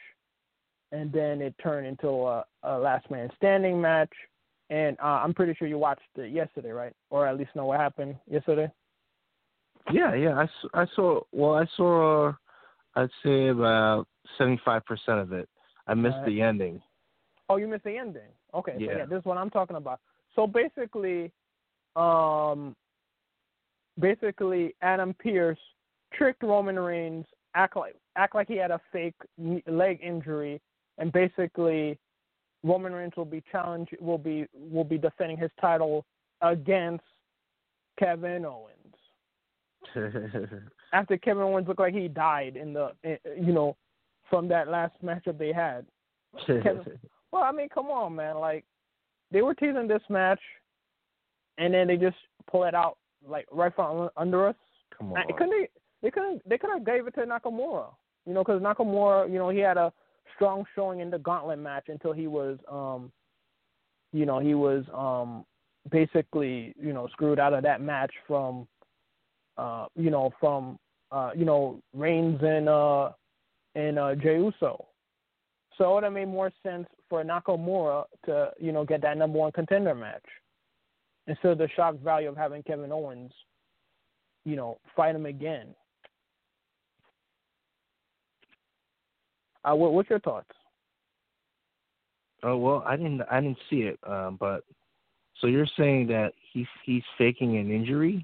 and 0.91 1.11
then 1.11 1.41
it 1.41 1.55
turned 1.61 1.88
into 1.88 2.07
a, 2.07 2.45
a 2.63 2.78
last 2.78 3.09
man 3.09 3.30
standing 3.38 3.80
match. 3.80 4.11
And 4.69 4.97
uh, 4.99 5.21
I'm 5.23 5.34
pretty 5.34 5.53
sure 5.53 5.67
you 5.67 5.78
watched 5.78 6.01
it 6.15 6.32
yesterday, 6.32 6.71
right? 6.71 6.93
Or 7.11 7.28
at 7.28 7.38
least 7.38 7.51
know 7.55 7.65
what 7.65 7.80
happened 7.80 8.15
yesterday. 8.30 8.71
Yeah, 9.91 10.15
yeah. 10.15 10.45
I 10.73 10.86
saw. 10.95 11.21
Well, 11.32 11.55
I 11.55 11.65
saw. 11.78 12.30
Uh, 12.30 12.34
I'd 12.95 13.09
say 13.23 13.49
about 13.49 14.07
seventy 14.38 14.59
five 14.65 14.84
percent 14.86 15.19
of 15.19 15.34
it. 15.34 15.47
I 15.86 15.93
missed 15.93 16.15
Alright. 16.15 16.30
the 16.30 16.41
ending. 16.41 16.82
Oh, 17.50 17.58
you 17.58 17.68
missed 17.68 17.84
the 17.84 17.98
ending. 17.98 18.30
Okay, 18.54 18.74
so 18.74 18.80
Yeah. 18.80 18.98
yeah, 18.98 19.06
this 19.06 19.20
is 19.20 19.26
what 19.26 19.38
I'm 19.38 19.50
talking 19.50 19.76
about. 19.76 20.00
So 20.36 20.48
basically, 20.48 21.32
um, 21.96 22.76
basically 24.00 24.76
Adam 24.82 25.14
Pearce 25.14 25.60
tricked 26.14 26.43
Roman 26.43 26.80
Reigns, 26.80 27.26
act 27.54 27.76
like 27.76 27.96
act 28.16 28.36
like 28.36 28.48
he 28.48 28.56
had 28.56 28.72
a 28.72 28.80
fake 28.91 29.16
leg 29.68 30.00
injury, 30.02 30.62
and 30.98 31.12
basically 31.12 31.98
Roman 32.64 32.93
Reigns 32.93 33.14
will 33.16 33.26
be 33.26 33.41
challenge 33.52 33.89
will 34.00 34.18
be 34.18 34.48
will 34.54 34.84
be 34.84 34.98
defending 34.98 35.38
his 35.38 35.52
title 35.60 36.06
against 36.41 37.04
Kevin 38.00 38.46
Owens. 38.46 38.72
After 40.93 41.18
Kevin 41.18 41.43
Owens 41.43 41.68
looked 41.68 41.80
like 41.80 41.93
he 41.93 42.08
died 42.08 42.56
in 42.56 42.74
the 42.74 42.91
you 43.04 43.54
know 43.54 43.78
from 44.30 44.48
that 44.48 44.68
last 44.68 44.96
matchup 45.04 45.38
they 45.38 45.54
had. 45.54 45.86
Kevin- 46.46 47.00
Well, 47.36 47.44
I 47.44 47.52
mean, 47.52 47.68
come 47.68 47.88
on, 47.88 48.16
man. 48.16 48.38
Like 48.38 48.64
they 49.30 49.42
were 49.42 49.54
teasing 49.54 49.90
this 49.90 50.02
match, 50.08 50.40
and 51.58 51.74
then 51.74 51.86
they 51.86 51.98
just 51.98 52.16
pull 52.50 52.64
it 52.64 52.74
out 52.74 52.98
like 53.28 53.46
right 53.52 53.76
from 53.76 54.10
under 54.16 54.48
us. 54.48 54.56
Come 54.98 55.12
on. 55.12 55.22
Couldn't 55.38 55.50
they? 55.50 55.68
They 56.02 56.12
couldn't. 56.12 56.48
They 56.48 56.58
could 56.58 56.70
have 56.70 56.86
gave 56.86 57.06
it 57.08 57.16
to 57.16 57.26
Nakamura. 57.26 57.88
You 58.26 58.34
know, 58.34 58.42
because 58.42 58.62
Nakamura, 58.62 59.30
you 59.30 59.38
know, 59.38 59.50
he 59.50 59.60
had 59.60 59.76
a 59.76 59.92
strong 60.34 60.64
showing 60.76 61.02
in 61.02 61.10
the 61.10 61.20
Gauntlet 61.20 61.60
match 61.60 61.90
until 61.90 62.14
he 62.14 62.28
was, 62.28 62.58
um, 62.72 63.12
you 64.14 64.26
know, 64.26 64.40
he 64.40 64.54
was 64.54 64.86
um 64.94 65.46
basically, 65.92 66.74
you 66.82 66.94
know, 66.94 67.10
screwed 67.12 67.38
out 67.38 67.52
of 67.52 67.64
that 67.64 67.82
match 67.82 68.14
from, 68.26 68.66
uh, 69.58 69.88
you 69.98 70.10
know, 70.10 70.32
from, 70.40 70.80
uh, 71.12 71.32
you 71.36 71.44
know, 71.44 71.82
Reigns 71.94 72.40
and 72.42 72.70
uh 72.70 73.10
and 73.76 74.00
uh 74.00 74.16
Jey 74.16 74.38
Uso. 74.38 74.86
So 75.78 75.91
it 75.91 75.93
would 75.95 76.03
have 76.03 76.13
made 76.13 76.28
more 76.28 76.51
sense 76.63 76.88
for 77.09 77.23
Nakamura 77.23 78.05
to, 78.26 78.51
you 78.59 78.71
know, 78.71 78.86
get 78.86 79.01
that 79.01 79.17
number 79.17 79.38
one 79.39 79.51
contender 79.51 79.93
match 79.93 80.23
instead 81.28 81.51
of 81.51 81.57
the 81.57 81.67
shock 81.76 81.99
value 81.99 82.30
of 82.30 82.38
having 82.38 82.63
Kevin 82.63 82.91
Owens, 82.91 83.32
you 84.45 84.55
know, 84.55 84.78
fight 84.95 85.15
him 85.15 85.26
again. 85.26 85.67
Uh, 89.63 89.76
what, 89.76 89.93
what's 89.93 90.09
your 90.09 90.19
thoughts? 90.19 90.49
Oh 92.43 92.57
well, 92.57 92.84
I 92.86 92.95
didn't. 92.95 93.21
I 93.32 93.41
didn't 93.41 93.57
see 93.69 93.82
it. 93.82 93.97
Um, 94.07 94.38
but 94.39 94.63
so 95.41 95.47
you're 95.47 95.67
saying 95.78 96.07
that 96.07 96.34
he's 96.53 96.67
he's 96.86 97.01
faking 97.17 97.57
an 97.57 97.71
injury? 97.71 98.23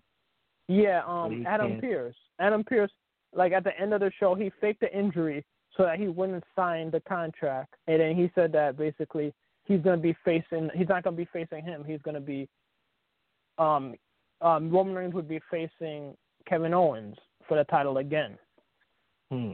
Yeah, 0.68 1.02
um, 1.08 1.44
Adam 1.48 1.72
can't- 1.72 1.82
Pearce. 1.82 2.16
Adam 2.40 2.64
Pearce, 2.64 2.92
like 3.34 3.52
at 3.52 3.64
the 3.64 3.78
end 3.80 3.94
of 3.96 4.00
the 4.00 4.12
show, 4.20 4.36
he 4.36 4.52
faked 4.62 4.82
the 4.82 4.96
injury 4.96 5.44
so 5.78 5.84
that 5.84 6.00
he 6.00 6.08
wouldn't 6.08 6.44
sign 6.56 6.92
the 6.92 7.00
contract, 7.02 7.76
and 7.88 8.00
then 8.02 8.16
he 8.16 8.32
said 8.36 8.52
that 8.54 8.78
basically 8.78 9.34
he's 9.66 9.82
going 9.82 9.98
to 9.98 10.02
be 10.02 10.16
facing. 10.26 10.70
He's 10.76 10.90
not 10.90 11.04
going 11.04 11.16
to 11.16 11.22
be 11.22 11.30
facing 11.32 11.64
him. 11.64 11.84
He's 11.86 12.02
going 12.02 12.16
to 12.16 12.22
be, 12.22 12.50
um, 13.58 13.96
um, 14.42 14.70
Roman 14.70 14.96
Reigns 14.96 15.14
would 15.14 15.30
be 15.30 15.40
facing 15.50 16.16
Kevin 16.48 16.74
Owens 16.74 17.16
for 17.48 17.58
the 17.58 17.64
title 17.66 17.98
again. 17.98 18.38
Hmm. 19.32 19.54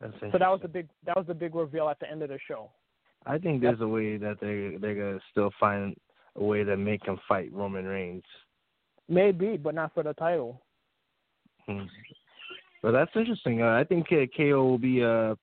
That's 0.00 0.14
So 0.20 0.38
that 0.38 0.50
was 0.50 0.60
the 0.62 0.68
big. 0.68 0.88
That 1.06 1.16
was 1.16 1.26
the 1.26 1.34
big 1.34 1.54
reveal 1.54 1.88
at 1.88 1.98
the 2.00 2.10
end 2.10 2.22
of 2.22 2.28
the 2.28 2.38
show. 2.46 2.70
I 3.24 3.38
think 3.38 3.62
there's 3.62 3.80
a 3.80 3.88
way 3.88 4.18
that 4.18 4.38
they 4.40 4.76
they're 4.78 4.94
gonna 4.94 5.20
still 5.30 5.50
find 5.58 5.96
a 6.36 6.44
way 6.44 6.64
to 6.64 6.76
make 6.76 7.04
him 7.06 7.18
fight 7.26 7.52
Roman 7.52 7.86
Reigns. 7.86 8.24
Maybe, 9.08 9.56
but 9.56 9.74
not 9.74 9.94
for 9.94 10.02
the 10.02 10.12
title. 10.14 10.60
Hmm. 11.66 11.84
But 12.86 12.92
that's 12.92 13.10
interesting. 13.16 13.62
Uh, 13.62 13.70
I 13.70 13.82
think 13.82 14.06
uh, 14.12 14.26
KO 14.36 14.64
will 14.64 14.78
be 14.78 15.00
a 15.00 15.36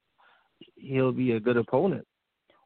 he'll 0.77 1.11
be 1.11 1.33
a 1.33 1.41
good 1.41 1.57
opponent. 1.57 2.07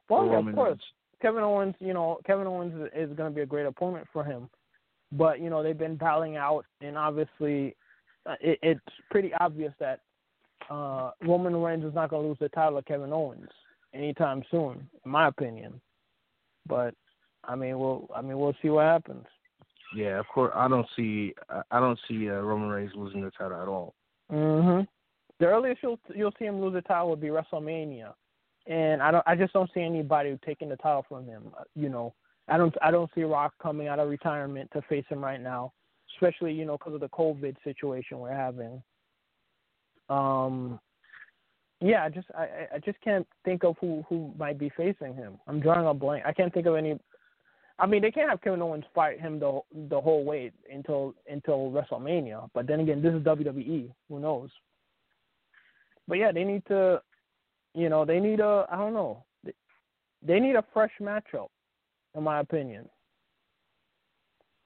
Well, 0.08 0.24
yeah, 0.26 0.38
of 0.38 0.54
course. 0.54 0.78
Kevin 1.20 1.42
Owens, 1.42 1.74
you 1.80 1.92
know, 1.92 2.20
Kevin 2.24 2.46
Owens 2.46 2.88
is 2.94 3.10
going 3.16 3.28
to 3.28 3.34
be 3.34 3.40
a 3.40 3.46
great 3.46 3.66
opponent 3.66 4.06
for 4.12 4.22
him. 4.22 4.48
But 5.10 5.40
you 5.40 5.50
know, 5.50 5.64
they've 5.64 5.76
been 5.76 5.96
battling 5.96 6.36
out, 6.36 6.64
and 6.80 6.96
obviously, 6.96 7.74
uh, 8.24 8.36
it, 8.40 8.60
it's 8.62 8.80
pretty 9.10 9.32
obvious 9.40 9.72
that 9.80 9.98
uh, 10.70 11.10
Roman 11.22 11.56
Reigns 11.56 11.84
is 11.84 11.92
not 11.92 12.10
going 12.10 12.22
to 12.22 12.28
lose 12.28 12.38
the 12.40 12.48
title 12.50 12.80
to 12.80 12.84
Kevin 12.84 13.12
Owens 13.12 13.50
anytime 13.92 14.44
soon, 14.48 14.88
in 15.04 15.10
my 15.10 15.26
opinion. 15.26 15.80
But 16.68 16.94
I 17.42 17.56
mean, 17.56 17.80
we'll 17.80 18.08
I 18.14 18.22
mean, 18.22 18.38
we'll 18.38 18.54
see 18.62 18.68
what 18.68 18.84
happens. 18.84 19.26
Yeah, 19.96 20.20
of 20.20 20.26
course. 20.32 20.52
I 20.54 20.68
don't 20.68 20.86
see 20.94 21.34
I- 21.50 21.62
I 21.72 21.80
don't 21.80 21.98
see 22.06 22.30
uh, 22.30 22.34
Roman 22.34 22.68
Reigns 22.68 22.92
losing 22.94 23.22
the 23.22 23.32
title 23.32 23.60
at 23.60 23.66
all. 23.66 23.96
Hmm 24.30 24.80
The 25.38 25.46
earliest 25.46 25.82
you'll 25.82 26.00
you'll 26.14 26.34
see 26.38 26.44
him 26.46 26.60
lose 26.60 26.74
the 26.74 26.82
title 26.82 27.10
would 27.10 27.20
be 27.20 27.28
WrestleMania, 27.28 28.12
and 28.66 29.02
I 29.02 29.10
don't 29.10 29.24
I 29.26 29.34
just 29.34 29.52
don't 29.52 29.70
see 29.72 29.80
anybody 29.82 30.38
taking 30.44 30.68
the 30.68 30.76
title 30.76 31.04
from 31.08 31.26
him. 31.26 31.52
Uh, 31.58 31.64
You 31.74 31.88
know, 31.88 32.14
I 32.48 32.56
don't 32.58 32.74
I 32.82 32.90
don't 32.90 33.10
see 33.14 33.22
Rock 33.22 33.54
coming 33.62 33.88
out 33.88 33.98
of 33.98 34.08
retirement 34.08 34.70
to 34.72 34.82
face 34.82 35.04
him 35.08 35.24
right 35.24 35.40
now, 35.40 35.72
especially 36.14 36.52
you 36.52 36.64
know 36.64 36.76
because 36.76 36.94
of 36.94 37.00
the 37.00 37.08
COVID 37.08 37.56
situation 37.64 38.18
we're 38.18 38.34
having. 38.34 38.82
Um, 40.08 40.80
yeah, 41.80 42.04
I 42.04 42.08
just 42.08 42.28
I- 42.36 42.68
I 42.74 42.78
just 42.78 43.00
can't 43.00 43.26
think 43.44 43.64
of 43.64 43.76
who 43.80 44.04
who 44.08 44.32
might 44.36 44.58
be 44.58 44.68
facing 44.70 45.14
him. 45.14 45.38
I'm 45.46 45.60
drawing 45.60 45.86
a 45.86 45.94
blank. 45.94 46.24
I 46.26 46.32
can't 46.32 46.52
think 46.52 46.66
of 46.66 46.74
any. 46.74 46.98
I 47.78 47.86
mean, 47.86 48.02
they 48.02 48.10
can't 48.10 48.28
have 48.28 48.40
Kevin 48.40 48.62
Owens 48.62 48.84
fight 48.94 49.20
him 49.20 49.38
the 49.38 49.60
the 49.88 50.00
whole 50.00 50.24
way 50.24 50.50
until 50.72 51.14
until 51.30 51.70
WrestleMania. 51.70 52.48
But 52.52 52.66
then 52.66 52.80
again, 52.80 53.02
this 53.02 53.14
is 53.14 53.22
WWE. 53.22 53.90
Who 54.08 54.20
knows? 54.20 54.50
But 56.08 56.18
yeah, 56.18 56.32
they 56.32 56.42
need 56.44 56.64
to, 56.66 57.00
you 57.74 57.88
know, 57.88 58.04
they 58.04 58.18
need 58.18 58.40
a 58.40 58.66
I 58.70 58.76
don't 58.76 58.94
know, 58.94 59.24
they, 60.22 60.40
need 60.40 60.56
a 60.56 60.64
fresh 60.72 60.90
matchup, 61.00 61.48
in 62.16 62.22
my 62.22 62.40
opinion. 62.40 62.88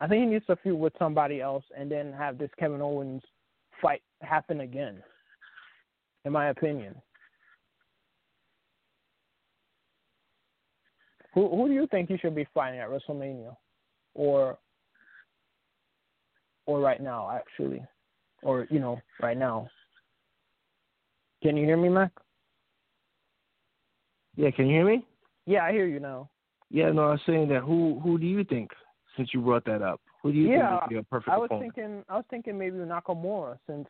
I 0.01 0.09
think 0.09 0.25
he 0.25 0.31
needs 0.31 0.47
to 0.47 0.57
feud 0.57 0.79
with 0.79 0.95
somebody 0.99 1.41
else 1.41 1.65
and 1.77 1.91
then 1.91 2.13
have 2.13 2.39
this 2.39 2.51
Kevin 2.59 2.81
Owens 2.81 3.23
fight 3.81 4.03
happen 4.23 4.61
again. 4.61 5.03
In 6.25 6.33
my 6.33 6.49
opinion. 6.49 6.95
Who 11.35 11.49
who 11.49 11.69
do 11.69 11.75
you 11.75 11.87
think 11.87 12.09
he 12.09 12.19
should 12.19 12.35
be 12.35 12.47
fighting 12.53 12.81
at 12.81 12.89
WrestleMania, 12.89 13.57
or 14.15 14.59
or 16.67 16.81
right 16.81 17.01
now 17.01 17.31
actually, 17.31 17.85
or 18.43 18.67
you 18.71 18.81
know 18.81 19.01
right 19.21 19.37
now? 19.37 19.69
Can 21.43 21.57
you 21.57 21.65
hear 21.65 21.77
me, 21.77 21.89
Mac? 21.89 22.13
Yeah, 24.37 24.51
can 24.51 24.67
you 24.67 24.77
hear 24.77 24.87
me? 24.87 25.05
Yeah, 25.47 25.65
I 25.65 25.73
hear 25.73 25.87
you 25.87 26.01
now. 26.01 26.31
Yeah, 26.71 26.91
no, 26.91 27.09
I 27.09 27.11
was 27.13 27.21
saying 27.27 27.49
that. 27.49 27.63
Who 27.63 28.01
who 28.01 28.19
do 28.19 28.27
you 28.27 28.45
think? 28.45 28.71
Since 29.17 29.35
you 29.35 29.43
brought 29.43 29.67
that 29.67 29.83
up, 29.83 30.01
who 30.23 30.33
do 30.33 30.39
you 30.39 30.51
Yeah, 30.51 30.71
think 30.71 30.81
would 30.81 30.89
be 30.89 30.97
a 30.97 31.03
perfect 31.03 31.35
I 31.35 31.37
was 31.37 31.47
opponent? 31.47 31.75
thinking 31.75 32.05
I 32.09 32.17
was 32.17 32.25
thinking 32.31 32.59
maybe 32.59 32.77
Nakamura 32.79 33.59
since 33.67 33.87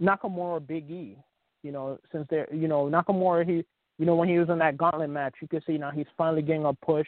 Nakamura 0.00 0.66
Big 0.66 0.90
E. 0.90 1.18
You 1.62 1.72
know, 1.72 1.98
since 2.10 2.26
they're 2.30 2.52
you 2.54 2.68
know, 2.68 2.86
Nakamura 2.86 3.46
he 3.46 3.64
you 4.00 4.06
know, 4.06 4.14
when 4.16 4.30
he 4.30 4.38
was 4.38 4.48
in 4.48 4.56
that 4.60 4.78
gauntlet 4.78 5.10
match, 5.10 5.34
you 5.42 5.46
could 5.46 5.62
see 5.66 5.76
now 5.76 5.90
he's 5.90 6.06
finally 6.16 6.40
getting 6.40 6.64
a 6.64 6.72
push. 6.72 7.06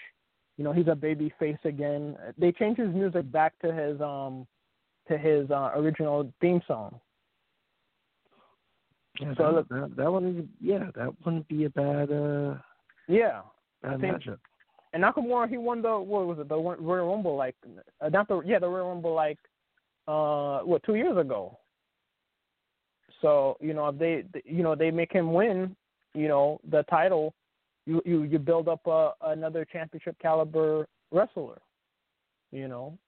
You 0.59 0.65
know, 0.65 0.73
he's 0.75 0.89
a 0.89 0.95
baby 0.95 1.33
face 1.39 1.57
again. 1.65 2.15
They 2.37 2.53
changed 2.53 2.79
his 2.79 2.95
music 2.95 3.33
back 3.33 3.59
to 3.61 3.73
his 3.73 3.99
um 4.03 4.47
to 5.09 5.17
his 5.17 5.51
uh, 5.51 5.71
original 5.75 6.31
theme 6.43 6.61
song. 6.69 7.01
Yeah, 9.19 9.33
So 9.37 9.43
that, 9.45 9.53
look- 9.55 9.69
that, 9.71 9.97
that 9.97 10.13
wouldn't 10.13 10.49
yeah, 10.61 10.91
that 10.95 11.09
wouldn't 11.25 11.49
be 11.49 11.65
a 11.65 11.71
bad 11.71 12.11
uh 12.13 12.57
Yeah. 13.09 13.41
bad 13.83 14.01
think- 14.01 14.17
matchup. 14.19 14.39
And 14.95 15.03
Nakamura, 15.03 15.49
he 15.49 15.57
won 15.57 15.81
the 15.81 15.99
what 15.99 16.27
was 16.27 16.39
it, 16.39 16.51
the 16.51 16.57
Royal 16.59 17.09
Rumble 17.11 17.35
like 17.37 17.57
uh, 18.03 18.11
not 18.11 18.29
the 18.29 18.43
yeah 18.45 18.59
the 18.59 18.69
Royal 18.69 18.89
Rumble 18.91 19.15
like 19.15 19.39
uh 20.07 20.59
what 20.61 20.83
two 20.83 20.97
years 20.97 21.17
ago. 21.17 21.59
So 23.23 23.57
you 23.61 23.73
know 23.73 23.89
if 23.89 23.99
they 23.99 24.25
you 24.45 24.63
know 24.63 24.75
they 24.75 24.91
make 24.91 25.11
him 25.11 25.33
win, 25.33 25.75
you 26.15 26.29
know 26.29 26.61
the 26.71 26.83
title, 26.85 27.35
you 27.87 28.03
you 28.05 28.23
you 28.25 28.39
build 28.39 28.69
up 28.69 28.87
a, 28.87 29.13
another 29.23 29.65
championship 29.65 30.17
caliber 30.21 30.87
wrestler. 31.11 31.61
You 32.51 32.69
know, 32.69 32.99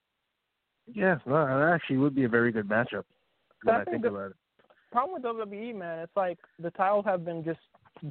Yeah, 0.93 1.19
no, 1.27 1.47
that 1.47 1.73
actually 1.75 1.99
would 1.99 2.15
be 2.15 2.25
a 2.25 2.29
very 2.29 2.51
good 2.53 2.69
matchup. 2.69 3.05
When 3.63 3.77
I 3.77 3.81
I 3.81 3.85
think 3.85 4.05
about 4.05 4.31
it. 4.33 4.37
problem 4.93 5.15
with 5.15 5.23
WWE 5.49 5.75
man, 5.75 5.99
it's 6.01 6.17
like 6.17 6.39
the 6.59 6.71
titles 6.71 7.05
have 7.05 7.25
been 7.25 7.45
just 7.45 7.61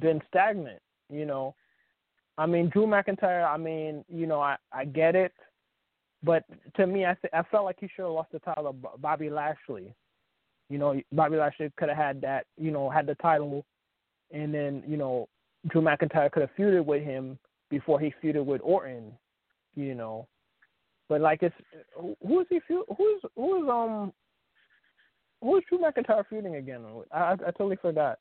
been 0.00 0.20
stagnant. 0.28 0.80
You 1.10 1.26
know, 1.26 1.54
I 2.38 2.46
mean 2.46 2.68
Drew 2.70 2.86
McIntyre. 2.86 3.46
I 3.48 3.56
mean 3.56 4.04
you 4.08 4.26
know 4.26 4.40
I 4.40 4.56
I 4.72 4.84
get 4.84 5.14
it, 5.14 5.32
but 6.22 6.44
to 6.76 6.86
me 6.86 7.04
I 7.04 7.14
th- 7.20 7.32
I 7.32 7.42
felt 7.50 7.64
like 7.64 7.76
he 7.80 7.88
should 7.88 8.02
have 8.04 8.12
lost 8.12 8.32
the 8.32 8.38
title 8.40 8.72
to 8.72 8.98
Bobby 8.98 9.30
Lashley. 9.30 9.94
You 10.70 10.78
know 10.78 11.00
Bobby 11.12 11.36
Lashley 11.36 11.70
could 11.76 11.88
have 11.88 11.98
had 11.98 12.20
that. 12.22 12.46
You 12.56 12.70
know 12.70 12.88
had 12.90 13.06
the 13.06 13.14
title, 13.16 13.64
and 14.34 14.52
then 14.52 14.82
you 14.86 14.98
know 14.98 15.28
Drew 15.68 15.80
McIntyre 15.80 16.30
could 16.30 16.42
have 16.42 16.50
feuded 16.58 16.84
with 16.84 17.02
him 17.02 17.38
before 17.70 17.98
he 17.98 18.12
feuded 18.22 18.44
with 18.44 18.60
Orton. 18.62 19.12
You 19.74 19.94
know, 19.94 20.28
but 21.08 21.20
like 21.20 21.42
it's 21.42 21.54
who- 21.96 22.40
is 22.40 22.46
he 22.50 22.60
feud? 22.66 22.84
Who's 22.98 23.22
who 23.36 23.64
is 23.64 23.70
um 23.70 24.12
who 25.40 25.56
is 25.56 25.64
Drew 25.68 25.78
McIntyre 25.78 26.24
feuding 26.28 26.56
again? 26.56 26.82
with? 26.94 27.08
I, 27.12 27.18
I 27.18 27.32
I 27.32 27.50
totally 27.52 27.76
forgot. 27.76 28.18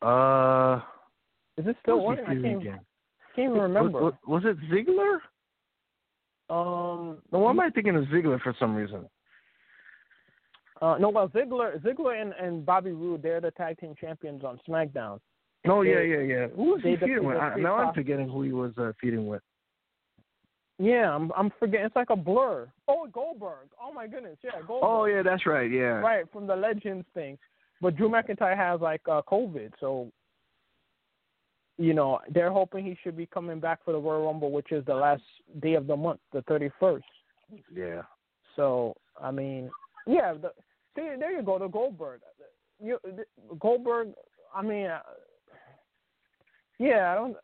Uh, 0.00 0.80
Is 1.56 1.66
it 1.66 1.76
still 1.82 1.96
who's 1.98 2.18
Orton? 2.18 2.24
I 2.26 2.34
can't, 2.34 2.62
against? 2.62 2.84
can't 3.34 3.50
even 3.50 3.60
remember. 3.60 4.00
Was, 4.00 4.14
was, 4.26 4.42
was 4.44 4.56
it 4.56 4.70
Ziggler? 4.72 5.18
Um, 6.50 7.18
No, 7.32 7.40
why 7.40 7.50
am 7.50 7.60
I 7.60 7.68
thinking 7.70 7.96
of 7.96 8.04
Ziggler 8.04 8.40
for 8.40 8.54
some 8.58 8.74
reason? 8.74 9.08
Uh, 10.80 10.96
no, 10.98 11.08
well, 11.10 11.28
Ziggler, 11.28 11.80
Ziggler 11.82 12.20
and, 12.20 12.32
and 12.34 12.64
Bobby 12.64 12.92
Roode, 12.92 13.22
they're 13.22 13.40
the 13.40 13.50
tag 13.52 13.78
team 13.78 13.94
champions 14.00 14.44
on 14.44 14.60
SmackDown. 14.68 15.20
No, 15.64 15.82
They- 15.82 15.90
yeah, 15.90 16.00
yeah, 16.00 16.20
yeah. 16.20 16.46
Who 16.48 16.72
was 16.72 16.80
he 16.82 16.96
feuding 16.96 17.24
with? 17.24 17.36
I, 17.36 17.56
now 17.56 17.76
I'm 17.76 17.94
forgetting 17.94 18.28
who 18.28 18.42
he 18.42 18.52
was 18.52 18.72
uh, 18.78 18.92
feuding 19.00 19.26
with. 19.26 19.42
Yeah, 20.78 21.12
I'm 21.12 21.32
I'm 21.36 21.50
forgetting. 21.58 21.86
It's 21.86 21.96
like 21.96 22.10
a 22.10 22.16
blur. 22.16 22.68
Oh, 22.86 23.08
Goldberg. 23.12 23.68
Oh 23.82 23.92
my 23.92 24.06
goodness, 24.06 24.38
yeah, 24.44 24.52
Goldberg. 24.64 24.88
Oh, 24.88 25.04
yeah, 25.06 25.22
that's 25.22 25.44
right. 25.44 25.68
Yeah. 25.68 25.98
Right 25.98 26.24
from 26.32 26.46
the 26.46 26.54
Legends 26.54 27.04
thing, 27.14 27.36
but 27.80 27.96
Drew 27.96 28.08
McIntyre 28.08 28.56
has 28.56 28.80
like 28.80 29.00
uh, 29.10 29.22
COVID, 29.28 29.72
so 29.80 30.12
you 31.78 31.94
know 31.94 32.20
they're 32.32 32.52
hoping 32.52 32.84
he 32.84 32.96
should 33.02 33.16
be 33.16 33.26
coming 33.26 33.58
back 33.58 33.84
for 33.84 33.90
the 33.90 33.98
Royal 33.98 34.26
Rumble, 34.26 34.52
which 34.52 34.70
is 34.70 34.84
the 34.84 34.94
last 34.94 35.22
day 35.60 35.74
of 35.74 35.88
the 35.88 35.96
month, 35.96 36.20
the 36.32 36.42
31st. 36.42 37.02
Yeah. 37.74 38.02
So 38.54 38.94
I 39.20 39.32
mean, 39.32 39.70
yeah. 40.06 40.34
The, 40.34 40.52
see, 40.94 41.08
there 41.18 41.32
you 41.32 41.42
go. 41.42 41.58
The 41.58 41.68
Goldberg. 41.68 42.20
You, 42.82 42.98
Goldberg. 43.58 44.08
I 44.54 44.62
mean, 44.62 44.86
uh, 44.86 45.00
yeah. 46.78 47.12
I 47.12 47.14
don't. 47.14 47.36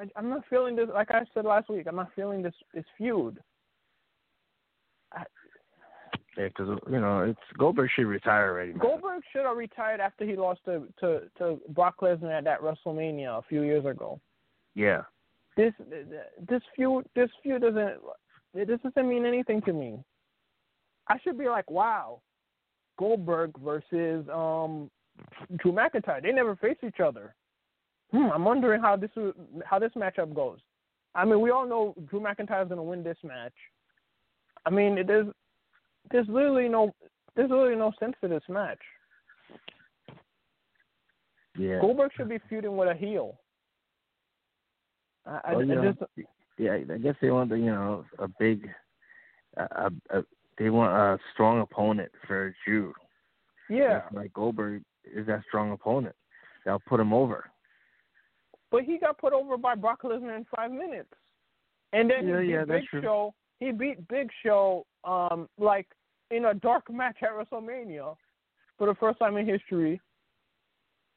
I, 0.00 0.18
I'm 0.18 0.28
not 0.28 0.42
feeling 0.48 0.76
this. 0.76 0.88
Like 0.92 1.10
I 1.10 1.22
said 1.34 1.44
last 1.44 1.68
week, 1.68 1.86
I'm 1.88 1.96
not 1.96 2.10
feeling 2.14 2.42
this. 2.42 2.54
This 2.74 2.84
feud. 2.98 3.38
Yeah, 6.36 6.48
because 6.48 6.78
you 6.90 6.98
know 6.98 7.20
it's 7.20 7.58
Goldberg 7.58 7.90
should 7.94 8.06
retire 8.06 8.50
already. 8.50 8.72
Man. 8.72 8.78
Goldberg 8.80 9.22
should 9.32 9.44
have 9.44 9.56
retired 9.56 10.00
after 10.00 10.24
he 10.24 10.34
lost 10.34 10.60
to 10.64 10.88
to 11.00 11.22
to 11.38 11.60
Brock 11.70 11.96
Lesnar 12.00 12.38
at 12.38 12.44
that 12.44 12.60
WrestleMania 12.62 13.38
a 13.38 13.42
few 13.48 13.62
years 13.62 13.84
ago. 13.84 14.18
Yeah. 14.74 15.02
This 15.56 15.74
this 16.48 16.62
feud 16.74 17.04
this 17.14 17.28
feud 17.42 17.60
doesn't 17.60 17.98
this 18.54 18.80
doesn't 18.82 19.08
mean 19.08 19.26
anything 19.26 19.60
to 19.62 19.72
me. 19.74 19.98
I 21.08 21.18
should 21.18 21.36
be 21.36 21.48
like, 21.48 21.70
wow, 21.70 22.22
Goldberg 22.98 23.58
versus 23.58 24.26
um 24.32 24.90
Drew 25.56 25.72
McIntyre. 25.72 26.22
They 26.22 26.32
never 26.32 26.56
faced 26.56 26.84
each 26.84 27.00
other. 27.00 27.34
Hmm, 28.10 28.30
I'm 28.32 28.44
wondering 28.44 28.80
how 28.80 28.96
this 28.96 29.10
how 29.64 29.78
this 29.78 29.92
matchup 29.96 30.34
goes. 30.34 30.58
I 31.14 31.24
mean, 31.24 31.40
we 31.40 31.50
all 31.50 31.66
know 31.68 31.94
Drew 32.06 32.20
McIntyre 32.20 32.62
is 32.62 32.68
going 32.68 32.76
to 32.78 32.82
win 32.82 33.02
this 33.02 33.18
match. 33.22 33.52
I 34.64 34.70
mean, 34.70 34.98
it 34.98 35.10
is 35.10 35.26
there's 36.10 36.28
literally 36.28 36.68
no 36.68 36.94
there's 37.34 37.50
literally 37.50 37.76
no 37.76 37.92
sense 37.98 38.14
to 38.22 38.28
this 38.28 38.42
match. 38.48 38.80
Yeah. 41.58 41.80
Goldberg 41.80 42.12
should 42.16 42.28
be 42.28 42.38
feuding 42.48 42.76
with 42.76 42.88
a 42.88 42.94
heel. 42.94 43.38
I, 45.26 45.40
I, 45.44 45.52
Well, 45.54 45.64
you 45.64 45.72
I 45.72 45.84
know, 45.84 45.92
just 45.92 46.28
yeah, 46.58 46.74
I 46.74 46.98
guess 46.98 47.14
they 47.20 47.30
want 47.30 47.50
the, 47.50 47.56
you 47.56 47.66
know 47.66 48.04
a 48.18 48.28
big, 48.38 48.68
a, 49.56 49.90
a 50.10 50.22
they 50.58 50.70
want 50.70 50.92
a 50.92 51.18
strong 51.32 51.60
opponent 51.60 52.10
for 52.26 52.54
Drew. 52.66 52.92
yeah. 53.70 54.02
Like 54.12 54.32
Goldberg 54.32 54.82
is 55.04 55.26
that 55.26 55.42
strong 55.48 55.72
opponent. 55.72 56.14
They'll 56.64 56.82
put 56.86 57.00
him 57.00 57.12
over. 57.12 57.50
but 58.70 58.82
he 58.84 58.98
got 58.98 59.18
put 59.18 59.32
over 59.32 59.56
by 59.56 59.74
Brock 59.74 60.02
Lesnar 60.02 60.36
in 60.36 60.46
five 60.54 60.70
minutes, 60.70 61.12
and 61.92 62.10
then 62.10 62.26
Yeah, 62.28 62.40
he 62.40 62.46
beat 62.46 62.52
yeah, 62.52 62.64
Big 62.64 62.84
true. 62.86 63.02
Show. 63.02 63.34
He 63.60 63.70
beat 63.72 64.06
Big 64.08 64.28
Show, 64.44 64.86
um, 65.04 65.48
like 65.58 65.86
in 66.30 66.46
a 66.46 66.54
dark 66.54 66.90
match 66.90 67.16
at 67.22 67.30
WrestleMania 67.30 68.16
for 68.78 68.86
the 68.86 68.94
first 68.96 69.18
time 69.18 69.36
in 69.36 69.46
history. 69.46 70.00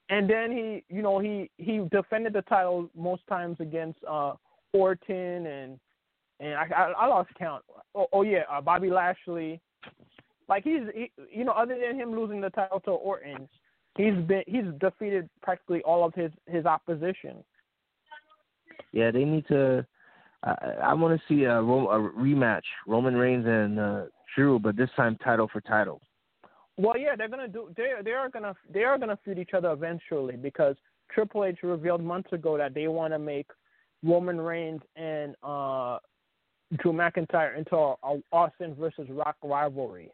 And 0.09 0.29
then 0.29 0.51
he, 0.51 0.83
you 0.93 1.01
know, 1.01 1.17
he 1.19 1.49
he 1.57 1.79
defended 1.91 2.33
the 2.33 2.43
title 2.43 2.89
most 2.95 3.25
times 3.27 3.57
against 3.59 3.99
uh 4.07 4.33
Orton 4.73 5.45
and 5.47 5.79
and 6.39 6.53
I 6.53 6.67
I, 6.75 6.93
I 6.97 7.07
lost 7.07 7.29
count. 7.37 7.63
Oh, 7.93 8.07
oh 8.11 8.21
yeah, 8.21 8.43
uh, 8.51 8.61
Bobby 8.61 8.89
Lashley. 8.89 9.61
Like 10.47 10.63
he's, 10.63 10.81
he, 10.93 11.11
you 11.31 11.43
know, 11.43 11.53
other 11.53 11.75
than 11.79 11.99
him 11.99 12.11
losing 12.11 12.39
the 12.39 12.51
title 12.51 12.79
to 12.81 12.91
Orton, 12.91 13.49
he's 13.97 14.13
been 14.27 14.43
he's 14.45 14.65
defeated 14.79 15.29
practically 15.41 15.81
all 15.83 16.05
of 16.05 16.13
his 16.13 16.31
his 16.47 16.65
opposition. 16.65 17.43
Yeah, 18.91 19.11
they 19.11 19.25
need 19.25 19.47
to. 19.47 19.85
I, 20.43 20.53
I 20.83 20.93
want 20.93 21.19
to 21.19 21.27
see 21.27 21.45
a, 21.45 21.57
a 21.57 21.61
rematch, 21.61 22.61
Roman 22.87 23.15
Reigns 23.15 23.45
and 23.47 23.79
uh, 23.79 24.03
Drew, 24.35 24.59
but 24.59 24.75
this 24.75 24.89
time 24.95 25.17
title 25.23 25.49
for 25.51 25.61
title. 25.61 26.01
Well, 26.77 26.97
yeah, 26.97 27.15
they're 27.15 27.29
gonna 27.29 27.47
do. 27.47 27.69
They 27.75 27.93
they 28.03 28.11
are 28.11 28.29
gonna 28.29 28.53
they 28.71 28.83
are 28.83 28.97
gonna 28.97 29.17
feud 29.23 29.39
each 29.39 29.53
other 29.53 29.71
eventually 29.71 30.35
because 30.35 30.75
Triple 31.13 31.45
H 31.45 31.59
revealed 31.63 32.03
months 32.03 32.31
ago 32.33 32.57
that 32.57 32.73
they 32.73 32.87
want 32.87 33.13
to 33.13 33.19
make 33.19 33.47
Roman 34.03 34.39
Reigns 34.39 34.81
and 34.95 35.35
uh 35.41 35.99
Drew 36.77 36.93
McIntyre 36.93 37.57
into 37.57 37.75
a, 37.75 37.95
a 38.03 38.21
Austin 38.31 38.75
versus 38.75 39.07
Rock 39.09 39.35
rivalry. 39.43 40.11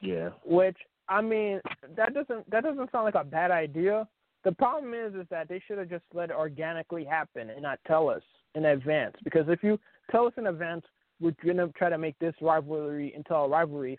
Yeah. 0.00 0.30
Which 0.44 0.76
I 1.08 1.20
mean, 1.20 1.60
that 1.96 2.14
doesn't 2.14 2.50
that 2.50 2.64
doesn't 2.64 2.90
sound 2.90 3.04
like 3.04 3.14
a 3.14 3.24
bad 3.24 3.50
idea. 3.50 4.06
The 4.44 4.52
problem 4.52 4.94
is 4.94 5.14
is 5.14 5.26
that 5.30 5.48
they 5.48 5.62
should 5.66 5.78
have 5.78 5.88
just 5.88 6.04
let 6.14 6.30
it 6.30 6.36
organically 6.36 7.04
happen 7.04 7.50
and 7.50 7.62
not 7.62 7.78
tell 7.86 8.08
us 8.08 8.22
in 8.54 8.66
advance. 8.66 9.14
Because 9.24 9.46
if 9.48 9.62
you 9.62 9.78
tell 10.10 10.26
us 10.26 10.32
in 10.36 10.46
advance, 10.46 10.84
we're 11.20 11.34
gonna 11.44 11.68
try 11.76 11.88
to 11.88 11.98
make 11.98 12.18
this 12.18 12.34
rivalry 12.40 13.12
into 13.14 13.34
a 13.34 13.48
rivalry. 13.48 13.98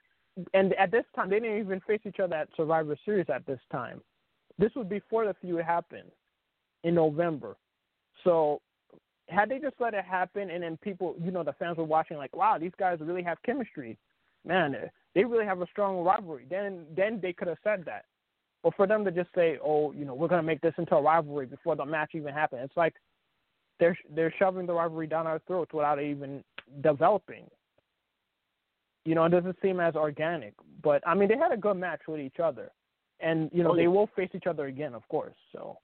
And 0.53 0.73
at 0.73 0.91
this 0.91 1.05
time, 1.15 1.29
they 1.29 1.39
didn't 1.39 1.59
even 1.59 1.79
face 1.81 2.01
each 2.05 2.19
other 2.19 2.36
at 2.36 2.49
Survivor 2.57 2.97
Series 3.05 3.27
at 3.29 3.45
this 3.45 3.59
time. 3.71 4.01
This 4.57 4.71
was 4.75 4.88
before 4.88 5.25
the 5.25 5.36
feud 5.41 5.61
happened 5.61 6.11
in 6.84 6.95
November. 6.95 7.55
So 8.23 8.61
had 9.34 9.49
they 9.49 9.59
just 9.59 9.75
let 9.79 9.93
it 9.93 10.05
happen 10.05 10.49
and 10.49 10.63
then 10.63 10.77
people, 10.77 11.15
you 11.21 11.31
know, 11.31 11.43
the 11.43 11.53
fans 11.53 11.77
were 11.77 11.84
watching 11.84 12.17
like, 12.17 12.36
wow, 12.36 12.57
these 12.57 12.71
guys 12.77 12.99
really 13.01 13.23
have 13.23 13.41
chemistry. 13.43 13.97
Man, 14.45 14.75
they 15.15 15.23
really 15.23 15.45
have 15.45 15.61
a 15.61 15.67
strong 15.67 16.03
rivalry. 16.03 16.45
Then 16.49 16.86
then 16.95 17.19
they 17.21 17.34
could 17.34 17.47
have 17.47 17.57
said 17.63 17.84
that. 17.86 18.05
But 18.61 18.75
for 18.75 18.88
them 18.88 19.03
to 19.05 19.11
just 19.11 19.29
say, 19.36 19.57
oh, 19.63 19.91
you 19.91 20.05
know, 20.05 20.13
we're 20.13 20.27
gonna 20.27 20.43
make 20.43 20.61
this 20.61 20.73
into 20.77 20.95
a 20.95 21.01
rivalry 21.01 21.45
before 21.45 21.75
the 21.75 21.86
match 21.86 22.11
even 22.13 22.34
happened, 22.34 22.61
it's 22.63 22.77
like 22.77 22.95
they're 23.79 23.97
they're 24.15 24.34
shoving 24.38 24.65
the 24.65 24.73
rivalry 24.73 25.07
down 25.07 25.27
our 25.27 25.39
throats 25.47 25.73
without 25.73 26.01
even 26.01 26.43
developing. 26.81 27.45
You 29.05 29.15
know, 29.15 29.25
it 29.25 29.29
doesn't 29.29 29.57
seem 29.61 29.79
as 29.79 29.95
organic. 29.95 30.53
But 30.81 31.05
I 31.07 31.13
mean, 31.13 31.27
they 31.27 31.38
had 31.38 31.51
a 31.51 31.57
good 31.57 31.75
match 31.75 32.01
with 32.07 32.21
each 32.21 32.39
other, 32.41 32.71
and 33.19 33.49
you 33.53 33.63
know 33.63 33.71
Oh, 33.71 33.75
they 33.75 33.88
will 33.88 34.09
face 34.15 34.29
each 34.34 34.47
other 34.47 34.65
again, 34.65 34.93
of 34.93 35.07
course. 35.09 35.36
So, 35.51 35.77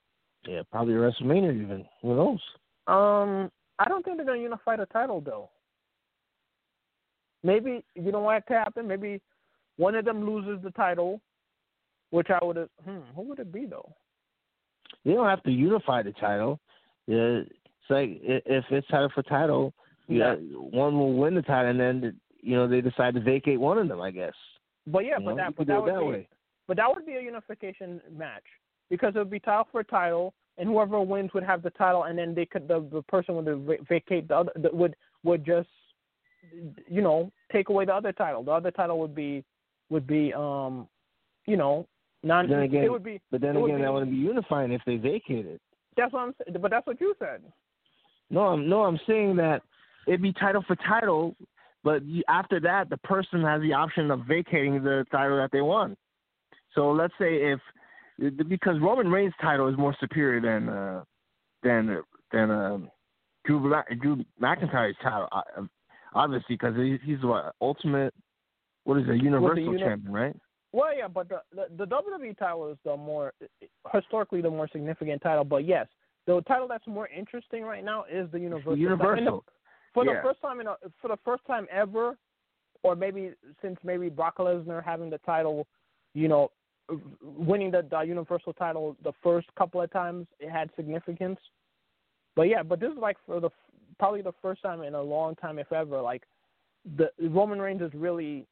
Yeah, 0.48 0.62
probably 0.72 0.94
WrestleMania 0.94 1.62
even. 1.62 1.86
Who 2.02 2.16
knows? 2.16 2.42
Um, 2.90 3.52
I 3.78 3.88
don't 3.88 4.04
think 4.04 4.18
they're 4.18 4.26
gonna 4.26 4.40
unify 4.40 4.76
the 4.76 4.86
title 4.88 5.22
though. 5.22 5.50
Maybe 7.44 7.84
you 7.96 8.12
know 8.12 8.22
what 8.22 8.46
could 8.46 8.58
happen. 8.58 8.88
Maybe 8.88 9.22
one 9.78 9.96
of 9.96 10.06
them 10.06 10.26
loses 10.30 10.62
the 10.64 10.72
title, 10.72 11.22
which 12.10 12.28
I 12.30 12.44
would 12.44 12.58
have. 12.58 12.70
Hmm, 12.84 13.00
who 13.16 13.22
would 13.24 13.40
it 13.40 13.52
be 13.52 13.66
though? 13.66 13.94
They 15.06 15.14
don't 15.14 15.28
have 15.28 15.44
to 15.44 15.52
unify 15.52 16.04
the 16.04 16.12
title. 16.14 16.60
Yeah, 17.08 17.42
it's 17.44 17.90
like 17.90 18.20
if 18.22 18.66
it's 18.70 18.88
title 18.88 19.10
for 19.14 19.24
title, 19.24 19.74
yeah, 20.08 20.36
one 20.36 20.98
will 20.98 21.14
win 21.14 21.36
the 21.36 21.42
title, 21.42 21.72
and 21.72 21.80
then 21.80 22.20
you 22.42 22.56
know 22.56 22.68
they 22.68 22.82
decide 22.82 23.14
to 23.14 23.22
vacate 23.22 23.60
one 23.60 23.78
of 23.78 23.88
them. 23.88 24.02
I 24.02 24.12
guess. 24.12 24.34
But 24.88 25.06
yeah, 25.06 25.20
You 25.20 25.26
but 25.26 25.32
know, 25.32 25.38
that 25.38 25.56
but 25.56 25.68
that 25.68 25.82
would 25.82 25.94
that 25.94 26.00
be 26.00 26.06
way. 26.06 26.28
but 26.68 26.78
that 26.78 26.94
would 26.94 27.06
be 27.06 27.14
a 27.16 27.22
unification 27.22 28.02
match 28.18 28.44
because 28.90 29.16
it 29.16 29.20
would 29.20 29.30
be 29.30 29.40
title 29.40 29.68
for 29.72 29.84
title, 29.84 30.34
and 30.60 30.68
whoever 30.70 31.02
wins 31.02 31.34
would 31.34 31.44
have 31.44 31.64
the 31.64 31.70
title, 31.72 32.04
and 32.04 32.18
then 32.20 32.36
they 32.36 32.46
could 32.46 32.68
the 32.68 32.86
the 32.92 33.02
person 33.04 33.36
would 33.36 33.80
vacate 33.88 34.28
the 34.28 34.36
other 34.36 34.52
the, 34.56 34.70
would 34.74 34.96
would 35.24 35.46
just 35.46 35.70
you 36.88 37.02
know 37.02 37.32
take 37.52 37.70
away 37.70 37.86
the 37.86 37.94
other 37.94 38.12
title. 38.12 38.44
The 38.44 38.52
other 38.52 38.72
title 38.72 39.00
would 39.00 39.16
be 39.16 39.44
would 39.90 40.06
be 40.06 40.34
um 40.34 40.88
you 41.46 41.58
know 41.58 41.88
non 42.24 42.48
Then 42.50 42.60
again- 42.60 42.84
it 42.84 42.92
would 42.92 43.04
be 43.04 43.20
But 43.32 43.42
then 43.42 43.56
It 43.56 43.60
would 43.62 43.68
again, 43.70 43.80
be- 43.80 43.84
that 43.86 43.94
wouldn't 43.94 44.12
be 44.12 44.18
unifying 44.18 44.72
if 44.72 44.82
they 44.86 44.98
vacated. 44.98 45.60
that's 45.98 46.14
what 46.14 46.20
I'm. 46.22 46.34
But 46.62 46.72
that's 46.72 46.86
what 46.86 47.00
you 47.02 47.16
said. 47.20 47.42
No, 48.30 48.42
I'm 48.42 48.70
no, 48.70 48.84
I'm 48.84 49.00
saying 49.08 49.38
that 49.38 49.62
it'd 50.08 50.22
be 50.22 50.34
title 50.34 50.64
for 50.68 50.76
title, 50.76 51.36
but 51.84 52.02
after 52.28 52.60
that, 52.60 52.90
the 52.90 52.98
person 52.98 53.42
has 53.44 53.62
the 53.62 53.74
option 53.74 54.12
of 54.12 54.22
vacating 54.28 54.84
the 54.84 55.06
title 55.12 55.38
that 55.38 55.52
they 55.52 55.62
won. 55.62 55.96
So 56.76 56.92
let's 56.92 57.14
say 57.20 57.36
if 57.52 57.60
because 58.48 58.80
Roman 58.82 59.10
Reigns' 59.10 59.34
title 59.42 59.68
is 59.68 59.78
more 59.78 59.96
superior 60.00 60.42
than 60.42 60.70
uh, 60.70 61.04
than 61.64 62.02
than 62.32 62.52
uh, 62.52 62.78
Drew 63.46 63.74
Drew 64.02 64.24
McIntyre's 64.42 64.96
title, 65.02 65.28
uh, 65.32 65.42
obviously 66.14 66.56
because 66.56 66.76
he's 67.04 67.24
what 67.24 67.56
ultimate. 67.62 68.14
What 68.84 68.98
is 68.98 69.06
it? 69.08 69.22
Universal 69.22 69.64
uni- 69.64 69.80
champion, 69.80 70.14
right? 70.14 70.36
Well, 70.72 70.96
yeah, 70.96 71.08
but 71.08 71.30
the, 71.30 71.42
the 71.54 71.86
the 71.86 71.86
WWE 71.86 72.38
title 72.38 72.72
is 72.72 72.78
the 72.84 72.96
more 72.96 73.34
historically 73.94 74.42
the 74.42 74.50
more 74.50 74.68
significant 74.72 75.22
title. 75.22 75.44
But 75.44 75.66
yes, 75.66 75.88
the 76.28 76.42
title 76.48 76.68
that's 76.68 76.88
more 76.88 77.08
interesting 77.08 77.64
right 77.64 77.84
now 77.84 78.06
is 78.12 78.30
the 78.32 78.40
Universal. 78.40 78.76
title. 78.76 78.76
The- 78.76 78.82
Universal. 78.82 79.44
for 79.94 80.06
the 80.06 80.20
first 80.24 80.42
time 80.42 80.60
in 80.60 80.68
a, 80.68 80.76
for 81.02 81.08
the 81.08 81.18
first 81.26 81.46
time 81.46 81.68
ever, 81.72 82.18
or 82.84 82.96
maybe 82.96 83.32
since 83.62 83.78
maybe 83.84 84.10
Brock 84.10 84.38
Lesnar 84.38 84.84
having 84.84 85.10
the 85.10 85.18
title, 85.20 85.68
you 86.14 86.28
know, 86.28 86.52
winning 87.22 87.72
the, 87.72 87.86
the 87.90 88.02
Universal 88.02 88.54
title 88.54 88.96
the 89.04 89.14
first 89.24 89.48
couple 89.58 89.82
of 89.82 89.92
times, 89.92 90.28
it 90.40 90.50
had 90.50 90.70
significance. 90.76 91.40
But 92.36 92.44
yeah, 92.44 92.64
but 92.64 92.80
this 92.80 92.92
is 92.92 92.98
like 92.98 93.18
for 93.26 93.40
the 93.40 93.50
probably 93.98 94.22
the 94.22 94.34
first 94.42 94.62
time 94.62 94.82
in 94.82 94.96
a 94.96 95.02
long 95.02 95.36
time, 95.36 95.60
if 95.60 95.72
ever, 95.72 96.02
like 96.02 96.24
the 96.98 97.10
Roman 97.20 97.60
Reigns 97.60 97.82
is 97.82 97.92
really 97.94 98.48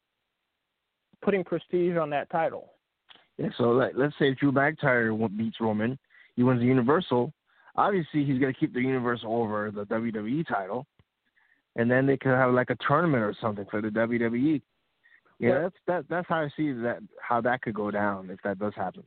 putting 1.21 1.43
prestige 1.43 1.97
on 1.97 2.09
that 2.11 2.29
title. 2.29 2.73
Yeah, 3.37 3.49
so 3.57 3.71
like, 3.71 3.93
let's 3.95 4.15
say 4.19 4.33
Drew 4.33 4.51
McIntyre 4.51 5.37
beats 5.37 5.57
Roman, 5.59 5.97
he 6.35 6.43
wins 6.43 6.59
the 6.59 6.65
Universal. 6.65 7.31
Obviously, 7.75 8.25
he's 8.25 8.39
to 8.41 8.53
keep 8.53 8.73
the 8.73 8.81
Universal 8.81 9.31
over 9.31 9.71
the 9.71 9.85
WWE 9.85 10.47
title, 10.47 10.85
and 11.75 11.89
then 11.89 12.05
they 12.07 12.17
could 12.17 12.31
have 12.31 12.53
like 12.53 12.71
a 12.71 12.77
tournament 12.87 13.23
or 13.23 13.35
something 13.39 13.65
for 13.69 13.81
the 13.81 13.89
WWE. 13.89 14.61
Yeah, 15.39 15.61
that's 15.61 15.75
that. 15.87 16.05
That's 16.09 16.27
how 16.27 16.37
I 16.37 16.49
see 16.57 16.71
that 16.73 16.99
how 17.21 17.41
that 17.41 17.61
could 17.61 17.75
go 17.75 17.91
down 17.91 18.29
if 18.29 18.39
that 18.43 18.59
does 18.59 18.73
happen. 18.75 19.03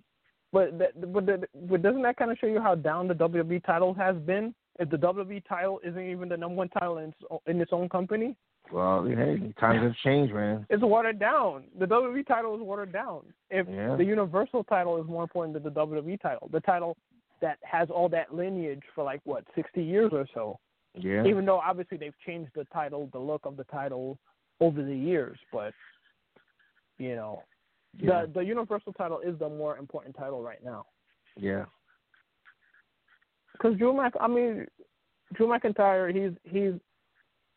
But 0.53 0.79
that, 0.79 1.13
but, 1.13 1.27
but 1.27 1.83
doesn't 1.83 2.03
that 2.03 2.17
kind 2.17 2.31
of 2.31 2.39
show 2.39 2.47
you 2.47 2.61
how 2.61 2.75
down 2.75 3.09
the 3.09 3.15
WWE 3.15 3.65
title 3.65 3.95
has 3.95 4.17
been? 4.17 4.55
If 4.79 4.91
the 4.91 4.97
WWE 4.97 5.43
title 5.49 5.81
isn't 5.85 6.11
even 6.11 6.29
the 6.29 6.37
number 6.37 6.57
one 6.57 6.69
title 6.71 6.99
in 6.99 7.09
its, 7.11 7.19
in 7.47 7.61
its 7.61 7.73
own 7.73 7.89
company, 7.89 8.35
Well, 8.73 9.05
hey, 9.05 9.53
times 9.61 9.83
have 9.83 9.95
changed, 10.03 10.33
man. 10.33 10.67
it's 10.71 10.83
watered 10.83 11.19
down. 11.19 11.65
The 11.79 11.87
WWE 11.87 12.27
title 12.27 12.55
is 12.57 12.63
watered 12.63 12.93
down. 12.93 13.23
If 13.51 13.69
Yeah. 13.69 13.97
the 13.97 14.05
Universal 14.05 14.65
title 14.65 15.01
is 15.01 15.07
more 15.09 15.23
important 15.23 15.55
than 15.55 15.63
the 15.63 15.71
WWE 15.71 16.21
title, 16.21 16.49
the 16.53 16.61
title 16.61 16.97
that 17.43 17.59
has 17.63 17.91
all 17.91 18.09
that 18.09 18.35
lineage 18.35 18.83
for 18.95 19.05
like 19.05 19.21
what 19.25 19.45
sixty 19.55 19.83
years 19.83 20.11
or 20.13 20.27
so. 20.35 20.59
Yeah, 20.95 21.25
Even 21.25 21.45
though 21.45 21.59
obviously 21.61 21.99
they've 21.99 22.19
changed 22.27 22.51
the 22.57 22.65
title, 22.73 23.09
the 23.13 23.19
look 23.19 23.43
of 23.45 23.57
the 23.57 23.65
title 23.65 24.19
over 24.61 24.83
the 24.83 24.97
years, 24.97 25.39
but 25.53 25.73
you 27.01 27.17
know, 27.17 27.43
yeah, 27.99 28.27
the 28.27 28.33
the 28.35 28.41
Universal 28.45 28.93
title 28.93 29.21
is 29.21 29.39
the 29.39 29.49
more 29.49 29.79
important 29.79 30.15
title 30.17 30.43
right 30.43 30.63
now. 30.65 30.85
yeah. 31.37 31.65
Because 33.53 33.77
Drew 33.79 33.93
Mc, 33.93 34.13
I 34.21 34.29
mean, 34.29 34.67
Drew 35.35 35.47
McIntyre, 35.49 36.15
he's 36.15 36.37
he's, 36.45 36.75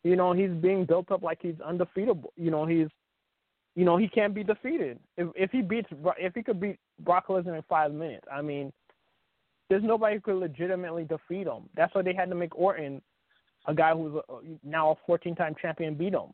you 0.02 0.16
know, 0.16 0.32
he's 0.32 0.50
being 0.50 0.84
built 0.84 1.10
up 1.10 1.22
like 1.22 1.38
he's 1.40 1.60
undefeatable. 1.64 2.32
You 2.36 2.50
know, 2.50 2.66
he's, 2.66 2.88
you 3.74 3.84
know, 3.84 3.96
he 3.96 4.08
can't 4.08 4.34
be 4.34 4.44
defeated. 4.44 4.98
If 5.16 5.28
if 5.34 5.50
he 5.50 5.62
beats, 5.62 5.88
if 6.18 6.34
he 6.34 6.42
could 6.42 6.60
beat 6.60 6.78
Brock 7.00 7.28
Lesnar 7.28 7.56
in 7.56 7.62
five 7.68 7.92
minutes, 7.92 8.26
I 8.32 8.42
mean, 8.42 8.72
there's 9.68 9.82
nobody 9.82 10.16
who 10.16 10.20
could 10.20 10.36
legitimately 10.36 11.04
defeat 11.04 11.46
him. 11.46 11.68
That's 11.76 11.94
why 11.94 12.02
they 12.02 12.14
had 12.14 12.28
to 12.30 12.34
make 12.34 12.56
Orton, 12.56 13.00
a 13.66 13.74
guy 13.74 13.92
who's 13.94 14.14
a, 14.28 14.40
now 14.62 14.96
a 15.08 15.10
14-time 15.10 15.54
champion, 15.60 15.94
beat 15.94 16.12
him. 16.14 16.32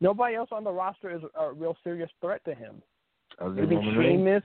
Nobody 0.00 0.34
else 0.36 0.50
on 0.52 0.64
the 0.64 0.70
roster 0.72 1.10
is 1.14 1.22
a 1.38 1.52
real 1.52 1.76
serious 1.82 2.10
threat 2.20 2.42
to 2.44 2.54
him. 2.54 2.82
Other 3.40 3.54
than 3.54 3.64
Maybe 3.64 3.76
Roman 3.76 3.96
Reigns, 3.98 4.42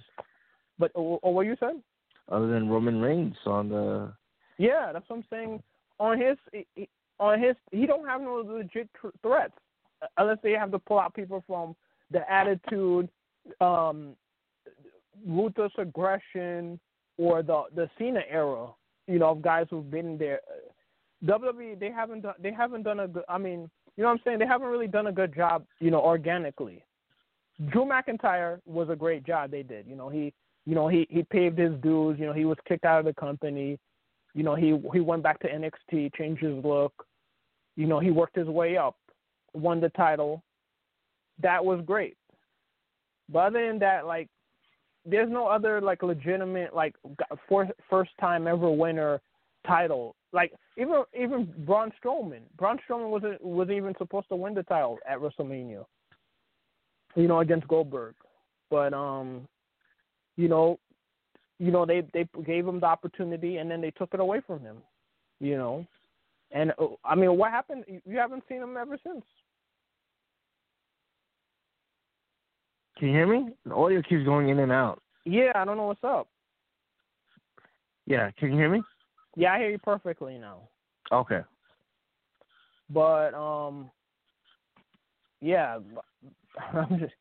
but 0.80 0.92
or, 0.96 1.20
or 1.22 1.34
what 1.34 1.46
you 1.46 1.56
said? 1.60 1.82
other 2.30 2.48
than 2.48 2.70
Roman 2.70 3.02
Reigns 3.02 3.36
on 3.46 3.68
the 3.70 4.14
Yeah, 4.58 4.92
that's 4.94 5.10
what 5.10 5.18
I'm 5.18 5.26
saying. 5.30 5.64
On 6.00 6.18
his, 6.20 6.38
he- 6.76 6.90
on 7.20 7.40
his, 7.42 7.56
he 7.72 7.86
don't 7.86 8.08
have 8.08 8.22
no 8.22 8.36
legit 8.46 8.90
tr- 9.00 9.08
threats 9.22 9.54
uh, 10.02 10.08
unless 10.18 10.38
they 10.42 10.54
have 10.54 10.72
to 10.72 10.80
pull 10.80 10.98
out 11.00 11.14
people 11.14 11.44
from 11.46 11.76
the 12.10 12.30
attitude, 12.32 13.08
um, 13.60 14.16
ruthless 15.28 15.72
aggression, 15.78 16.80
or 17.18 17.44
the 17.44 17.64
the 17.76 17.90
Cena 17.98 18.22
era. 18.30 18.68
you 19.08 19.20
know, 19.20 19.30
of 19.32 19.42
guys 19.42 19.68
who've 19.70 19.90
been 19.92 20.18
there. 20.18 20.40
WWE 21.26 21.80
they 21.80 21.92
haven't 21.92 22.22
done 22.22 22.34
they 22.42 22.52
haven't 22.52 22.84
done 22.84 23.02
a 23.02 23.08
good. 23.08 23.24
I 23.30 23.38
mean, 23.38 23.70
you 23.98 24.04
know 24.04 24.10
what 24.10 24.14
I'm 24.16 24.22
saying? 24.26 24.40
They 24.40 24.48
haven't 24.48 24.68
really 24.68 24.88
done 24.88 25.08
a 25.08 25.12
good 25.12 25.36
job, 25.36 25.66
you 25.80 25.92
know, 25.92 26.02
organically. 26.02 26.84
Drew 27.70 27.86
McIntyre 27.86 28.60
was 28.66 28.90
a 28.90 28.96
great 28.96 29.26
job 29.26 29.52
they 29.52 29.64
did. 29.64 29.86
You 29.88 29.96
know, 29.96 30.10
he 30.10 30.34
you 30.66 30.76
know, 30.76 30.88
he 30.88 31.08
he 31.10 31.24
paved 31.24 31.58
his 31.58 31.74
dues, 31.82 32.18
you 32.20 32.26
know, 32.26 32.34
he 32.34 32.46
was 32.46 32.58
kicked 32.68 32.86
out 32.86 33.00
of 33.00 33.06
the 33.06 33.14
company. 33.14 33.80
You 34.34 34.44
know, 34.44 34.56
he 34.56 34.80
he 34.94 35.00
went 35.00 35.24
back 35.24 35.40
to 35.40 35.50
NXT, 35.50 36.14
changed 36.16 36.44
his 36.44 36.64
look. 36.64 36.94
You 37.76 37.88
know, 37.88 38.00
he 38.00 38.12
worked 38.12 38.36
his 38.36 38.48
way 38.48 38.78
up, 38.78 38.96
won 39.54 39.80
the 39.80 39.90
title. 39.90 40.44
That 41.42 41.64
was 41.64 41.82
great. 41.86 42.16
But 43.30 43.40
other 43.40 43.68
than 43.68 43.80
that, 43.80 44.06
like 44.06 44.30
there's 45.06 45.32
no 45.32 45.48
other 45.48 45.82
like 45.82 46.04
legitimate 46.04 46.76
like 46.76 46.96
for, 47.50 47.68
first 47.90 48.12
time 48.20 48.48
ever 48.48 48.70
winner 48.70 49.20
title. 49.66 50.16
Like 50.34 50.54
even 50.78 51.04
even 51.20 51.54
Braun 51.66 51.92
Strowman, 52.04 52.42
Braun 52.58 52.80
Strowman 52.88 53.10
wasn't 53.10 53.44
was 53.44 53.70
even 53.70 53.94
supposed 53.98 54.30
to 54.30 54.36
win 54.36 54.54
the 54.54 54.64
title 54.64 54.98
at 55.08 55.20
WrestleMania. 55.20 55.86
You 57.16 57.28
know, 57.28 57.42
against 57.42 57.68
Goldberg, 57.68 58.16
but 58.70 58.94
um, 58.94 59.48
you 60.38 60.48
know, 60.48 60.80
you 61.60 61.72
know 61.72 61.86
they 61.86 62.04
they 62.14 62.28
gave 62.46 62.66
him 62.66 62.80
the 62.80 62.86
opportunity 62.86 63.58
and 63.58 63.70
then 63.70 63.82
they 63.82 63.92
took 63.92 64.14
it 64.14 64.22
away 64.22 64.42
from 64.48 64.62
him. 64.62 64.78
You 65.42 65.58
know, 65.58 65.86
and 66.52 66.72
uh, 66.80 66.88
I 67.04 67.16
mean, 67.16 67.38
what 67.38 67.52
happened? 67.52 67.84
You 67.88 68.18
haven't 68.18 68.44
seen 68.48 68.62
him 68.62 68.78
ever 68.78 68.98
since. 69.06 69.24
Can 72.98 73.10
you 73.10 73.16
hear 73.16 73.28
me? 73.28 73.52
The 73.66 73.74
audio 73.74 74.02
keeps 74.02 74.24
going 74.24 74.50
in 74.50 74.60
and 74.60 74.72
out. 74.72 75.02
Yeah, 75.26 75.52
I 75.56 75.66
don't 75.66 75.76
know 75.76 75.88
what's 75.88 76.04
up. 76.04 76.28
Yeah, 78.06 78.30
can 78.38 78.52
you 78.52 78.58
hear 78.58 78.70
me? 78.70 78.82
Yeah, 79.36 79.54
I 79.54 79.60
hear 79.60 79.70
you 79.70 79.80
perfectly 79.80 80.38
now. 80.38 80.62
Okay. 81.12 81.42
But 82.90 83.34
um, 83.34 83.90
yeah, 85.40 85.80
I'm 86.74 87.00
just 87.00 87.14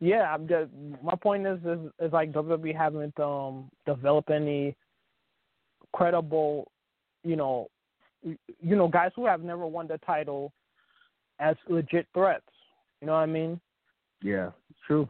yeah. 0.00 0.32
I'm 0.32 0.48
just 0.48 0.70
my 1.02 1.14
point 1.14 1.46
is 1.46 1.58
is, 1.60 1.78
is 2.00 2.12
like 2.12 2.32
WWE 2.32 2.76
haven't 2.76 3.18
um 3.20 3.70
developed 3.86 4.30
any 4.30 4.76
credible, 5.92 6.70
you 7.24 7.36
know, 7.36 7.68
you 8.22 8.76
know 8.76 8.88
guys 8.88 9.12
who 9.14 9.26
have 9.26 9.42
never 9.42 9.66
won 9.66 9.86
the 9.86 9.98
title 9.98 10.52
as 11.40 11.56
legit 11.68 12.06
threats. 12.12 12.44
You 13.00 13.06
know 13.06 13.14
what 13.14 13.20
I 13.20 13.26
mean? 13.26 13.60
Yeah, 14.22 14.50
true. 14.86 15.08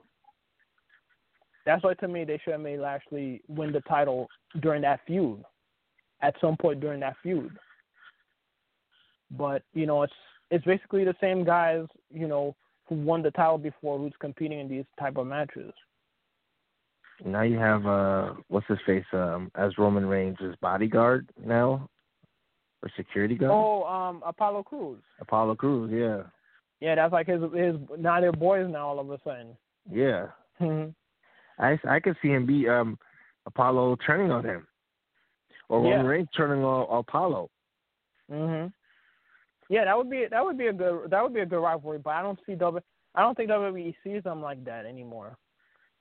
That's 1.65 1.83
why 1.83 1.95
to 1.95 2.09
me 2.09 2.25
they 2.25 2.41
should 2.43 2.53
have 2.53 2.61
made 2.61 2.81
Lashley 2.81 3.43
win 3.49 3.73
the 3.73 3.81
title 3.83 4.29
during 4.61 4.83
that 4.83 5.01
feud, 5.07 5.43
at 6.23 6.35
some 6.41 6.57
point 6.57 6.81
during 6.81 7.01
that 7.01 7.17
feud. 7.23 7.57
But 9.31 9.63
you 9.75 9.87
know, 9.87 10.03
it's 10.03 10.13
it's 10.51 10.65
basically 10.65 11.05
the 11.05 11.15
same 11.21 11.45
guys, 11.45 11.87
you 12.11 12.27
know, 12.27 12.57
who 12.89 12.97
won 12.97 13.23
the 13.23 13.31
title 13.31 13.59
before 13.59 13.99
who's 13.99 14.15
competing 14.21 14.61
in 14.61 14.69
these 14.69 14.85
type 14.99 15.17
of 15.17 15.27
matches. 15.27 15.73
Now 17.25 17.43
you 17.43 17.59
have 17.59 17.87
uh, 17.87 18.35
what's 18.49 18.67
his 18.69 18.79
face 18.87 19.05
um 19.13 19.51
as 19.55 19.77
Roman 19.77 20.07
Reigns' 20.07 20.39
bodyguard 20.61 21.31
now, 21.45 21.89
or 22.83 22.91
security 22.97 23.35
guard. 23.35 23.53
Oh, 23.53 23.85
um, 23.85 24.23
Apollo 24.25 24.63
Crews. 24.65 25.03
Apollo 25.21 25.57
Crews, 25.57 25.91
yeah. 25.93 26.29
Yeah, 26.81 26.95
that's 26.95 27.13
like 27.13 27.27
his 27.27 27.41
his 27.55 27.75
now 27.99 28.21
they're 28.21 28.33
boys 28.33 28.69
now 28.71 28.87
all 28.89 29.01
of 29.01 29.11
a 29.11 29.19
sudden. 29.25 29.57
Yeah. 29.91 30.29
Mhm. 30.61 30.95
I 31.59 31.79
I 31.89 32.01
could 32.01 32.17
see 32.23 32.29
him 32.29 32.47
be 32.47 32.69
um 32.69 32.99
Apollo 33.47 33.97
turning 34.07 34.31
on 34.31 34.45
him, 34.45 34.67
or 35.69 35.85
Yeah. 35.85 35.91
Roman 35.93 36.07
Reigns 36.07 36.29
turning 36.37 36.65
on 36.65 36.99
Apollo. 36.99 37.51
Mhm. 38.31 38.73
Yeah, 39.69 39.85
that 39.85 39.97
would 39.97 40.09
be 40.09 40.27
that 40.27 40.45
would 40.45 40.59
be 40.59 40.69
a 40.69 40.73
good 40.73 41.11
that 41.11 41.23
would 41.23 41.35
be 41.35 41.41
a 41.41 41.47
good 41.47 41.61
rivalry, 41.63 41.99
but 41.99 42.11
I 42.11 42.23
don't 42.23 42.39
see 42.47 42.55
W 42.55 42.83
I 43.15 43.23
don't 43.23 43.37
think 43.37 43.51
WWE 43.51 43.95
sees 44.03 44.23
them 44.23 44.43
like 44.43 44.65
that 44.65 44.87
anymore. 44.87 45.37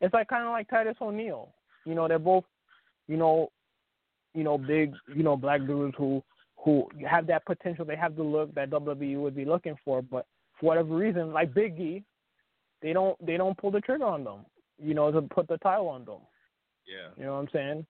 It's 0.02 0.14
like 0.14 0.28
kind 0.28 0.44
of 0.44 0.52
like 0.52 0.70
Titus 0.70 0.98
O'Neil. 1.02 1.54
You 1.86 1.96
know, 1.96 2.08
they're 2.08 2.20
both, 2.20 2.46
you 3.08 3.18
know, 3.18 3.52
you 4.34 4.44
know, 4.44 4.58
big, 4.58 4.94
you 5.16 5.24
know, 5.24 5.36
black 5.36 5.66
dudes 5.66 5.96
who 5.98 6.24
who 6.58 6.88
have 7.08 7.28
that 7.28 7.46
potential. 7.46 7.86
They 7.86 7.96
have 7.96 8.16
the 8.16 8.24
look 8.24 8.54
that 8.56 8.70
WWE 8.70 9.18
would 9.22 9.36
be 9.36 9.46
looking 9.46 9.78
for, 9.84 10.02
but 10.02 10.26
for 10.60 10.68
whatever 10.68 10.96
reason, 10.96 11.34
like 11.34 11.54
Big 11.54 11.80
E, 11.80 12.04
they 12.82 12.94
don't 12.94 13.18
they 13.26 13.38
don't 13.38 13.58
pull 13.58 13.72
the 13.72 13.82
trigger 13.82 14.06
on 14.06 14.24
them. 14.24 14.46
You 14.78 14.94
know, 14.94 15.12
to 15.12 15.22
put 15.24 15.48
the 15.48 15.58
title 15.58 15.90
on 15.90 16.06
them. 16.06 16.22
Yeah. 16.86 17.10
You 17.18 17.26
know 17.26 17.34
what 17.34 17.40
I'm 17.40 17.50
saying? 17.50 17.86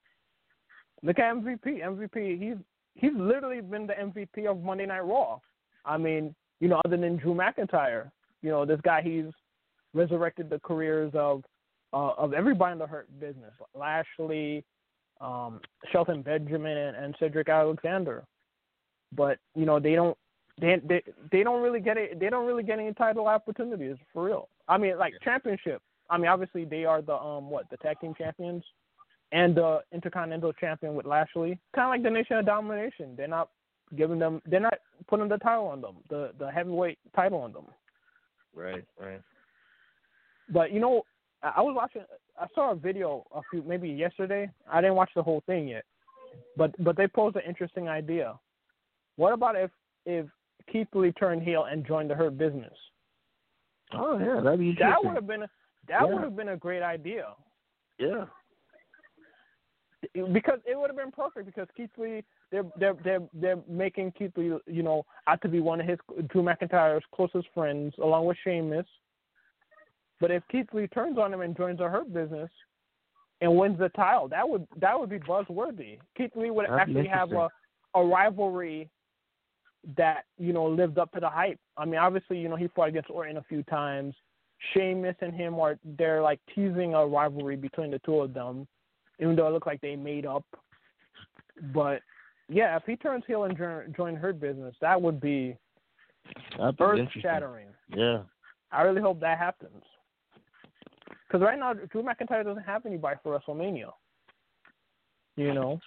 Look 1.04 1.20
at 1.20 1.36
MVP. 1.36 1.84
MVP. 1.84 2.42
He's 2.42 2.58
he's 2.96 3.14
literally 3.16 3.62
been 3.62 3.88
the 3.88 3.94
MVP 3.94 4.50
of 4.50 4.64
Monday 4.64 4.86
Night 4.86 5.06
Raw. 5.06 5.40
I 5.86 5.98
mean, 5.98 6.36
you 6.60 6.68
know, 6.68 6.82
other 6.86 6.98
than 6.98 7.18
Drew 7.18 7.34
McIntyre, 7.34 8.12
you 8.42 8.50
know, 8.50 8.66
this 8.66 8.80
guy 8.84 9.02
he's 9.02 9.26
resurrected 9.94 10.50
the 10.50 10.60
careers 10.60 11.12
of 11.14 11.44
uh, 11.94 12.14
of 12.18 12.34
everybody 12.34 12.74
in 12.74 12.80
the 12.80 12.88
hurt 12.88 13.08
business. 13.20 13.54
Lashley, 13.74 14.64
um, 15.22 15.62
Shelton 15.92 16.22
Benjamin, 16.22 16.78
and, 16.78 16.98
and 16.98 17.16
Cedric 17.20 17.50
Alexander. 17.50 18.24
But 19.16 19.38
you 19.56 19.66
know, 19.66 19.80
they 19.80 19.96
don't 19.96 20.18
they 20.60 20.82
they 20.88 21.04
they 21.32 21.44
don't 21.44 21.62
really 21.62 21.80
get 21.80 21.98
it. 21.98 22.20
They 22.20 22.30
don't 22.30 22.46
really 22.46 22.64
get 22.64 22.80
any 22.80 22.94
title 22.94 23.28
opportunities 23.28 23.98
for 24.14 24.26
real. 24.26 24.50
I 24.68 24.78
mean, 24.78 24.98
like 24.98 25.14
championship. 25.24 25.82
I 26.10 26.18
mean, 26.18 26.28
obviously 26.28 26.66
they 26.66 26.86
are 26.86 27.02
the 27.02 27.16
um 27.16 27.50
what 27.50 27.70
the 27.70 27.78
tag 27.78 28.00
team 28.00 28.14
champions 28.18 28.64
and 29.32 29.56
the 29.56 29.80
intercontinental 29.92 30.54
champion 30.54 30.96
with 30.96 31.06
Lashley. 31.06 31.60
Kind 31.76 31.88
of 31.88 31.90
like 31.92 32.04
the 32.04 32.10
Nation 32.10 32.38
of 32.38 32.46
Domination. 32.46 33.14
They're 33.18 33.28
not 33.28 33.50
giving 33.96 34.20
them. 34.20 34.42
They're 34.46 34.60
not 34.60 34.76
putting 35.08 35.28
the 35.28 35.38
title 35.38 35.68
on 35.68 35.82
them. 35.82 35.98
The 36.10 36.32
the 36.40 36.50
heavyweight 36.52 36.98
title 37.16 37.40
on 37.40 37.54
them. 37.54 37.66
Right. 38.56 38.86
Right. 39.00 39.22
But 40.50 40.72
you 40.72 40.80
know, 40.80 41.04
I 41.44 41.62
was 41.62 41.74
watching. 41.76 42.04
I 42.40 42.48
saw 42.56 42.72
a 42.72 42.76
video 42.76 43.26
a 43.34 43.42
few 43.52 43.64
maybe 43.64 43.90
yesterday. 43.90 44.50
I 44.72 44.82
didn't 44.82 44.96
watch 44.96 45.12
the 45.16 45.24
whole 45.24 45.44
thing 45.46 45.68
yet, 45.68 45.84
but 46.56 46.72
but 46.84 46.96
they 46.96 47.08
posed 47.08 47.36
an 47.36 47.44
interesting 47.48 47.88
idea. 47.88 48.40
What 49.18 49.34
about 49.34 49.56
if 49.56 49.72
if 50.06 50.26
Keith 50.72 50.88
Lee 50.94 51.12
turned 51.14 51.44
heel 51.44 51.66
and 51.70 51.86
joined 51.86 52.10
the 52.10 52.16
Hurt 52.16 52.38
Business? 52.38 52.74
Oh 53.94 54.18
yeah, 54.20 54.42
that'd 54.42 54.60
be. 54.60 54.76
That 54.80 55.04
would 55.04 55.16
have 55.16 55.28
been 55.28 55.44
a, 55.44 55.50
that 55.88 56.02
Yeah. 56.02 56.14
would 56.14 56.24
have 56.24 56.36
been 56.36 56.50
a 56.50 56.58
great 56.58 56.82
idea 56.84 57.28
Yeah. 58.00 58.26
Because 60.14 60.60
it 60.66 60.78
would 60.78 60.90
have 60.90 60.98
been 60.98 61.12
perfect 61.12 61.46
because 61.46 61.68
Keith 61.76 61.90
Lee 61.98 62.24
they're 62.52 62.64
they're 62.80 62.96
they're 63.04 63.22
they're 63.34 63.60
making 63.68 64.12
Keith 64.12 64.32
Lee 64.36 64.58
you 64.66 64.84
know 64.84 65.06
out 65.28 65.42
to 65.42 65.48
be 65.48 65.60
one 65.60 65.82
of 65.82 65.88
his 65.88 66.00
Drew 66.28 66.44
McIntyre's 66.44 67.04
closest 67.14 67.48
friends 67.54 67.94
along 68.02 68.26
with 68.26 68.38
Sheamus. 68.44 68.86
But 70.20 70.32
if 70.32 70.44
Keith 70.52 70.68
Lee 70.74 70.88
turns 70.88 71.18
on 71.18 71.34
him 71.34 71.42
and 71.42 71.56
joins 71.56 71.78
the 71.78 71.88
Hurt 71.88 72.12
Business 72.14 72.50
and 73.42 73.56
wins 73.56 73.78
the 73.78 73.90
title, 73.90 74.28
that 74.30 74.48
would 74.48 74.68
that 74.80 75.00
would 75.00 75.10
be 75.10 75.20
buzzworthy. 75.20 76.00
Keith 76.18 76.32
Lee 76.36 76.50
would 76.50 76.66
That'd 76.66 76.80
actually 76.80 77.08
have 77.08 77.32
a 77.32 77.50
a 77.96 78.04
rivalry 78.04 78.90
that 79.96 80.24
you 80.38 80.54
know 80.54 80.66
lived 80.66 80.98
up 80.98 81.12
to 81.14 81.20
the 81.20 81.30
hype. 81.30 81.60
I 81.78 81.86
mean, 81.86 82.00
obviously, 82.00 82.40
you 82.40 82.50
know 82.50 82.56
he 82.56 82.68
fought 82.70 82.90
against 82.90 83.10
Orton 83.10 83.38
a 83.38 83.44
few 83.44 83.64
times. 83.64 84.16
Sheamus 84.74 85.16
and 85.22 85.34
him 85.34 85.60
are 85.60 85.78
they're 85.98 86.22
like 86.22 86.40
teasing 86.54 86.94
a 86.96 87.06
rivalry 87.06 87.56
between 87.56 87.92
the 87.92 88.00
two 88.00 88.22
of 88.22 88.34
them, 88.34 88.68
even 89.20 89.36
though 89.36 89.48
it 89.48 89.52
looked 89.52 89.68
like 89.68 89.82
they 89.82 89.96
made 89.96 90.26
up. 90.26 90.46
But 91.74 92.02
yeah, 92.50 92.76
if 92.78 92.84
he 92.86 92.96
turns 92.96 93.24
heel 93.28 93.44
and 93.44 93.58
join, 93.96 94.16
Hurt 94.16 94.40
Business, 94.40 94.76
that 94.82 95.02
would 95.02 95.20
be 95.20 95.58
earth 96.60 97.10
shattering. 97.22 97.68
Yeah. 97.96 98.24
I 98.72 98.82
really 98.84 99.02
hope 99.02 99.20
that 99.22 99.38
happens. 99.38 99.84
Because 101.28 101.42
right 101.42 101.60
now, 101.60 101.74
Drew 101.74 102.04
McIntyre 102.04 102.44
doesn't 102.44 102.64
have 102.64 102.86
anybody 102.86 103.18
for 103.24 103.38
WrestleMania. 103.38 103.92
You 105.36 105.54
know, 105.54 105.80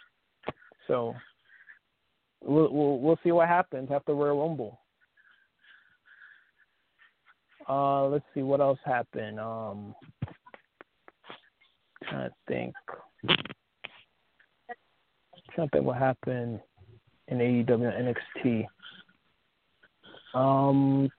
so 0.86 1.14
we'll 2.40 2.72
we'll, 2.72 2.98
we'll 3.00 3.18
see 3.24 3.32
what 3.32 3.48
happens 3.48 3.90
after 3.92 4.14
Royal 4.14 4.46
Rumble. 4.46 4.78
Uh, 7.68 8.06
let's 8.06 8.24
see 8.32 8.42
what 8.42 8.60
else 8.60 8.78
happened. 8.84 9.40
Um, 9.40 9.94
trying 12.08 12.28
to 12.28 12.34
think. 12.46 12.74
Trying 15.54 15.84
will 15.84 15.92
happen 15.92 16.60
in 17.28 17.38
AEW 17.38 17.98
and 17.98 18.16
NXT. 18.16 18.66
Um, 20.34 21.10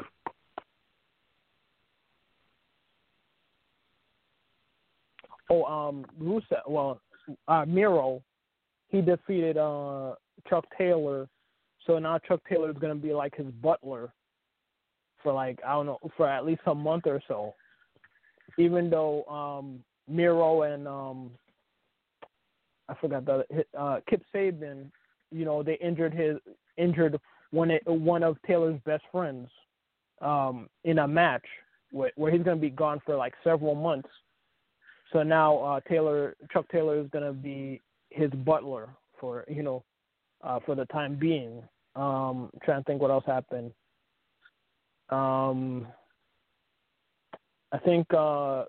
Oh, 5.52 5.66
um, 5.66 6.06
Rusev. 6.18 6.62
Well, 6.66 7.02
uh, 7.50 7.66
Miro, 7.68 8.24
he 8.88 9.02
defeated 9.02 9.58
uh 9.58 10.14
Chuck 10.50 10.64
Taylor, 10.78 11.28
so 11.86 12.00
now 12.00 12.18
Chuck 12.20 12.40
Taylor 12.48 12.70
is 12.70 12.78
gonna 12.78 12.96
be 12.96 13.14
like 13.14 13.36
his 13.36 13.48
butler 13.62 14.14
for 15.22 15.34
like 15.34 15.60
I 15.68 15.74
don't 15.74 15.88
know 15.88 16.00
for 16.16 16.26
at 16.26 16.46
least 16.46 16.62
a 16.68 16.74
month 16.74 17.06
or 17.06 17.22
so. 17.28 17.54
Even 18.58 18.90
though 18.90 19.26
um 19.26 19.84
Miro 20.08 20.62
and 20.62 20.88
um 20.88 21.32
I 22.92 22.96
forgot 23.00 23.26
the 23.26 23.46
uh, 23.78 24.00
Kip 24.10 24.22
Sabian. 24.34 24.92
You 25.32 25.46
know, 25.46 25.64
they 25.64 25.76
injured 25.76 26.14
his 26.14 26.38
injured 26.78 27.18
one 27.52 27.72
one 27.86 28.24
of 28.24 28.38
Taylor's 28.46 28.80
best 28.86 29.04
friends 29.12 29.50
um, 30.22 30.70
in 30.84 31.00
a 31.00 31.08
match 31.08 31.46
where, 31.92 32.12
where 32.16 32.32
he's 32.32 32.44
going 32.44 32.58
to 32.58 32.62
be 32.62 32.70
gone 32.70 33.02
for 33.06 33.16
like 33.16 33.34
several 33.44 33.76
months. 33.76 34.10
So 35.14 35.24
now 35.24 35.58
uh, 35.58 35.80
Taylor 35.90 36.36
Chuck 36.52 36.66
Taylor 36.72 37.00
is 37.00 37.08
going 37.12 37.26
to 37.26 37.34
be 37.34 37.82
his 38.10 38.30
butler 38.30 38.90
for 39.20 39.46
you 39.48 39.64
know 39.64 39.84
uh, 40.44 40.60
for 40.66 40.76
the 40.76 40.86
time 40.86 41.16
being. 41.16 41.64
Um, 41.96 42.50
trying 42.64 42.82
to 42.82 42.84
think 42.86 43.02
what 43.02 43.12
else 43.12 43.26
happened. 43.26 43.72
Um, 45.10 45.88
I 47.74 47.78
think 47.80 48.08
uh, 48.14 48.64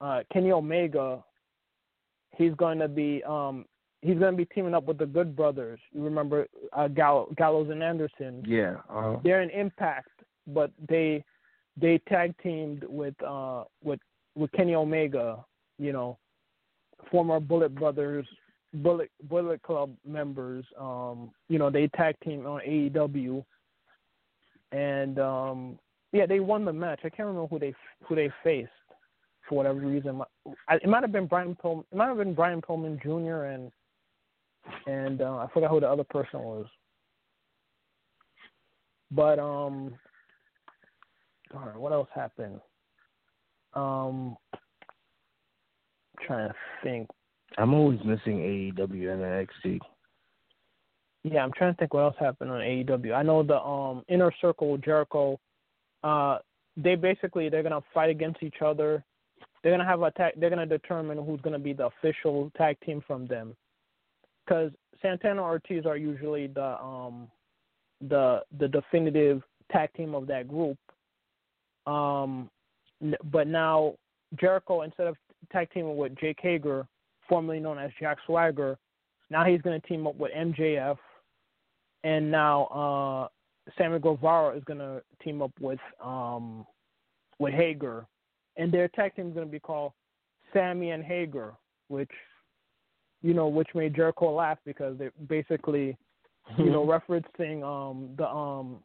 uh, 0.00 0.22
Kenny 0.32 0.52
Omega, 0.52 1.22
he's 2.40 2.54
going 2.54 2.78
to 2.78 2.88
be 2.88 3.22
um, 3.24 3.66
he's 4.00 4.18
going 4.18 4.32
to 4.32 4.36
be 4.36 4.46
teaming 4.46 4.74
up 4.74 4.84
with 4.84 4.98
the 4.98 5.06
Good 5.06 5.36
Brothers. 5.36 5.78
You 5.92 6.02
remember 6.02 6.46
uh, 6.72 6.88
Gall- 6.88 7.28
Gallows 7.36 7.68
and 7.70 7.82
Anderson? 7.82 8.42
Yeah. 8.46 8.76
Uh, 8.88 9.16
They're 9.22 9.42
in 9.42 9.50
Impact, 9.50 10.08
but 10.46 10.72
they 10.88 11.22
they 11.76 11.98
tag 12.08 12.34
teamed 12.42 12.84
with 12.88 13.14
uh, 13.22 13.64
with 13.84 14.00
with 14.34 14.50
Kenny 14.52 14.74
Omega. 14.74 15.44
You 15.78 15.92
know, 15.92 16.18
former 17.10 17.40
Bullet 17.40 17.74
Brothers, 17.74 18.26
Bullet 18.74 19.10
Bullet 19.24 19.62
Club 19.62 19.92
members. 20.06 20.64
Um, 20.78 21.30
you 21.48 21.58
know, 21.58 21.70
they 21.70 21.88
tag 21.88 22.16
team 22.24 22.46
on 22.46 22.60
AEW, 22.66 23.44
and 24.72 25.18
um, 25.18 25.78
yeah, 26.12 26.26
they 26.26 26.40
won 26.40 26.64
the 26.64 26.72
match. 26.72 27.00
I 27.04 27.10
can't 27.10 27.28
remember 27.28 27.48
who 27.48 27.58
they 27.58 27.74
who 28.04 28.14
they 28.14 28.30
faced 28.42 28.70
for 29.50 29.56
whatever 29.56 29.80
reason. 29.80 30.22
It 30.70 30.88
might 30.88 31.02
have 31.02 31.12
been 31.12 31.26
Brian 31.26 31.56
Pillman. 31.62 31.84
It 31.92 31.96
might 31.96 32.06
have 32.06 32.16
been 32.16 32.34
Brian 32.34 32.62
Pillman 32.62 33.02
Jr. 33.02 33.46
and 33.46 33.70
and 34.86 35.20
uh, 35.20 35.36
I 35.36 35.48
forgot 35.52 35.70
who 35.70 35.80
the 35.80 35.88
other 35.88 36.04
person 36.04 36.40
was. 36.40 36.66
But 39.10 39.40
um, 39.40 39.94
darn, 41.52 41.78
what 41.80 41.92
else 41.92 42.08
happened? 42.14 42.60
Um, 43.74 44.36
trying 46.24 46.48
to 46.48 46.54
think. 46.84 47.08
I'm 47.58 47.74
always 47.74 47.98
missing 48.04 48.38
AEW 48.38 49.12
and 49.12 49.48
NXT. 49.66 49.80
Yeah, 51.24 51.42
I'm 51.42 51.52
trying 51.52 51.74
to 51.74 51.76
think 51.76 51.92
what 51.92 52.04
else 52.04 52.16
happened 52.20 52.52
on 52.52 52.60
AEW. 52.60 53.12
I 53.12 53.22
know 53.22 53.42
the 53.42 53.60
um 53.60 54.04
Inner 54.08 54.32
Circle 54.40 54.78
Jericho. 54.78 55.40
Uh, 56.04 56.38
they 56.76 56.94
basically 56.94 57.48
they're 57.48 57.64
gonna 57.64 57.82
fight 57.92 58.10
against 58.10 58.44
each 58.44 58.62
other. 58.64 59.04
They're 59.62 59.72
gonna 59.72 59.88
have 59.88 60.02
a 60.02 60.10
tag. 60.12 60.34
They're 60.36 60.50
gonna 60.50 60.66
determine 60.66 61.18
who's 61.24 61.40
gonna 61.40 61.58
be 61.58 61.72
the 61.72 61.86
official 61.86 62.50
tag 62.56 62.76
team 62.84 63.02
from 63.06 63.26
them. 63.26 63.56
Because 64.44 64.72
Santana 65.02 65.42
Ortiz 65.42 65.86
are 65.86 65.96
usually 65.96 66.46
the 66.46 66.80
um 66.82 67.28
the 68.00 68.42
the 68.58 68.68
definitive 68.68 69.42
tag 69.70 69.92
team 69.94 70.14
of 70.14 70.26
that 70.28 70.48
group. 70.48 70.78
Um, 71.86 72.50
but 73.30 73.46
now 73.46 73.94
Jericho 74.38 74.82
instead 74.82 75.06
of 75.06 75.16
tag 75.52 75.68
teaming 75.72 75.96
with 75.96 76.16
Jake 76.18 76.38
Hager, 76.40 76.86
formerly 77.28 77.60
known 77.60 77.78
as 77.78 77.90
Jack 78.00 78.18
Swagger, 78.26 78.78
now 79.30 79.44
he's 79.44 79.60
to 79.80 79.86
team 79.86 80.06
up 80.06 80.16
with 80.16 80.32
MJF, 80.32 80.98
and 82.04 82.30
now 82.30 82.64
uh, 82.66 83.28
Sammy 83.78 83.98
Guevara 83.98 84.56
is 84.56 84.64
to 84.80 85.02
team 85.22 85.42
up 85.42 85.52
with 85.60 85.78
um, 86.02 86.66
with 87.38 87.54
Hager, 87.54 88.06
and 88.56 88.72
their 88.72 88.88
tag 88.88 89.14
team 89.14 89.28
is 89.28 89.34
going 89.34 89.46
to 89.46 89.52
be 89.52 89.60
called 89.60 89.92
Sammy 90.52 90.90
and 90.90 91.04
Hager, 91.04 91.54
which 91.88 92.10
you 93.22 93.34
know, 93.34 93.48
which 93.48 93.68
made 93.74 93.94
Jericho 93.94 94.32
laugh 94.32 94.58
because 94.64 94.98
they 94.98 95.10
basically, 95.28 95.96
you 96.58 96.70
know, 96.70 96.84
referencing 97.08 97.62
um 97.62 98.10
the 98.16 98.26
um 98.26 98.78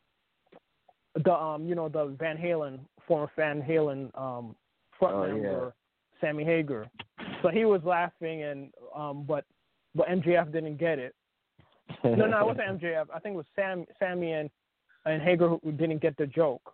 the 1.24 1.34
um 1.34 1.66
you 1.66 1.76
know 1.76 1.90
the 1.90 2.16
Van 2.20 2.38
Halen 2.38 2.80
former 3.08 3.32
Van 3.36 3.62
Halen 3.62 4.18
um 4.20 4.56
front 5.00 5.16
Oh, 5.16 5.36
yeah. 5.36 5.70
Sammy 6.22 6.44
Hagar. 6.44 6.88
So 7.42 7.50
he 7.50 7.66
was 7.66 7.82
laughing 7.84 8.44
and 8.44 8.72
um 8.96 9.24
but 9.28 9.46
but 9.94 10.08
MJF 10.08 10.52
didn't 10.52 10.78
get 10.78 11.00
it. 11.00 11.16
No, 12.04 12.16
no, 12.16 12.40
it 12.40 12.46
wasn't 12.46 12.82
MJF. 12.82 13.06
I 13.14 13.20
think 13.20 13.34
it 13.34 13.38
was 13.38 13.46
Sam 13.56 13.86
Sammy 14.00 14.34
and 14.34 14.50
and 15.06 15.22
Hager 15.22 15.50
who 15.50 15.72
didn't 15.72 16.02
get 16.02 16.18
the 16.18 16.28
joke. 16.28 16.74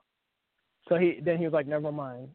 So 0.90 0.96
he 0.96 1.20
then 1.24 1.38
he 1.38 1.44
was 1.44 1.54
like, 1.54 1.68
never 1.68 1.92
mind. 1.92 2.30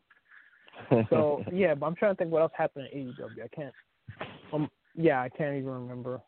So 1.10 1.44
yeah, 1.52 1.74
but 1.74 1.86
I'm 1.86 1.94
trying 1.94 2.14
to 2.14 2.16
think 2.16 2.30
what 2.30 2.42
else 2.42 2.52
happened 2.56 2.88
in 2.92 3.08
AEW. 3.08 3.44
I 3.44 3.48
can't. 3.54 3.74
Um, 4.52 4.68
yeah, 4.94 5.20
I 5.20 5.28
can't 5.28 5.56
even 5.56 5.70
remember. 5.70 6.20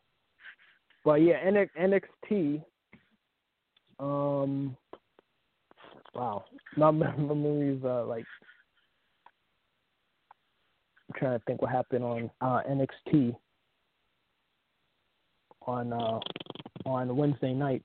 But 1.03 1.21
yeah, 1.21 1.37
NXT. 1.79 2.63
Um. 3.99 4.75
Wow, 6.15 6.45
my 6.75 6.91
mem- 6.91 7.27
memories 7.27 7.81
uh 7.83 8.05
like. 8.05 8.25
I'm 11.09 11.19
trying 11.19 11.39
to 11.39 11.45
think 11.45 11.61
what 11.61 11.71
happened 11.71 12.03
on 12.03 12.29
uh, 12.41 12.61
NXT 12.69 13.35
on 15.65 15.93
uh, 15.93 16.19
on 16.85 17.15
Wednesday 17.15 17.53
night. 17.53 17.83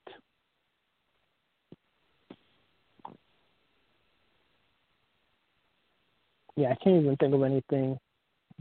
Yeah, 6.56 6.70
I 6.70 6.76
can't 6.82 7.02
even 7.02 7.16
think 7.16 7.34
of 7.34 7.42
anything. 7.42 7.98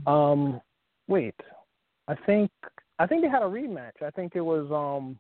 Um, 0.08 0.60
wait, 1.08 1.36
I 2.08 2.16
think 2.26 2.50
I 3.00 3.06
think 3.06 3.22
they 3.22 3.30
had 3.30 3.44
a 3.44 3.46
rematch. 3.46 4.02
I 4.02 4.10
think 4.12 4.34
it 4.36 4.42
was 4.42 4.70
um 4.72 5.20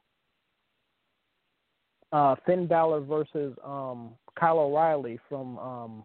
uh 2.11 2.35
Finn 2.45 2.67
Balor 2.67 3.01
versus 3.01 3.55
um 3.63 4.11
Kyle 4.39 4.59
O'Reilly 4.59 5.19
from 5.29 5.57
um 5.59 6.03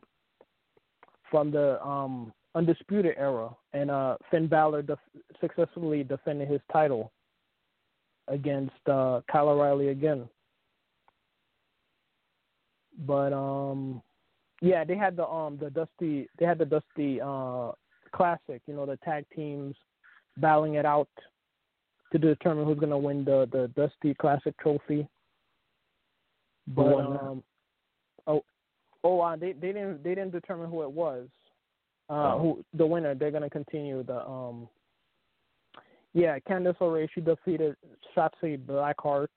from 1.31 1.51
the 1.51 1.83
um 1.85 2.33
undisputed 2.55 3.15
era, 3.19 3.51
and 3.73 3.91
uh 3.91 4.17
Finn 4.31 4.47
Balor 4.47 4.83
def- 4.83 4.99
successfully 5.41 6.05
defended 6.05 6.49
his 6.49 6.61
title 6.73 7.13
against 8.29 8.87
uh 8.87 9.23
Kyle 9.31 9.49
O'Reilly 9.49 9.89
again. 9.89 10.29
But 13.07 13.33
um 13.33 14.03
yeah, 14.61 14.85
they 14.85 14.97
had 14.97 15.17
the 15.17 15.27
um 15.27 15.59
the 15.59 15.71
Dusty 15.71 16.29
they 16.39 16.47
had 16.47 16.59
the 16.59 16.65
Dusty 16.65 17.21
uh 17.21 17.73
classic, 18.13 18.63
you 18.67 18.75
know, 18.75 18.87
the 18.87 18.97
tag 18.99 19.25
teams 19.35 19.77
battling 20.39 20.75
it 20.75 20.87
out 20.87 21.09
to 22.13 22.19
determine 22.19 22.65
who's 22.65 22.79
gonna 22.79 22.99
win 22.99 23.25
the 23.25 23.49
the 23.53 23.71
Dusty 23.77 24.15
Classic 24.15 24.57
trophy. 24.59 25.07
But 26.67 26.97
um 26.97 27.43
oh 28.27 28.45
oh 29.05 29.21
uh, 29.21 29.37
they 29.37 29.53
they 29.53 29.73
didn't 29.73 30.03
they 30.03 30.15
didn't 30.15 30.33
determine 30.33 30.71
who 30.71 30.83
it 30.83 30.91
was. 30.91 31.29
Uh 32.11 32.15
Oh. 32.35 32.39
who 32.39 32.65
the 32.79 32.87
winner, 32.87 33.15
they're 33.15 33.31
gonna 33.31 33.51
continue 33.51 34.03
the 34.03 34.27
um 34.27 34.69
yeah, 36.15 36.39
Candice 36.49 36.79
LeRae 36.79 37.09
she 37.15 37.21
defeated 37.21 37.77
Shotzi 38.17 38.59
Blackheart. 38.59 39.29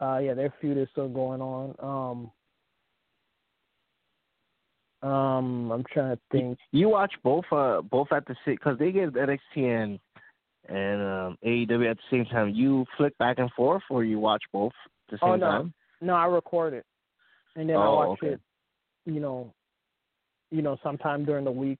Uh 0.00 0.18
yeah, 0.18 0.34
their 0.34 0.52
feud 0.60 0.76
is 0.76 0.88
still 0.90 1.08
going 1.08 1.40
on. 1.40 1.74
Um 1.80 2.30
um, 5.02 5.70
I'm 5.70 5.84
trying 5.92 6.16
to 6.16 6.22
think. 6.32 6.58
You 6.72 6.88
watch 6.88 7.12
both 7.22 7.44
uh 7.52 7.82
both 7.82 8.08
at 8.12 8.26
the 8.26 8.34
same 8.44 8.54
because 8.54 8.78
they 8.78 8.92
give 8.92 9.12
NXT 9.12 9.38
and 9.56 9.98
and 10.68 11.02
um, 11.02 11.38
AEW 11.44 11.90
at 11.90 11.96
the 11.96 12.02
same 12.10 12.24
time. 12.26 12.50
You 12.54 12.84
flick 12.96 13.16
back 13.18 13.38
and 13.38 13.50
forth, 13.52 13.82
or 13.90 14.04
you 14.04 14.18
watch 14.18 14.42
both 14.52 14.72
at 15.08 15.12
the 15.12 15.18
same 15.18 15.32
Oh 15.32 15.36
no, 15.36 15.50
time? 15.50 15.74
no, 16.00 16.14
I 16.14 16.26
record 16.26 16.74
it, 16.74 16.86
and 17.56 17.68
then 17.68 17.76
I 17.76 17.88
Oh, 17.88 17.94
watch 17.94 18.18
okay. 18.22 18.32
it. 18.32 18.40
You 19.04 19.20
know, 19.20 19.52
you 20.50 20.62
know, 20.62 20.76
sometime 20.82 21.24
during 21.24 21.44
the 21.44 21.50
week, 21.50 21.78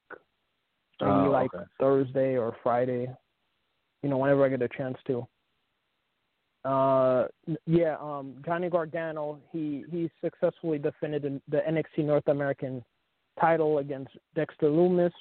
maybe 1.00 1.10
Oh, 1.10 1.30
like 1.30 1.52
okay. 1.54 1.64
Thursday 1.80 2.36
or 2.36 2.56
Friday. 2.62 3.08
You 4.02 4.10
know, 4.10 4.18
whenever 4.18 4.44
I 4.44 4.48
get 4.50 4.62
a 4.62 4.68
chance 4.68 4.98
to. 5.06 5.26
Uh, 6.64 7.28
yeah, 7.66 7.96
um, 8.00 8.42
Johnny 8.44 8.68
Gargano, 8.68 9.38
he 9.52 9.84
he 9.90 10.10
successfully 10.22 10.78
defended 10.78 11.40
the 11.48 11.58
NXT 11.58 12.04
North 12.04 12.26
American 12.28 12.84
title 13.40 13.78
against 13.78 14.10
Dexter 14.34 14.66
Lumis, 14.68 15.12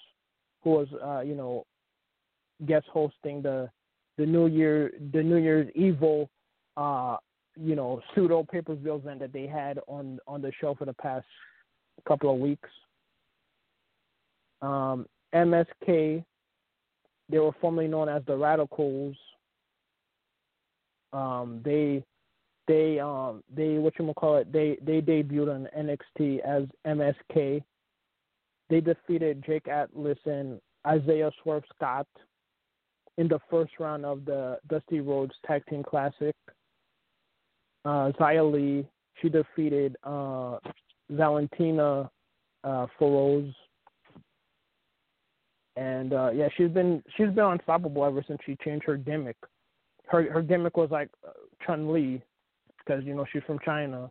who 0.63 0.71
was, 0.71 0.87
uh, 1.03 1.21
you 1.21 1.35
know, 1.35 1.65
guest 2.65 2.85
hosting 2.91 3.41
the 3.41 3.69
the 4.17 4.25
New 4.25 4.47
Year 4.47 4.91
the 5.11 5.21
New 5.21 5.37
Year's 5.37 5.69
Evil, 5.75 6.29
uh, 6.77 7.17
you 7.55 7.75
know, 7.75 8.01
pseudo 8.13 8.43
pay 8.43 8.61
per 8.61 8.75
view 8.75 8.95
event 8.95 9.19
that 9.19 9.33
they 9.33 9.47
had 9.47 9.79
on 9.87 10.19
on 10.27 10.41
the 10.41 10.51
show 10.59 10.73
for 10.75 10.85
the 10.85 10.93
past 10.93 11.25
couple 12.07 12.33
of 12.33 12.39
weeks. 12.39 12.69
Um, 14.61 15.05
MSK, 15.33 16.23
they 17.29 17.39
were 17.39 17.51
formerly 17.59 17.87
known 17.87 18.09
as 18.09 18.23
the 18.25 18.37
Radicals. 18.37 19.15
Um, 21.11 21.61
they 21.63 22.03
they 22.67 22.99
um 22.99 23.43
they 23.53 23.77
what 23.77 23.93
you 23.99 24.13
call 24.13 24.37
it 24.37 24.51
they 24.51 24.77
they 24.81 25.01
debuted 25.01 25.53
on 25.53 25.67
NXT 25.77 26.39
as 26.39 26.63
MSK. 26.85 27.63
They 28.69 28.81
defeated 28.81 29.43
Jake 29.45 29.67
Atlas 29.67 30.17
and 30.25 30.59
Isaiah 30.85 31.31
Swerve 31.41 31.63
Scott. 31.75 32.07
in 33.17 33.27
the 33.27 33.39
first 33.49 33.71
round 33.79 34.05
of 34.05 34.25
the 34.25 34.59
Dusty 34.69 34.99
Rhodes 34.99 35.33
Tag 35.45 35.63
Team 35.69 35.83
Classic. 35.83 36.35
Uh, 37.85 38.11
Xia 38.19 38.51
Li, 38.51 38.85
she 39.21 39.29
defeated 39.29 39.95
uh, 40.03 40.57
Valentina 41.09 42.09
uh, 42.63 42.87
Feroz. 42.99 43.53
And 45.77 46.13
uh, 46.13 46.31
yeah, 46.33 46.47
she's 46.57 46.69
been 46.69 47.03
she's 47.15 47.29
been 47.29 47.45
unstoppable 47.45 48.03
ever 48.05 48.23
since 48.27 48.39
she 48.45 48.57
changed 48.63 48.85
her 48.85 48.97
gimmick. 48.97 49.37
Her 50.07 50.31
her 50.31 50.41
gimmick 50.41 50.77
was 50.77 50.89
like 50.89 51.09
uh, 51.27 51.31
Chun 51.65 51.91
Li, 51.91 52.21
because 52.79 53.03
you 53.03 53.13
know 53.13 53.25
she's 53.31 53.43
from 53.45 53.59
China, 53.63 54.09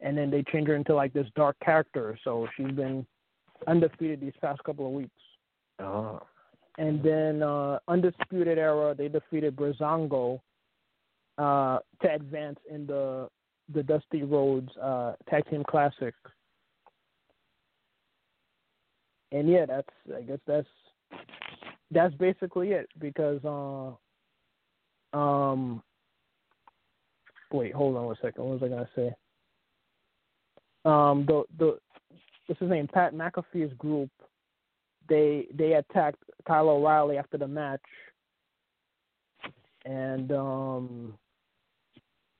and 0.00 0.16
then 0.16 0.30
they 0.30 0.42
changed 0.50 0.68
her 0.68 0.74
into 0.74 0.94
like 0.94 1.12
this 1.12 1.26
dark 1.36 1.56
character. 1.62 2.18
So 2.24 2.48
she's 2.56 2.70
been 2.70 3.06
undefeated 3.66 4.20
these 4.20 4.32
past 4.40 4.62
couple 4.64 4.86
of 4.86 4.92
weeks. 4.92 5.10
Oh. 5.78 6.20
And 6.78 7.02
then 7.02 7.42
uh, 7.42 7.78
Undisputed 7.88 8.58
Era, 8.58 8.94
they 8.96 9.08
defeated 9.08 9.56
Breezango 9.56 10.40
uh, 11.38 11.78
to 12.02 12.14
advance 12.14 12.58
in 12.70 12.86
the 12.86 13.28
the 13.72 13.82
Dusty 13.82 14.22
Rhodes 14.22 14.70
uh, 14.76 15.14
Tag 15.30 15.48
Team 15.48 15.62
Classic. 15.68 16.14
And 19.30 19.48
yeah, 19.48 19.64
that's 19.66 19.88
I 20.14 20.20
guess 20.22 20.38
that's 20.46 20.68
that's 21.90 22.14
basically 22.14 22.72
it 22.72 22.88
because 22.98 23.40
uh 23.44 25.16
um 25.16 25.82
wait, 27.50 27.74
hold 27.74 27.96
on 27.96 28.06
one 28.06 28.16
second. 28.20 28.44
What 28.44 28.60
was 28.60 28.62
I 28.62 28.68
gonna 28.68 28.88
say? 28.94 29.14
Um 30.84 31.24
the 31.26 31.44
the 31.58 31.78
what's 32.46 32.60
his 32.60 32.70
name? 32.70 32.88
Pat 32.92 33.14
McAfee's 33.14 33.72
group 33.74 34.10
they 35.08 35.46
they 35.54 35.74
attacked 35.74 36.22
Kyle 36.46 36.68
O'Reilly 36.68 37.18
after 37.18 37.38
the 37.38 37.48
match, 37.48 37.80
and 39.84 40.30
um, 40.32 41.14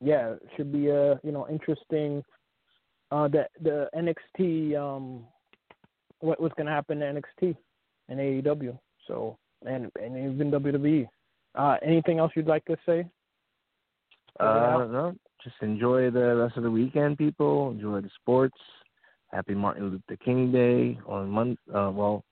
yeah, 0.00 0.34
should 0.57 0.72
be 0.72 0.88
a 0.88 1.20
you 1.22 1.32
know 1.32 1.46
interesting. 1.48 2.22
Uh, 3.11 3.28
the 3.28 3.46
the 3.61 3.88
NXT 3.94 4.76
um, 4.76 5.24
what 6.20 6.40
what's 6.40 6.55
gonna 6.55 6.70
happen 6.70 7.03
in 7.03 7.16
NXT 7.16 7.57
and 8.09 8.18
AEW, 8.18 8.78
so 9.07 9.36
and 9.66 9.90
and 10.00 10.16
even 10.16 10.50
WWE. 10.50 11.07
Uh, 11.55 11.76
anything 11.82 12.18
else 12.18 12.32
you'd 12.34 12.46
like 12.46 12.64
to 12.64 12.76
say? 12.86 13.07
Uh, 14.40 14.86
no, 14.90 15.14
just 15.44 15.57
enjoy 15.61 16.11
the 16.11 16.36
rest 16.36 16.57
of 16.57 16.62
the 16.62 16.70
weekend, 16.70 17.18
people. 17.18 17.70
Enjoy 17.72 18.00
the 18.00 18.09
sports. 18.20 18.57
Happy 19.33 19.55
Martin 19.55 19.91
Luther 19.91 20.22
King 20.22 20.53
Day 20.53 20.99
on 21.07 21.30
Monday. 21.30 21.59
Uh, 21.72 21.91
well, 21.91 22.24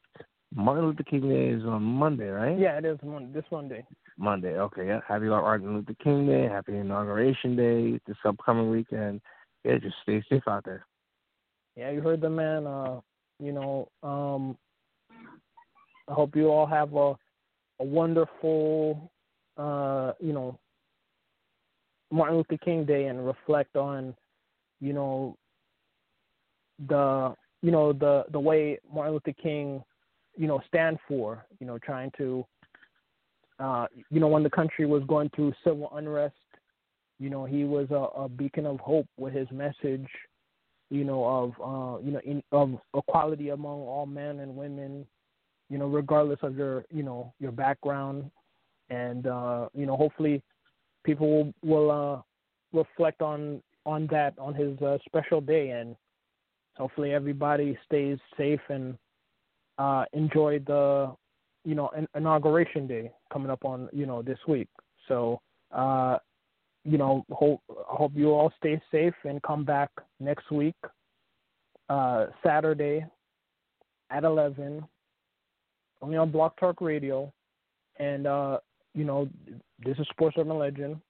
Martin 0.55 0.87
Luther 0.87 1.03
King 1.05 1.29
Day 1.29 1.49
is 1.49 1.65
on 1.65 1.83
Monday, 1.83 2.29
right? 2.29 2.59
Yeah, 2.59 2.79
it 2.79 2.85
is 2.85 2.99
Monday, 3.03 3.33
this 3.33 3.45
Monday. 3.51 3.85
Monday. 4.19 4.59
Okay. 4.59 4.87
Yeah. 4.87 5.01
Happy 5.07 5.27
Martin 5.27 5.77
Luther 5.77 5.97
King 6.03 6.27
Day. 6.27 6.45
Happy 6.45 6.77
Inauguration 6.77 7.57
Day 7.57 8.01
this 8.07 8.17
upcoming 8.25 8.71
weekend. 8.71 9.21
Yeah, 9.65 9.79
just 9.79 9.97
stay 10.03 10.23
safe 10.29 10.43
out 10.47 10.65
there. 10.65 10.87
Yeah, 11.77 11.91
you 11.91 12.01
heard 12.01 12.21
the 12.21 12.31
man. 12.31 12.67
Uh, 12.67 13.01
you 13.39 13.53
know, 13.53 13.89
um, 14.03 14.59
I 16.09 16.13
hope 16.13 16.37
you 16.37 16.49
all 16.49 16.67
have 16.67 16.95
a 16.95 17.15
a 17.81 17.85
wonderful, 17.85 19.11
uh, 19.57 20.13
you 20.21 20.33
know, 20.33 20.59
Martin 22.13 22.37
Luther 22.37 22.59
King 22.59 22.85
Day 22.85 23.07
and 23.07 23.27
reflect 23.27 23.75
on, 23.75 24.15
you 24.81 24.93
know, 24.93 25.37
the 26.89 27.35
you 27.63 27.71
know 27.71 27.93
the 27.93 28.25
the 28.33 28.41
way 28.41 28.79
Martin 28.93 29.15
Luther 29.15 29.33
King, 29.33 29.83
you 30.37 30.47
know, 30.47 30.61
stand 30.67 30.99
for, 31.07 31.45
you 31.59 31.67
know, 31.67 31.79
trying 31.79 32.11
to, 32.17 32.45
uh, 33.59 33.87
you 34.11 34.21
know, 34.21 34.29
when 34.29 34.43
the 34.43 34.51
country 34.51 34.87
was 34.87 35.03
going 35.07 35.31
through 35.35 35.53
civil 35.63 35.91
unrest, 35.95 36.35
you 37.19 37.29
know, 37.29 37.45
he 37.45 37.65
was 37.65 37.91
a, 37.91 38.23
a 38.23 38.29
beacon 38.29 38.65
of 38.65 38.81
hope 38.81 39.07
with 39.19 39.35
his 39.35 39.47
message, 39.51 40.09
you 40.89 41.05
know, 41.05 41.25
of 41.25 41.51
uh, 41.61 42.03
you 42.03 42.13
know, 42.13 42.21
in, 42.25 42.43
of 42.53 42.79
equality 42.97 43.51
among 43.51 43.81
all 43.81 44.07
men 44.07 44.41
and 44.41 44.57
women, 44.57 45.07
you 45.69 45.79
know, 45.79 45.87
regardless 45.87 46.39
of 46.43 46.57
your, 46.57 46.85
you 46.91 47.03
know, 47.03 47.33
your 47.39 47.53
background, 47.53 48.31
and 48.89 49.27
uh, 49.27 49.69
you 49.75 49.87
know, 49.87 49.97
hopefully, 49.97 50.43
people 51.05 51.29
will, 51.31 51.55
will 51.63 51.91
uh, 51.91 52.23
reflect 52.73 53.21
on 53.21 53.63
on 53.87 54.07
that 54.11 54.35
on 54.39 54.55
his 54.55 54.81
uh, 54.81 54.99
special 55.07 55.41
day, 55.41 55.71
and 55.71 55.95
hopefully 56.77 57.13
everybody 57.13 57.79
stays 57.87 58.19
safe 58.37 58.61
and 58.69 58.97
uh, 59.79 60.05
enjoy 60.13 60.59
the, 60.61 61.13
you 61.65 61.75
know, 61.75 61.91
in- 61.97 62.09
inauguration 62.15 62.87
day 62.87 63.11
coming 63.33 63.51
up 63.51 63.65
on 63.65 63.89
you 63.93 64.07
know 64.07 64.23
this 64.23 64.39
week. 64.47 64.69
So, 65.09 65.41
uh, 65.73 66.19
you 66.85 66.99
know, 66.99 67.25
hope 67.31 67.61
hope 67.69 68.13
you 68.15 68.31
all 68.31 68.53
stay 68.59 68.81
safe 68.91 69.15
and 69.25 69.43
come 69.43 69.65
back 69.65 69.91
next 70.19 70.51
week, 70.51 70.77
uh, 71.89 72.27
Saturday 72.45 73.05
at 74.11 74.25
eleven, 74.25 74.85
only 76.03 76.17
on 76.17 76.33
BlogTalk 76.33 76.81
Radio, 76.81 77.33
and 77.99 78.27
uh, 78.27 78.59
you 78.95 79.05
know, 79.05 79.29
this 79.85 79.99
is 79.99 80.07
Sports 80.11 80.37
Urban 80.39 80.59
Legend. 80.59 81.01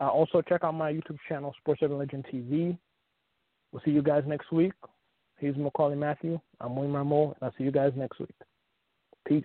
Uh, 0.00 0.08
also, 0.08 0.40
check 0.42 0.64
out 0.64 0.74
my 0.74 0.92
YouTube 0.92 1.18
channel, 1.28 1.54
Sports 1.60 1.82
Urban 1.82 1.98
Legend 1.98 2.26
TV. 2.32 2.76
We'll 3.72 3.82
see 3.84 3.90
you 3.90 4.02
guys 4.02 4.24
next 4.26 4.50
week. 4.52 4.72
He's 5.38 5.54
Maccorley 5.54 5.96
Mathieu. 5.96 6.40
I'm 6.60 6.76
William 6.76 6.94
Rameau, 6.94 7.26
and 7.26 7.42
I'll 7.42 7.54
see 7.56 7.64
you 7.64 7.70
guys 7.70 7.92
next 7.96 8.18
week. 8.18 8.34
Peace. 9.26 9.44